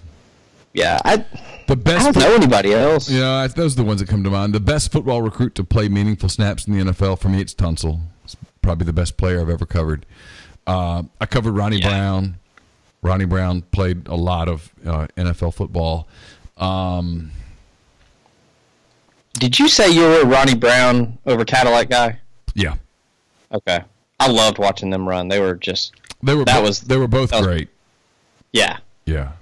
Yeah, 0.74 1.00
I 1.06 1.24
The 1.68 1.76
best 1.76 2.06
I 2.08 2.12
don't 2.12 2.22
know 2.22 2.36
anybody 2.36 2.74
else. 2.74 3.10
Yeah, 3.10 3.30
I- 3.32 3.48
those 3.48 3.74
are 3.74 3.78
the 3.78 3.84
ones 3.84 4.02
that 4.02 4.10
come 4.10 4.24
to 4.24 4.30
mind. 4.30 4.54
The 4.54 4.60
best 4.60 4.92
football 4.92 5.22
recruit 5.22 5.56
to 5.56 5.64
play 5.64 5.88
meaningful 5.90 6.30
snaps 6.30 6.68
in 6.68 6.74
the 6.74 6.80
NFL 6.92 7.16
for 7.18 7.30
me, 7.30 7.40
it's 7.42 7.54
Tunsil. 7.56 8.02
It's 8.24 8.36
probably 8.62 8.86
the 8.86 8.94
best 8.94 9.16
player 9.18 9.40
I've 9.42 9.50
ever 9.50 9.66
covered. 9.66 10.06
Uh, 10.68 11.04
I 11.22 11.26
covered 11.26 11.52
Ronnie 11.54 11.78
Yeah. 11.80 11.90
Brown. 11.90 12.38
Ronnie 13.02 13.26
Brown 13.26 13.62
played 13.72 14.08
a 14.08 14.16
lot 14.16 14.48
of 14.50 14.72
uh, 14.86 15.08
NFL 15.16 15.54
football. 15.54 16.08
Um, 16.58 17.32
Did 19.34 19.60
you 19.60 19.68
say 19.68 19.90
you 19.92 20.02
were 20.02 20.22
a 20.22 20.26
Ronnie 20.26 20.56
Brown 20.56 21.18
over 21.26 21.46
Cadillac 21.46 21.90
guy? 21.90 22.20
yeah, 22.56 22.76
Okay, 23.52 23.84
I 24.20 24.28
loved 24.28 24.58
watching 24.58 24.90
them 24.90 25.08
run. 25.08 25.28
They 25.28 25.40
were 25.40 25.56
just 25.56 25.94
they 26.24 26.34
were. 26.34 26.46
That 26.46 26.56
bo- 26.60 26.64
was- 26.64 26.80
they 26.82 26.98
were 26.98 27.08
both 27.08 27.32
was- 27.32 27.46
great. 27.46 27.70
yeah. 28.54 28.78
Yeah, 29.06 29.34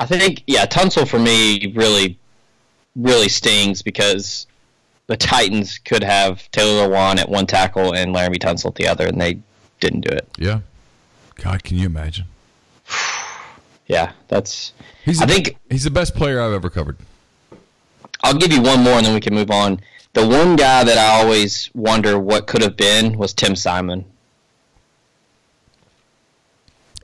I 0.00 0.06
think 0.06 0.42
yeah, 0.48 0.66
Tunsil 0.66 1.06
for 1.06 1.18
me 1.20 1.72
really, 1.76 2.18
really 2.96 3.28
stings 3.28 3.82
because 3.82 4.48
the 5.06 5.16
Titans 5.16 5.78
could 5.78 6.02
have 6.02 6.50
Taylor 6.50 6.88
Lewan 6.88 7.18
at 7.18 7.28
one 7.28 7.46
tackle 7.46 7.94
and 7.94 8.12
Laremy 8.12 8.38
Tunsil 8.38 8.66
at 8.66 8.74
the 8.74 8.88
other, 8.88 9.06
and 9.06 9.20
they 9.20 9.38
didn't 9.82 10.00
do 10.02 10.14
it. 10.16 10.26
yeah. 10.38 10.60
God, 11.36 11.62
can 11.64 11.76
you 11.76 11.86
imagine? 11.86 12.24
Yeah, 13.88 14.12
that's. 14.28 14.72
He's. 15.04 15.20
I 15.20 15.26
think 15.26 15.56
he's 15.68 15.82
the 15.84 15.90
best 15.90 16.14
player 16.14 16.40
I've 16.40 16.52
ever 16.52 16.70
covered. 16.70 16.96
I'll 18.22 18.38
give 18.38 18.50
you 18.52 18.62
one 18.62 18.80
more, 18.82 18.94
and 18.94 19.04
then 19.04 19.12
we 19.12 19.20
can 19.20 19.34
move 19.34 19.50
on. 19.50 19.80
The 20.14 20.26
one 20.26 20.54
guy 20.56 20.84
that 20.84 20.96
I 20.96 21.20
always 21.20 21.68
wonder 21.74 22.18
what 22.18 22.46
could 22.46 22.62
have 22.62 22.76
been 22.76 23.18
was 23.18 23.34
Tim 23.34 23.54
Simon. 23.56 24.04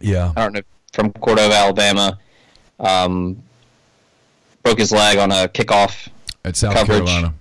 Yeah, 0.00 0.32
I 0.36 0.42
don't 0.42 0.52
know 0.54 0.60
from 0.92 1.12
Cordova, 1.14 1.52
Alabama. 1.54 2.18
Um, 2.78 3.42
broke 4.62 4.78
his 4.78 4.92
leg 4.92 5.18
on 5.18 5.32
a 5.32 5.48
kickoff. 5.48 6.08
at 6.44 6.56
South 6.56 6.74
coverage. 6.74 6.98
Carolina. 7.06 7.34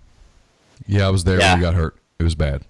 Yeah, 0.88 1.08
I 1.08 1.10
was 1.12 1.24
there 1.24 1.40
Yeah. 1.40 1.52
when 1.54 1.60
he 1.60 1.62
got 1.64 1.76
hurt. 1.76 1.96
It 2.20 2.24
was 2.24 2.36
bad. 2.36 2.64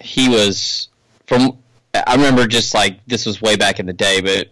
He 0.00 0.28
was 0.28 0.88
from. 1.26 1.58
I 1.94 2.14
remember 2.14 2.46
just 2.46 2.74
like 2.74 3.04
this 3.06 3.24
was 3.26 3.40
way 3.40 3.56
back 3.56 3.78
in 3.80 3.86
the 3.86 3.92
day, 3.92 4.20
but 4.20 4.48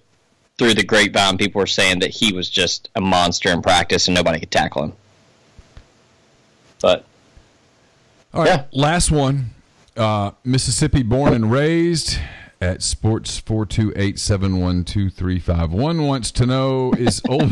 through 0.58 0.74
the 0.74 0.84
grapevine, 0.84 1.36
people 1.38 1.58
were 1.60 1.66
saying 1.66 1.98
that 2.00 2.10
he 2.10 2.32
was 2.32 2.48
just 2.48 2.88
a 2.94 3.00
monster 3.00 3.50
in 3.50 3.62
practice 3.62 4.06
and 4.08 4.14
nobody 4.14 4.38
could 4.38 4.50
tackle 4.50 4.84
him. 4.84 4.92
But 6.80 7.04
All 8.34 8.42
right, 8.44 8.48
Yeah. 8.50 8.64
last 8.72 9.10
one. 9.10 9.50
Uh, 9.96 10.30
Mississippi 10.44 11.02
born 11.02 11.34
and 11.34 11.50
raised 11.50 12.18
at 12.60 12.80
sports 12.82 13.38
four 13.38 13.66
two 13.66 13.92
eight 13.96 14.18
seven 14.18 14.60
one 14.60 14.84
two 14.84 15.10
three 15.10 15.38
five 15.38 15.70
one 15.72 16.06
wants 16.06 16.30
to 16.30 16.46
know 16.46 16.92
is 16.92 17.20
Ole 17.28 17.50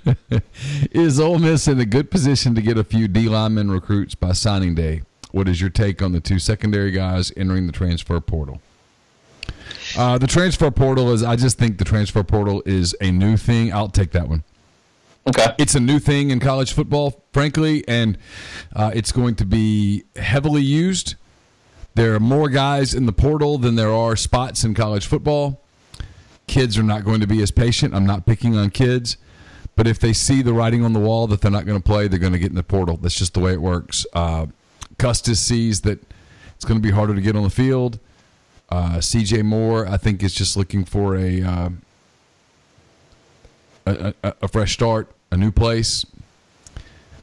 is 0.90 1.20
Ole 1.20 1.38
Miss 1.38 1.68
in 1.68 1.78
a 1.78 1.84
good 1.84 2.10
position 2.10 2.54
to 2.54 2.62
get 2.62 2.76
a 2.78 2.84
few 2.84 3.06
D 3.06 3.28
lineman 3.28 3.70
recruits 3.70 4.14
by 4.14 4.32
signing 4.32 4.74
day? 4.74 5.02
What 5.30 5.46
is 5.46 5.60
your 5.60 5.70
take 5.70 6.02
on 6.02 6.12
the 6.12 6.20
two 6.20 6.38
secondary 6.40 6.90
guys 6.90 7.32
entering 7.36 7.66
the 7.66 7.72
transfer 7.72 8.18
portal? 8.20 8.60
Uh, 9.96 10.18
the 10.18 10.26
transfer 10.26 10.70
portal 10.70 11.12
is. 11.12 11.22
I 11.22 11.36
just 11.36 11.58
think 11.58 11.78
the 11.78 11.84
transfer 11.84 12.22
portal 12.22 12.62
is 12.66 12.94
a 13.00 13.10
new 13.10 13.36
thing. 13.36 13.72
I'll 13.72 13.88
take 13.88 14.12
that 14.12 14.28
one 14.28 14.44
okay, 15.26 15.54
it's 15.58 15.74
a 15.74 15.80
new 15.80 15.98
thing 15.98 16.30
in 16.30 16.40
college 16.40 16.72
football, 16.72 17.24
frankly, 17.32 17.84
and 17.88 18.18
uh, 18.74 18.90
it's 18.94 19.12
going 19.12 19.34
to 19.36 19.46
be 19.46 20.04
heavily 20.16 20.62
used. 20.62 21.14
There 21.94 22.14
are 22.14 22.20
more 22.20 22.48
guys 22.48 22.94
in 22.94 23.06
the 23.06 23.12
portal 23.12 23.58
than 23.58 23.74
there 23.74 23.92
are 23.92 24.16
spots 24.16 24.64
in 24.64 24.74
college 24.74 25.06
football. 25.06 25.62
Kids 26.46 26.78
are 26.78 26.82
not 26.82 27.04
going 27.04 27.20
to 27.20 27.26
be 27.26 27.42
as 27.42 27.50
patient. 27.50 27.94
I'm 27.94 28.06
not 28.06 28.26
picking 28.26 28.56
on 28.56 28.70
kids, 28.70 29.16
but 29.76 29.86
if 29.86 29.98
they 29.98 30.12
see 30.12 30.42
the 30.42 30.52
writing 30.52 30.84
on 30.84 30.92
the 30.92 31.00
wall 31.00 31.26
that 31.28 31.40
they're 31.40 31.50
not 31.50 31.66
going 31.66 31.78
to 31.78 31.84
play, 31.84 32.08
they're 32.08 32.18
going 32.18 32.32
to 32.32 32.38
get 32.38 32.50
in 32.50 32.56
the 32.56 32.62
portal. 32.62 32.96
That's 32.96 33.16
just 33.16 33.34
the 33.34 33.40
way 33.40 33.52
it 33.52 33.60
works. 33.60 34.06
Uh, 34.12 34.46
Custis 34.98 35.40
sees 35.40 35.82
that 35.82 36.00
it's 36.54 36.64
going 36.64 36.80
to 36.80 36.82
be 36.82 36.92
harder 36.92 37.14
to 37.14 37.20
get 37.20 37.36
on 37.36 37.42
the 37.42 37.50
field. 37.50 37.98
Uh, 38.70 38.98
CJ 38.98 39.44
Moore, 39.44 39.86
I 39.86 39.96
think, 39.96 40.22
is 40.22 40.32
just 40.32 40.56
looking 40.56 40.84
for 40.84 41.16
a. 41.16 41.42
Uh, 41.42 41.70
a, 43.86 44.14
a, 44.22 44.34
a 44.42 44.48
fresh 44.48 44.72
start, 44.72 45.10
a 45.30 45.36
new 45.36 45.50
place. 45.50 46.04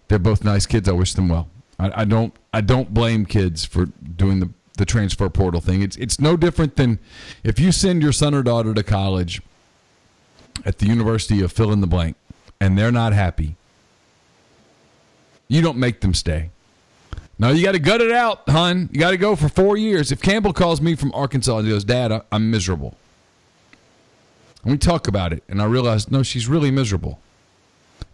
They're 0.07 0.19
both 0.19 0.43
nice 0.43 0.65
kids. 0.65 0.87
I 0.87 0.93
wish 0.93 1.13
them 1.13 1.29
well. 1.29 1.49
I, 1.79 2.01
I 2.01 2.05
don't. 2.05 2.33
I 2.53 2.61
don't 2.61 2.93
blame 2.93 3.25
kids 3.25 3.65
for 3.65 3.85
doing 3.85 4.39
the, 4.39 4.49
the 4.77 4.85
transfer 4.85 5.29
portal 5.29 5.61
thing. 5.61 5.81
It's 5.81 5.97
it's 5.97 6.19
no 6.19 6.37
different 6.37 6.75
than 6.75 6.99
if 7.43 7.59
you 7.59 7.71
send 7.71 8.01
your 8.01 8.11
son 8.11 8.33
or 8.33 8.43
daughter 8.43 8.73
to 8.73 8.83
college 8.83 9.41
at 10.65 10.79
the 10.79 10.87
University 10.87 11.41
of 11.41 11.51
fill 11.51 11.71
in 11.71 11.81
the 11.81 11.87
blank, 11.87 12.15
and 12.59 12.77
they're 12.77 12.91
not 12.91 13.13
happy. 13.13 13.55
You 15.47 15.61
don't 15.61 15.77
make 15.77 16.01
them 16.01 16.13
stay. 16.13 16.49
No, 17.39 17.51
you 17.51 17.63
got 17.63 17.73
to 17.73 17.79
gut 17.79 18.01
it 18.01 18.11
out, 18.11 18.49
hun. 18.49 18.89
You 18.91 18.99
got 18.99 19.11
to 19.11 19.17
go 19.17 19.35
for 19.35 19.47
four 19.47 19.77
years. 19.77 20.11
If 20.11 20.21
Campbell 20.21 20.53
calls 20.53 20.81
me 20.81 20.95
from 20.95 21.11
Arkansas 21.13 21.57
and 21.59 21.67
goes, 21.67 21.83
"Dad, 21.83 22.11
I, 22.11 22.21
I'm 22.31 22.49
miserable," 22.49 22.97
And 24.63 24.71
we 24.71 24.77
talk 24.79 25.07
about 25.07 25.33
it, 25.33 25.43
and 25.47 25.61
I 25.61 25.65
realize, 25.65 26.09
no, 26.09 26.23
she's 26.23 26.47
really 26.47 26.71
miserable. 26.71 27.19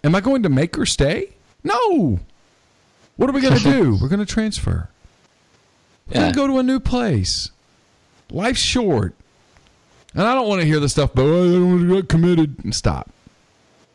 Am 0.04 0.14
I 0.14 0.20
going 0.20 0.44
to 0.44 0.50
make 0.50 0.76
her 0.76 0.86
stay? 0.86 1.30
No. 1.64 2.20
What 3.16 3.30
are 3.30 3.34
we 3.34 3.40
going 3.42 3.58
to 3.58 3.64
do? 3.64 3.98
We're 4.02 4.10
going 4.10 4.20
to 4.20 4.26
transfer. 4.26 4.90
We're 6.08 6.14
Yeah. 6.16 6.20
going 6.22 6.34
to 6.34 6.38
go 6.38 6.48
to 6.48 6.58
a 6.60 6.64
new 6.64 6.80
place. 6.82 7.50
Life's 8.30 8.60
short. 8.62 9.16
And 10.14 10.24
I 10.28 10.36
don't 10.36 10.48
want 10.50 10.60
to 10.62 10.68
hear 10.68 10.80
the 10.82 10.90
stuff, 10.90 11.12
but 11.16 11.24
oh, 11.24 11.44
I 11.44 11.52
don't 11.54 11.70
want 11.70 11.90
to 11.90 11.96
get 11.96 12.10
committed. 12.10 12.64
And 12.66 12.76
stop. 12.76 13.10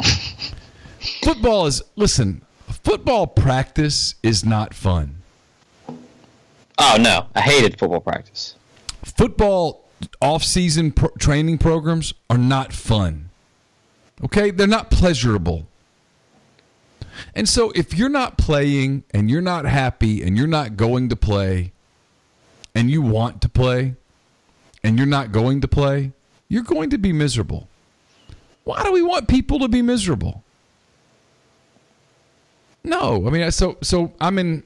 football 1.22 1.66
is, 1.66 1.83
listen, 1.97 2.43
football 2.83 3.26
practice 3.26 4.14
is 4.22 4.45
not 4.45 4.72
fun. 4.74 5.17
Oh 6.79 6.97
no, 7.01 7.26
I 7.35 7.41
hated 7.41 7.79
football 7.79 8.01
practice. 8.01 8.55
football 9.05 9.85
off-season 10.20 10.93
pro- 10.93 11.11
training 11.18 11.59
programs 11.59 12.14
are 12.31 12.39
not 12.39 12.72
fun. 12.72 13.31
Okay, 14.24 14.51
they're 14.51 14.66
not 14.66 14.91
pleasurable. 14.91 15.66
And 17.35 17.49
so 17.49 17.72
if 17.74 17.95
you're 17.95 18.09
not 18.09 18.39
playing 18.39 19.03
and 19.12 19.29
you're 19.29 19.41
not 19.41 19.64
happy 19.64 20.22
and 20.22 20.37
you're 20.37 20.47
not 20.47 20.76
going 20.76 21.09
to 21.09 21.16
play 21.16 21.72
and 22.74 22.91
you 22.91 23.03
want 23.03 23.41
to 23.43 23.49
play 23.49 23.97
and 24.85 24.97
you're 24.97 25.07
not 25.07 25.33
going 25.33 25.61
to 25.61 25.68
play, 25.68 26.12
you're 26.49 26.62
going 26.62 26.91
to 26.91 26.99
be 26.99 27.12
miserable. 27.12 27.68
Why 28.64 28.85
do 28.85 28.93
we 28.93 29.03
want 29.03 29.26
people 29.26 29.59
to 29.61 29.68
be 29.68 29.83
miserable? 29.83 30.45
No, 32.85 33.26
I 33.26 33.31
mean, 33.31 33.51
so 33.51 33.76
so 33.83 34.12
I'm 34.20 34.39
in. 34.39 34.62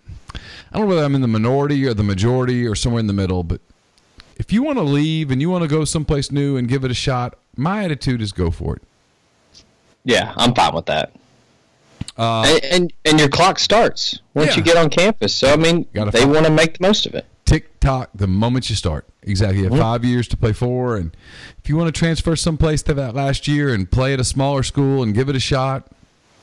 I 0.72 0.78
don't 0.78 0.88
know 0.88 0.94
whether 0.94 1.04
I'm 1.04 1.14
in 1.14 1.20
the 1.20 1.28
minority 1.28 1.86
or 1.86 1.94
the 1.94 2.02
majority 2.02 2.66
or 2.66 2.74
somewhere 2.74 3.00
in 3.00 3.06
the 3.06 3.12
middle, 3.12 3.42
but 3.42 3.60
if 4.36 4.52
you 4.52 4.62
want 4.62 4.78
to 4.78 4.82
leave 4.82 5.30
and 5.30 5.40
you 5.40 5.50
want 5.50 5.62
to 5.62 5.68
go 5.68 5.84
someplace 5.84 6.30
new 6.30 6.56
and 6.56 6.68
give 6.68 6.84
it 6.84 6.90
a 6.90 6.94
shot, 6.94 7.38
my 7.56 7.84
attitude 7.84 8.22
is 8.22 8.32
go 8.32 8.50
for 8.50 8.76
it. 8.76 8.82
Yeah, 10.04 10.32
I'm 10.36 10.54
fine 10.54 10.74
with 10.74 10.86
that. 10.86 11.12
Uh, 12.18 12.42
and, 12.42 12.64
and 12.64 12.92
and 13.04 13.20
your 13.20 13.28
clock 13.28 13.58
starts 13.58 14.20
once 14.34 14.50
Yeah. 14.50 14.56
you 14.56 14.62
get 14.62 14.76
on 14.76 14.90
campus. 14.90 15.34
So 15.34 15.52
I 15.52 15.56
mean, 15.56 15.86
they 15.92 16.26
want 16.26 16.46
to 16.46 16.52
make 16.52 16.78
the 16.78 16.86
most 16.86 17.06
of 17.06 17.14
it. 17.14 17.24
Tick 17.44 17.78
tock, 17.80 18.10
the 18.14 18.26
moment 18.26 18.68
you 18.68 18.76
start. 18.76 19.06
Exactly. 19.22 19.58
You 19.58 19.64
have 19.64 19.72
mm-hmm. 19.72 19.82
five 19.82 20.04
years 20.04 20.28
to 20.28 20.36
play 20.36 20.52
four, 20.52 20.96
and 20.96 21.16
if 21.58 21.68
you 21.68 21.76
want 21.76 21.94
to 21.94 21.98
transfer 21.98 22.34
someplace 22.36 22.82
to 22.82 22.94
that 22.94 23.14
last 23.14 23.46
year 23.46 23.72
and 23.72 23.90
play 23.90 24.12
at 24.12 24.20
a 24.20 24.24
smaller 24.24 24.62
school 24.62 25.02
and 25.02 25.14
give 25.14 25.28
it 25.28 25.36
a 25.36 25.40
shot, 25.40 25.86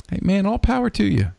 hey 0.10 0.20
man, 0.22 0.46
all 0.46 0.58
power 0.60 0.90
to 0.92 1.04
you. 1.04 1.32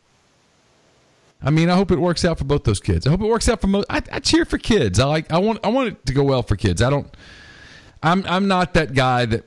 I 1.43 1.51
mean, 1.51 1.71
I 1.71 1.75
hope 1.77 1.91
it 1.91 1.99
works 1.99 2.25
out 2.25 2.39
for 2.39 2.45
both 2.45 2.65
those 2.65 2.81
kids. 2.81 3.07
I 3.07 3.11
hope 3.11 3.21
it 3.23 3.27
works 3.27 3.49
out 3.49 3.61
for. 3.61 3.67
most. 3.67 3.87
I, 3.89 4.03
I 4.13 4.21
cheer 4.21 4.45
for 4.45 4.59
kids. 4.59 5.01
I 5.01 5.05
like. 5.07 5.33
I 5.33 5.39
want. 5.39 5.61
I 5.65 5.69
want 5.69 5.89
it 5.89 6.07
to 6.07 6.13
go 6.13 6.23
well 6.23 6.43
for 6.43 6.57
kids. 6.57 6.83
I 6.83 6.91
don't. 6.91 7.07
I'm. 8.03 8.25
I'm 8.27 8.47
not 8.49 8.75
that 8.75 8.93
guy 8.95 9.25
that 9.27 9.45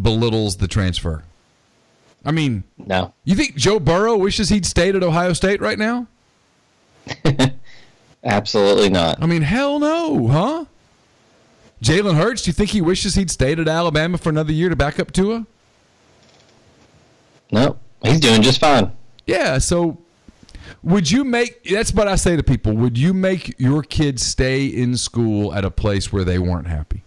belittles 0.00 0.56
the 0.56 0.66
transfer. 0.68 1.22
I 2.24 2.32
mean, 2.32 2.64
No. 2.76 3.14
you 3.24 3.34
think 3.36 3.54
Joe 3.54 3.78
Burrow 3.78 4.16
wishes 4.16 4.48
he'd 4.48 4.66
stayed 4.66 4.96
at 4.96 5.02
Ohio 5.04 5.32
State 5.32 5.60
right 5.60 5.78
now? 5.78 6.08
Absolutely 8.24 8.88
not. 8.90 9.22
I 9.22 9.26
mean, 9.26 9.42
hell 9.42 9.78
no, 9.78 10.26
huh? 10.26 10.64
Jalen 11.82 12.16
Hurts, 12.16 12.42
do 12.42 12.48
you 12.48 12.52
think 12.52 12.70
he 12.70 12.80
wishes 12.80 13.14
he'd 13.14 13.30
stayed 13.30 13.60
at 13.60 13.68
Alabama 13.68 14.18
for 14.18 14.30
another 14.30 14.52
year 14.52 14.68
to 14.68 14.76
back 14.76 14.98
up 14.98 15.12
Tua? 15.12 15.46
No. 17.52 17.78
He's 18.02 18.20
doing 18.20 18.42
just 18.42 18.60
fine. 18.60 18.92
Yeah, 19.26 19.58
so 19.58 19.98
would 20.82 21.10
you 21.10 21.24
make 21.24 21.64
that's 21.64 21.92
what 21.92 22.08
I 22.08 22.16
say 22.16 22.36
to 22.36 22.42
people. 22.42 22.74
Would 22.74 22.98
you 22.98 23.14
make 23.14 23.54
your 23.58 23.82
kids 23.82 24.22
stay 24.22 24.66
in 24.66 24.96
school 24.96 25.54
at 25.54 25.64
a 25.64 25.70
place 25.70 26.12
where 26.12 26.24
they 26.24 26.38
weren't 26.38 26.66
happy? 26.66 27.04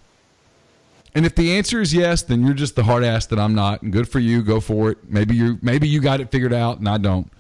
And 1.14 1.26
if 1.26 1.36
the 1.36 1.58
answer 1.58 1.82
is 1.82 1.94
yes, 1.94 2.22
then 2.22 2.46
you're 2.46 2.54
just 2.54 2.76
the 2.76 2.84
hard 2.84 3.04
ass 3.04 3.26
that 3.28 3.40
I'm 3.40 3.54
not, 3.54 3.82
and 3.82 3.92
good 3.92 4.08
for 4.08 4.20
you, 4.20 4.42
go 4.42 4.62
for 4.62 4.92
it. 4.92 4.98
Maybe 5.08 5.36
you 5.36 5.60
maybe 5.62 5.88
you 5.88 6.02
got 6.02 6.22
it 6.22 6.32
figured 6.32 6.54
out 6.54 6.80
and 6.80 6.88
I 6.88 6.98
don't. 6.98 7.32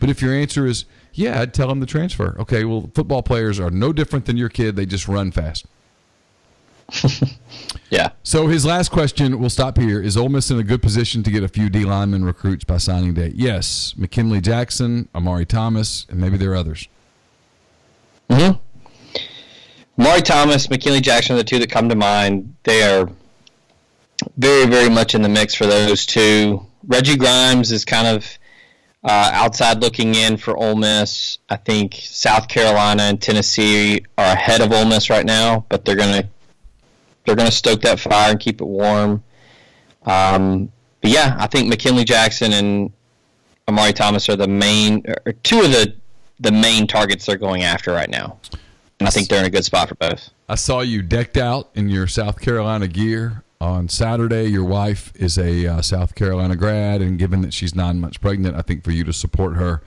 But 0.00 0.10
if 0.10 0.22
your 0.22 0.34
answer 0.34 0.66
is 0.66 0.84
yeah, 1.14 1.40
I'd 1.40 1.52
tell 1.52 1.68
them 1.68 1.80
to 1.80 1.86
transfer. 1.86 2.36
Okay, 2.38 2.64
well, 2.64 2.90
football 2.94 3.22
players 3.22 3.58
are 3.58 3.70
no 3.70 3.92
different 3.92 4.26
than 4.26 4.36
your 4.36 4.48
kid. 4.48 4.76
They 4.76 4.86
just 4.86 5.08
run 5.08 5.32
fast. 5.32 5.66
Yeah. 7.90 8.10
So 8.22 8.48
his 8.48 8.66
last 8.66 8.90
question, 8.90 9.38
we'll 9.40 9.48
stop 9.50 9.78
here. 9.78 10.02
Is 10.02 10.16
Ole 10.16 10.28
Miss 10.28 10.50
in 10.50 10.58
a 10.58 10.62
good 10.62 10.82
position 10.82 11.22
to 11.22 11.30
get 11.30 11.42
a 11.42 11.48
few 11.48 11.70
D 11.70 11.84
lineman 11.84 12.24
recruits 12.24 12.64
by 12.64 12.76
signing 12.76 13.14
day? 13.14 13.32
Yes. 13.34 13.94
McKinley 13.96 14.40
Jackson, 14.40 15.08
Amari 15.14 15.46
Thomas, 15.46 16.06
and 16.10 16.20
maybe 16.20 16.36
there 16.36 16.52
are 16.52 16.56
others. 16.56 16.88
hmm 18.30 18.52
Maury 19.96 20.22
Thomas, 20.22 20.70
McKinley 20.70 21.00
Jackson 21.00 21.34
are 21.34 21.38
the 21.38 21.44
two 21.44 21.58
that 21.58 21.70
come 21.70 21.88
to 21.88 21.96
mind. 21.96 22.54
They 22.62 22.82
are 22.84 23.10
very, 24.36 24.66
very 24.66 24.88
much 24.88 25.16
in 25.16 25.22
the 25.22 25.28
mix 25.28 25.54
for 25.54 25.66
those 25.66 26.06
two. 26.06 26.64
Reggie 26.86 27.16
Grimes 27.16 27.72
is 27.72 27.84
kind 27.84 28.06
of 28.06 28.24
uh, 29.02 29.30
outside 29.32 29.80
looking 29.80 30.14
in 30.14 30.36
for 30.36 30.56
Ole 30.56 30.76
Miss. 30.76 31.38
I 31.48 31.56
think 31.56 31.94
South 31.94 32.46
Carolina 32.46 33.04
and 33.04 33.20
Tennessee 33.20 34.04
are 34.18 34.32
ahead 34.32 34.60
of 34.60 34.70
Ole 34.70 34.84
Miss 34.84 35.10
right 35.10 35.26
now, 35.26 35.64
but 35.68 35.84
they're 35.84 35.96
gonna 35.96 36.28
they're 37.28 37.36
gonna 37.36 37.50
stoke 37.50 37.82
that 37.82 38.00
fire 38.00 38.30
and 38.30 38.40
keep 38.40 38.60
it 38.60 38.64
warm. 38.64 39.22
Um, 40.06 40.72
but 41.02 41.10
yeah, 41.10 41.36
I 41.38 41.46
think 41.46 41.68
McKinley 41.68 42.04
Jackson 42.04 42.52
and 42.54 42.90
Amari 43.68 43.92
Thomas 43.92 44.28
are 44.30 44.36
the 44.36 44.48
main, 44.48 45.04
or 45.26 45.32
two 45.32 45.60
of 45.60 45.70
the 45.70 45.94
the 46.40 46.52
main 46.52 46.86
targets 46.86 47.26
they're 47.26 47.36
going 47.36 47.64
after 47.64 47.92
right 47.92 48.08
now. 48.08 48.38
And 49.00 49.06
I 49.06 49.10
think 49.10 49.28
they're 49.28 49.40
in 49.40 49.44
a 49.44 49.50
good 49.50 49.64
spot 49.64 49.88
for 49.88 49.96
both. 49.96 50.30
I 50.48 50.54
saw 50.54 50.80
you 50.80 51.02
decked 51.02 51.36
out 51.36 51.68
in 51.74 51.88
your 51.88 52.06
South 52.06 52.40
Carolina 52.40 52.88
gear 52.88 53.42
on 53.60 53.88
Saturday. 53.88 54.46
Your 54.46 54.64
wife 54.64 55.12
is 55.16 55.36
a 55.36 55.66
uh, 55.66 55.82
South 55.82 56.14
Carolina 56.14 56.56
grad, 56.56 57.02
and 57.02 57.18
given 57.18 57.42
that 57.42 57.52
she's 57.52 57.74
nine 57.74 58.00
months 58.00 58.18
pregnant, 58.18 58.56
I 58.56 58.62
think 58.62 58.84
for 58.84 58.92
you 58.92 59.04
to 59.04 59.12
support 59.12 59.56
her 59.56 59.82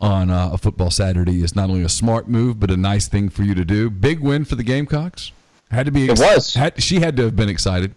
on 0.00 0.30
uh, 0.30 0.50
a 0.52 0.58
football 0.58 0.90
Saturday 0.90 1.42
is 1.42 1.56
not 1.56 1.70
only 1.70 1.82
a 1.82 1.88
smart 1.88 2.28
move, 2.28 2.60
but 2.60 2.70
a 2.70 2.76
nice 2.76 3.08
thing 3.08 3.28
for 3.28 3.44
you 3.44 3.54
to 3.54 3.64
do. 3.64 3.88
Big 3.88 4.20
win 4.20 4.44
for 4.44 4.56
the 4.56 4.64
Gamecocks. 4.64 5.32
Had 5.74 5.86
to 5.86 5.92
be. 5.92 6.08
It 6.08 6.18
was. 6.18 6.54
Had, 6.54 6.82
she 6.82 7.00
had 7.00 7.16
to 7.16 7.24
have 7.24 7.36
been 7.36 7.48
excited. 7.48 7.94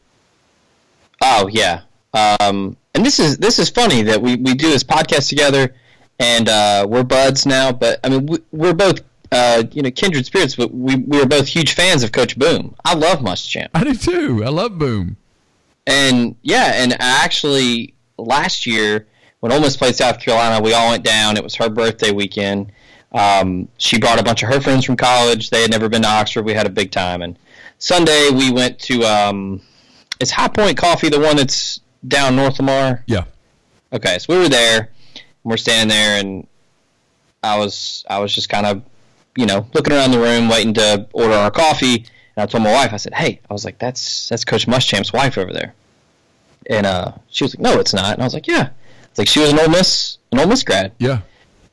Oh 1.22 1.48
yeah, 1.52 1.82
um, 2.14 2.78
and 2.94 3.06
this 3.06 3.20
is 3.20 3.38
this 3.38 3.60
is 3.60 3.70
funny 3.70 4.02
that 4.04 4.22
we, 4.22 4.36
we 4.36 4.54
do 4.54 4.70
this 4.70 4.84
podcast 4.84 5.30
together, 5.30 5.74
and 6.20 6.50
uh, 6.50 6.86
we're 6.88 7.04
buds 7.04 7.46
now. 7.46 7.72
But 7.72 8.00
I 8.04 8.10
mean, 8.10 8.26
we, 8.26 8.40
we're 8.52 8.74
both 8.74 9.02
uh, 9.32 9.64
you 9.72 9.82
know 9.82 9.92
kindred 9.92 10.26
spirits, 10.26 10.56
but 10.56 10.74
we 10.74 10.96
we 10.96 11.22
are 11.22 11.26
both 11.26 11.48
huge 11.48 11.74
fans 11.74 12.04
of 12.04 12.12
Coach 12.12 12.38
Boom. 12.38 12.76
I 12.86 12.94
love 12.94 13.20
Muschamp, 13.20 13.70
I 13.74 13.84
do 13.84 13.94
too. 13.94 14.44
I 14.44 14.50
love 14.50 14.78
Boom. 14.78 15.18
and 15.86 16.36
yeah, 16.42 16.74
and 16.76 16.94
I 16.94 17.24
actually 17.24 17.94
last 18.18 18.66
year 18.66 19.08
when 19.40 19.52
Ole 19.52 19.62
Miss 19.62 19.78
played 19.78 19.96
South 19.96 20.20
Carolina, 20.20 20.62
we 20.64 20.74
all 20.74 20.90
went 20.90 21.04
down. 21.04 21.38
It 21.38 21.44
was 21.44 21.56
her 21.56 21.70
birthday 21.70 22.12
weekend. 22.12 22.72
Um, 23.12 23.68
she 23.78 24.00
brought 24.00 24.20
a 24.20 24.24
bunch 24.24 24.44
of 24.44 24.50
her 24.50 24.60
friends 24.60 24.86
from 24.86 24.98
college. 24.98 25.50
They 25.50 25.62
had 25.62 25.72
never 25.72 25.88
been 25.90 26.02
to 26.02 26.08
Oxford. 26.08 26.44
We 26.44 26.54
had 26.54 26.66
a 26.66 26.72
big 26.72 26.92
time. 26.92 27.22
And 27.22 27.38
Sunday 27.80 28.30
we 28.32 28.52
went 28.52 28.80
to 28.80 29.04
um, 29.04 29.62
is 30.20 30.32
High 30.32 30.48
Point 30.48 30.78
Coffee 30.78 31.10
the 31.10 31.20
one 31.20 31.36
that's 31.38 31.80
down 32.08 32.36
North 32.36 32.60
Lamar? 32.60 33.04
Yeah. 33.08 33.26
Okay, 33.94 34.18
so 34.20 34.34
we 34.36 34.40
were 34.40 34.50
there. 34.50 34.80
And 35.16 35.24
we're 35.44 35.58
standing 35.58 35.90
there, 35.90 36.20
and 36.20 36.48
I 37.44 37.58
was 37.58 38.04
I 38.10 38.20
was 38.20 38.34
just 38.34 38.50
kind 38.50 38.66
of, 38.66 38.82
you 39.36 39.46
know, 39.46 39.68
looking 39.74 39.94
around 39.94 40.12
the 40.12 40.20
room, 40.20 40.50
waiting 40.50 40.74
to 40.76 41.08
order 41.14 41.34
our 41.34 41.52
coffee. 41.52 41.96
And 42.36 42.44
I 42.44 42.46
told 42.46 42.64
my 42.64 42.72
wife, 42.74 42.94
I 42.94 42.98
said, 42.98 43.14
"Hey, 43.14 43.40
I 43.50 43.54
was 43.54 43.64
like, 43.66 43.78
that's 43.80 44.28
that's 44.30 44.44
Coach 44.44 44.68
Muschamp's 44.68 45.14
wife 45.14 45.38
over 45.38 45.54
there." 45.54 45.74
And 46.70 46.86
uh, 46.86 47.14
she 47.30 47.44
was 47.44 47.56
like, 47.56 47.62
"No, 47.62 47.80
it's 47.80 47.94
not." 47.94 48.14
And 48.14 48.22
I 48.22 48.26
was 48.26 48.34
like, 48.34 48.48
"Yeah." 48.48 48.70
It's 49.10 49.18
like 49.20 49.28
she 49.28 49.40
was 49.40 49.52
an 49.54 49.60
Ole 49.60 49.70
Miss 49.70 50.18
an 50.32 50.40
Ole 50.40 50.48
Miss 50.48 50.64
grad, 50.64 50.92
Yeah. 51.00 51.22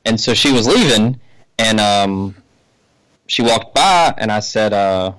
and 0.05 0.19
so 0.21 0.33
she 0.35 0.53
was 0.53 0.67
leaving, 0.69 1.19
and 1.59 1.81
um, 1.81 2.35
she 3.27 3.43
walked 3.43 3.75
by, 3.75 4.15
and 4.17 4.31
I 4.31 4.41
said, 4.41 4.73
uh, 4.73 5.13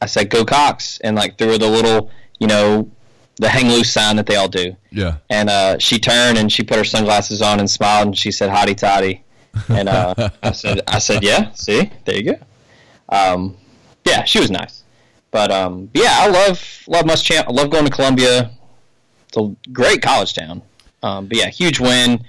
"I 0.00 0.06
said, 0.06 0.30
go 0.30 0.44
Cocks," 0.44 0.98
and 1.00 1.16
like 1.16 1.38
threw 1.38 1.52
her 1.52 1.58
the 1.58 1.68
little, 1.68 2.10
you 2.38 2.46
know, 2.46 2.90
the 3.36 3.48
hang 3.48 3.68
loose 3.68 3.92
sign 3.92 4.16
that 4.16 4.26
they 4.26 4.36
all 4.36 4.48
do. 4.48 4.76
Yeah. 4.90 5.16
And 5.30 5.50
uh, 5.50 5.78
she 5.78 5.98
turned 5.98 6.38
and 6.38 6.50
she 6.52 6.62
put 6.62 6.76
her 6.76 6.84
sunglasses 6.84 7.42
on 7.42 7.58
and 7.58 7.68
smiled 7.68 8.06
and 8.08 8.18
she 8.18 8.30
said, 8.30 8.50
"Hotty 8.50 8.76
toddy." 8.76 9.22
And 9.68 9.88
uh, 9.88 10.30
I 10.42 10.50
said, 10.50 10.80
"I 10.88 10.98
said, 10.98 11.22
yeah. 11.22 11.52
See, 11.52 11.90
there 12.04 12.16
you 12.16 12.32
go." 12.32 12.38
Um, 13.08 13.56
yeah, 14.04 14.24
she 14.24 14.40
was 14.40 14.50
nice. 14.50 14.82
But 15.30 15.50
um, 15.50 15.90
yeah, 15.94 16.10
I 16.10 16.28
love 16.28 16.82
love 16.86 17.04
Muschamp. 17.04 17.46
I 17.46 17.52
love 17.52 17.70
going 17.70 17.84
to 17.84 17.90
Columbia. 17.90 18.50
It's 19.28 19.36
a 19.36 19.54
great 19.72 20.02
college 20.02 20.34
town. 20.34 20.62
Um, 21.02 21.26
but 21.26 21.36
yeah, 21.36 21.48
huge 21.50 21.78
win. 21.80 22.24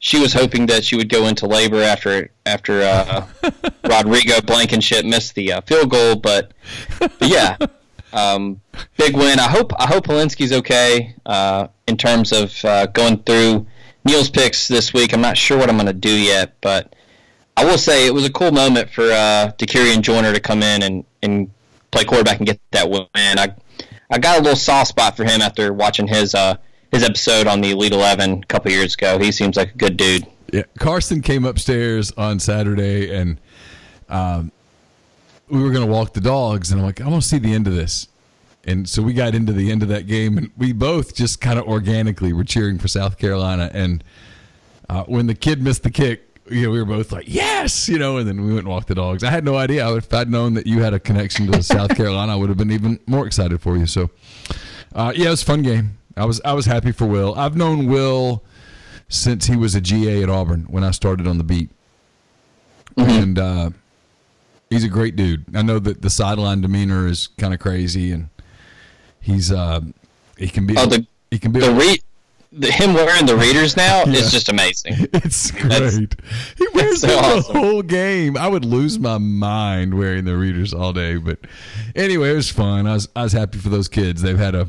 She 0.00 0.20
was 0.20 0.32
hoping 0.32 0.66
that 0.66 0.84
she 0.84 0.96
would 0.96 1.08
go 1.08 1.26
into 1.26 1.46
labor 1.46 1.82
after 1.82 2.30
after 2.46 2.82
uh, 2.82 3.26
Rodrigo 3.84 4.40
Blankenship 4.40 5.04
missed 5.04 5.34
the 5.34 5.54
uh, 5.54 5.60
field 5.62 5.90
goal, 5.90 6.16
but, 6.16 6.52
but 6.98 7.28
yeah, 7.28 7.56
um, 8.12 8.60
big 8.96 9.16
win. 9.16 9.38
I 9.38 9.48
hope 9.48 9.72
I 9.78 9.86
hope 9.86 10.06
Hilinski's 10.06 10.52
okay 10.52 11.14
uh, 11.26 11.68
in 11.86 11.96
terms 11.96 12.32
of 12.32 12.64
uh, 12.64 12.86
going 12.86 13.22
through 13.24 13.66
Neal's 14.04 14.30
picks 14.30 14.68
this 14.68 14.92
week. 14.92 15.12
I'm 15.12 15.20
not 15.20 15.36
sure 15.36 15.58
what 15.58 15.68
I'm 15.68 15.76
going 15.76 15.86
to 15.86 15.92
do 15.92 16.16
yet, 16.16 16.54
but 16.60 16.94
I 17.56 17.64
will 17.64 17.78
say 17.78 18.06
it 18.06 18.14
was 18.14 18.24
a 18.24 18.32
cool 18.32 18.52
moment 18.52 18.90
for 18.90 19.02
uh, 19.02 19.52
Dakereon 19.58 20.02
Joyner 20.02 20.32
to 20.32 20.40
come 20.40 20.62
in 20.62 20.82
and, 20.82 21.04
and 21.22 21.50
play 21.90 22.04
quarterback 22.04 22.38
and 22.38 22.46
get 22.46 22.60
that 22.70 22.88
win. 22.88 23.06
I 23.14 23.52
I 24.10 24.18
got 24.18 24.38
a 24.38 24.42
little 24.42 24.56
soft 24.56 24.88
spot 24.88 25.16
for 25.16 25.24
him 25.24 25.40
after 25.40 25.72
watching 25.72 26.06
his 26.06 26.34
uh, 26.34 26.56
his 26.92 27.02
episode 27.02 27.46
on 27.46 27.60
the 27.60 27.70
Elite 27.72 27.92
Eleven 27.92 28.42
a 28.42 28.46
couple 28.46 28.70
years 28.70 28.94
ago. 28.94 29.18
He 29.18 29.32
seems 29.32 29.56
like 29.56 29.74
a 29.74 29.78
good 29.78 29.96
dude. 29.96 30.26
Yeah, 30.52 30.62
Carson 30.78 31.20
came 31.20 31.44
upstairs 31.44 32.12
on 32.12 32.38
Saturday, 32.38 33.14
and 33.14 33.38
um, 34.08 34.50
we 35.48 35.62
were 35.62 35.70
going 35.70 35.86
to 35.86 35.92
walk 35.92 36.14
the 36.14 36.20
dogs, 36.20 36.70
and 36.70 36.80
I'm 36.80 36.86
like, 36.86 37.00
I 37.00 37.08
want 37.08 37.22
to 37.22 37.28
see 37.28 37.38
the 37.38 37.52
end 37.52 37.66
of 37.66 37.74
this. 37.74 38.08
And 38.64 38.88
so 38.88 39.02
we 39.02 39.12
got 39.12 39.34
into 39.34 39.52
the 39.52 39.70
end 39.70 39.82
of 39.82 39.88
that 39.88 40.06
game, 40.06 40.36
and 40.36 40.50
we 40.56 40.72
both 40.72 41.14
just 41.14 41.40
kind 41.40 41.58
of 41.58 41.66
organically 41.66 42.32
were 42.32 42.44
cheering 42.44 42.78
for 42.78 42.88
South 42.88 43.18
Carolina. 43.18 43.70
And 43.72 44.04
uh, 44.88 45.04
when 45.04 45.26
the 45.26 45.34
kid 45.34 45.62
missed 45.62 45.84
the 45.84 45.90
kick, 45.90 46.24
you 46.50 46.62
know, 46.62 46.70
we 46.70 46.78
were 46.78 46.84
both 46.86 47.12
like, 47.12 47.26
"Yes!" 47.28 47.88
You 47.88 47.98
know, 47.98 48.16
and 48.16 48.26
then 48.26 48.40
we 48.40 48.48
went 48.48 48.60
and 48.60 48.68
walked 48.68 48.88
the 48.88 48.94
dogs. 48.94 49.22
I 49.22 49.30
had 49.30 49.44
no 49.44 49.56
idea. 49.56 49.88
If 49.96 50.12
I'd 50.12 50.30
known 50.30 50.54
that 50.54 50.66
you 50.66 50.82
had 50.82 50.94
a 50.94 50.98
connection 50.98 51.50
to 51.52 51.62
South 51.62 51.94
Carolina, 51.96 52.32
I 52.32 52.36
would 52.36 52.48
have 52.48 52.58
been 52.58 52.70
even 52.70 52.98
more 53.06 53.26
excited 53.26 53.60
for 53.60 53.76
you. 53.76 53.86
So, 53.86 54.10
uh, 54.94 55.12
yeah, 55.14 55.28
it 55.28 55.30
was 55.30 55.42
a 55.42 55.46
fun 55.46 55.62
game. 55.62 55.98
I 56.18 56.24
was 56.24 56.40
I 56.44 56.52
was 56.52 56.66
happy 56.66 56.92
for 56.92 57.06
Will. 57.06 57.34
I've 57.36 57.56
known 57.56 57.86
Will 57.86 58.42
since 59.08 59.46
he 59.46 59.56
was 59.56 59.74
a 59.74 59.80
GA 59.80 60.22
at 60.22 60.28
Auburn 60.28 60.66
when 60.68 60.84
I 60.84 60.90
started 60.90 61.26
on 61.26 61.38
the 61.38 61.44
beat, 61.44 61.70
and 62.96 63.38
uh, 63.38 63.70
he's 64.70 64.84
a 64.84 64.88
great 64.88 65.16
dude. 65.16 65.44
I 65.54 65.62
know 65.62 65.78
that 65.78 66.02
the 66.02 66.10
sideline 66.10 66.60
demeanor 66.60 67.06
is 67.06 67.26
kind 67.38 67.54
of 67.54 67.60
crazy, 67.60 68.10
and 68.12 68.28
he's 69.20 69.52
uh, 69.52 69.80
he 70.36 70.48
can 70.48 70.66
be 70.66 70.74
Oh, 70.76 70.86
the- 70.86 71.06
he 71.30 71.38
can 71.38 71.52
be 71.52 71.60
The 71.60 71.72
re- 71.72 72.02
the, 72.50 72.70
him 72.72 72.94
wearing 72.94 73.26
the 73.26 73.36
readers 73.36 73.76
now 73.76 74.02
Yeah. 74.06 74.20
is 74.20 74.32
just 74.32 74.48
amazing. 74.48 74.94
It's 75.12 75.50
That's- 75.50 75.96
great. 75.98 76.14
He 76.56 76.66
wears 76.72 77.02
so 77.02 77.06
them 77.08 77.18
awesome. 77.24 77.52
the 77.52 77.58
whole 77.60 77.82
game. 77.82 78.36
I 78.38 78.48
would 78.48 78.64
lose 78.64 78.98
my 78.98 79.18
mind 79.18 79.92
wearing 79.98 80.24
the 80.24 80.36
readers 80.36 80.72
all 80.72 80.92
day. 80.94 81.16
But 81.16 81.40
anyway, 81.94 82.30
it 82.32 82.36
was 82.36 82.50
fun. 82.50 82.86
I 82.86 82.94
was 82.94 83.08
I 83.14 83.22
was 83.24 83.32
happy 83.34 83.58
for 83.58 83.68
those 83.68 83.88
kids. 83.88 84.22
They've 84.22 84.38
had 84.38 84.54
a 84.54 84.68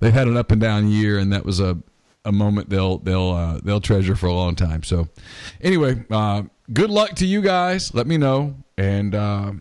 they've 0.00 0.12
had 0.12 0.26
an 0.28 0.36
up 0.36 0.50
and 0.50 0.60
down 0.60 0.88
year, 0.88 1.18
and 1.18 1.32
that 1.32 1.44
was 1.44 1.60
a 1.60 1.78
a 2.24 2.32
moment 2.32 2.68
they'll 2.68 2.98
they'll 2.98 3.30
uh, 3.30 3.60
they'll 3.62 3.80
treasure 3.80 4.16
for 4.16 4.26
a 4.26 4.32
long 4.34 4.54
time. 4.54 4.82
So 4.82 5.08
anyway, 5.60 6.04
uh, 6.10 6.42
good 6.72 6.90
luck 6.90 7.14
to 7.16 7.26
you 7.26 7.40
guys. 7.40 7.94
Let 7.94 8.06
me 8.06 8.16
know, 8.16 8.56
and 8.76 9.14
uh, 9.14 9.52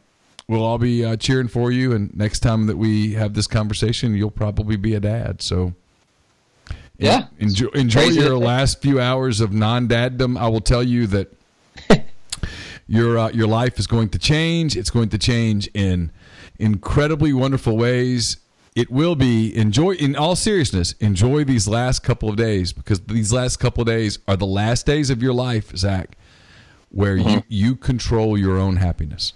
we'll 0.47 0.63
all 0.63 0.77
be 0.77 1.05
uh, 1.05 1.15
cheering 1.15 1.47
for 1.47 1.71
you. 1.71 1.93
And 1.93 2.15
next 2.15 2.39
time 2.39 2.67
that 2.67 2.77
we 2.77 3.13
have 3.13 3.33
this 3.33 3.47
conversation, 3.47 4.15
you'll 4.15 4.31
probably 4.31 4.75
be 4.75 4.95
a 4.95 4.99
dad. 4.99 5.41
So. 5.41 5.73
Yeah. 7.01 7.27
Enjoy, 7.37 7.67
enjoy 7.67 8.07
your 8.07 8.37
last 8.37 8.81
few 8.81 8.99
hours 8.99 9.39
of 9.39 9.53
non 9.53 9.87
daddom. 9.87 10.37
I 10.37 10.49
will 10.49 10.59
tell 10.59 10.83
you 10.83 11.07
that 11.07 11.33
your 12.87 13.17
uh, 13.17 13.29
your 13.29 13.47
life 13.47 13.79
is 13.79 13.87
going 13.87 14.09
to 14.09 14.19
change. 14.19 14.75
It's 14.75 14.89
going 14.89 15.07
to 15.09 15.17
change 15.17 15.69
in 15.73 16.11
incredibly 16.57 17.31
wonderful 17.31 17.77
ways. 17.77 18.35
It 18.80 18.89
will 18.89 19.15
be 19.15 19.53
enjoy 19.57 19.95
in 19.95 20.15
all 20.15 20.38
seriousness. 20.38 20.93
Enjoy 21.01 21.43
these 21.43 21.67
last 21.67 21.99
couple 22.01 22.30
of 22.30 22.38
days 22.38 22.71
because 22.71 23.01
these 23.01 23.34
last 23.34 23.57
couple 23.57 23.82
of 23.82 23.88
days 23.88 24.19
are 24.25 24.38
the 24.38 24.45
last 24.45 24.86
days 24.86 25.09
of 25.09 25.21
your 25.21 25.34
life, 25.34 25.75
Zach, 25.75 26.15
where 26.89 27.17
you 27.17 27.43
you 27.49 27.75
control 27.75 28.38
your 28.38 28.57
own 28.57 28.77
happiness. 28.77 29.34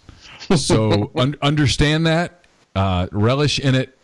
So 0.55 1.11
un- 1.17 1.35
understand 1.41 2.07
that, 2.07 2.45
uh, 2.73 3.07
relish 3.11 3.59
in 3.59 3.75
it, 3.75 3.97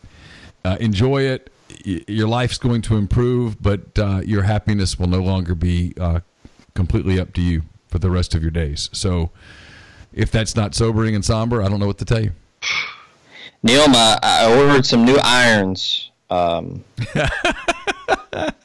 uh, 0.66 0.76
enjoy 0.82 1.22
it. 1.22 1.50
Y- 1.86 2.04
your 2.10 2.28
life's 2.28 2.58
going 2.58 2.82
to 2.82 2.98
improve, 2.98 3.62
but 3.62 3.98
uh, 3.98 4.20
your 4.26 4.44
happiness 4.44 5.00
will 5.00 5.08
no 5.08 5.22
longer 5.22 5.56
be 5.56 5.94
uh, 5.98 6.20
completely 6.74 7.18
up 7.18 7.32
to 7.36 7.42
you 7.42 7.62
for 7.88 8.00
the 8.00 8.10
rest 8.12 8.36
of 8.36 8.42
your 8.42 8.52
days. 8.52 8.90
So, 8.92 9.32
if 10.12 10.32
that's 10.32 10.58
not 10.58 10.76
sobering 10.76 11.16
and 11.16 11.24
somber, 11.24 11.64
I 11.64 11.70
don't 11.70 11.80
know 11.80 11.88
what 11.88 12.00
to 12.00 12.06
tell 12.06 12.22
you. 12.22 12.32
Neal, 13.62 13.88
my, 13.88 14.18
I 14.24 14.56
ordered 14.58 14.86
some 14.86 15.04
new 15.04 15.18
irons, 15.22 16.12
um, 16.30 16.84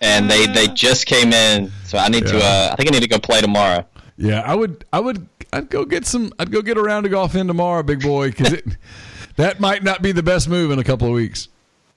and 0.01 0.31
they 0.31 0.47
they 0.47 0.69
just 0.69 1.07
came 1.07 1.33
in, 1.33 1.73
so 1.85 1.99
I 1.99 2.09
need 2.09 2.27
to. 2.27 2.39
Uh, 2.39 2.71
I 2.73 2.77
think 2.77 2.91
I 2.91 2.93
need 2.93 3.03
to 3.03 3.09
go 3.09 3.19
play 3.19 3.41
tomorrow. 3.41 3.85
Yeah, 4.17 4.41
I 4.43 4.55
would. 4.55 4.85
I 4.93 5.01
would. 5.01 5.27
I'd 5.53 5.69
go 5.69 5.85
get 5.85 6.07
some. 6.07 6.33
I'd 6.39 6.53
go 6.53 6.63
get 6.63 6.77
a 6.77 6.83
round 6.83 7.07
of 7.07 7.13
golf 7.13 7.35
in 7.35 7.49
tomorrow, 7.49 7.83
big 7.83 8.03
boy, 8.03 8.31
because 8.31 8.61
that 9.37 9.59
might 9.59 9.83
not 9.83 10.01
be 10.01 10.13
the 10.13 10.23
best 10.23 10.49
move 10.49 10.71
in 10.71 10.79
a 10.79 10.85
couple 10.85 11.09
of 11.09 11.15
weeks. 11.15 11.49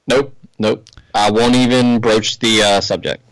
Nope, 0.07 0.35
nope. 0.57 0.87
I 1.13 1.29
won't 1.29 1.55
even 1.55 1.99
broach 1.99 2.39
the 2.39 2.63
uh, 2.63 2.81
subject. 2.81 3.23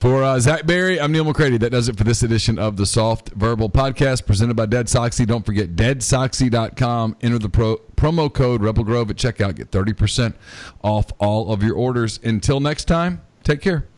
For 0.00 0.24
uh, 0.24 0.40
Zach 0.40 0.64
Berry, 0.64 0.98
I'm 0.98 1.12
Neal 1.12 1.24
McCready. 1.24 1.58
That 1.58 1.68
does 1.68 1.90
it 1.90 1.98
for 1.98 2.04
this 2.04 2.22
edition 2.22 2.58
of 2.58 2.78
the 2.78 2.86
Soft 2.86 3.28
Verbal 3.34 3.68
Podcast 3.68 4.24
presented 4.24 4.54
by 4.56 4.64
Dead 4.64 4.86
Soxy. 4.86 5.26
Don't 5.26 5.44
forget 5.44 5.76
deadsoxy.com. 5.76 7.16
Enter 7.20 7.38
the 7.38 7.50
pro, 7.50 7.76
promo 7.96 8.32
code 8.32 8.62
Rebel 8.62 8.82
Grove 8.82 9.10
at 9.10 9.16
checkout. 9.16 9.56
Get 9.56 9.70
30% 9.70 10.36
off 10.82 11.12
all 11.18 11.52
of 11.52 11.62
your 11.62 11.74
orders. 11.74 12.18
Until 12.24 12.60
next 12.60 12.86
time, 12.86 13.20
take 13.44 13.60
care. 13.60 13.88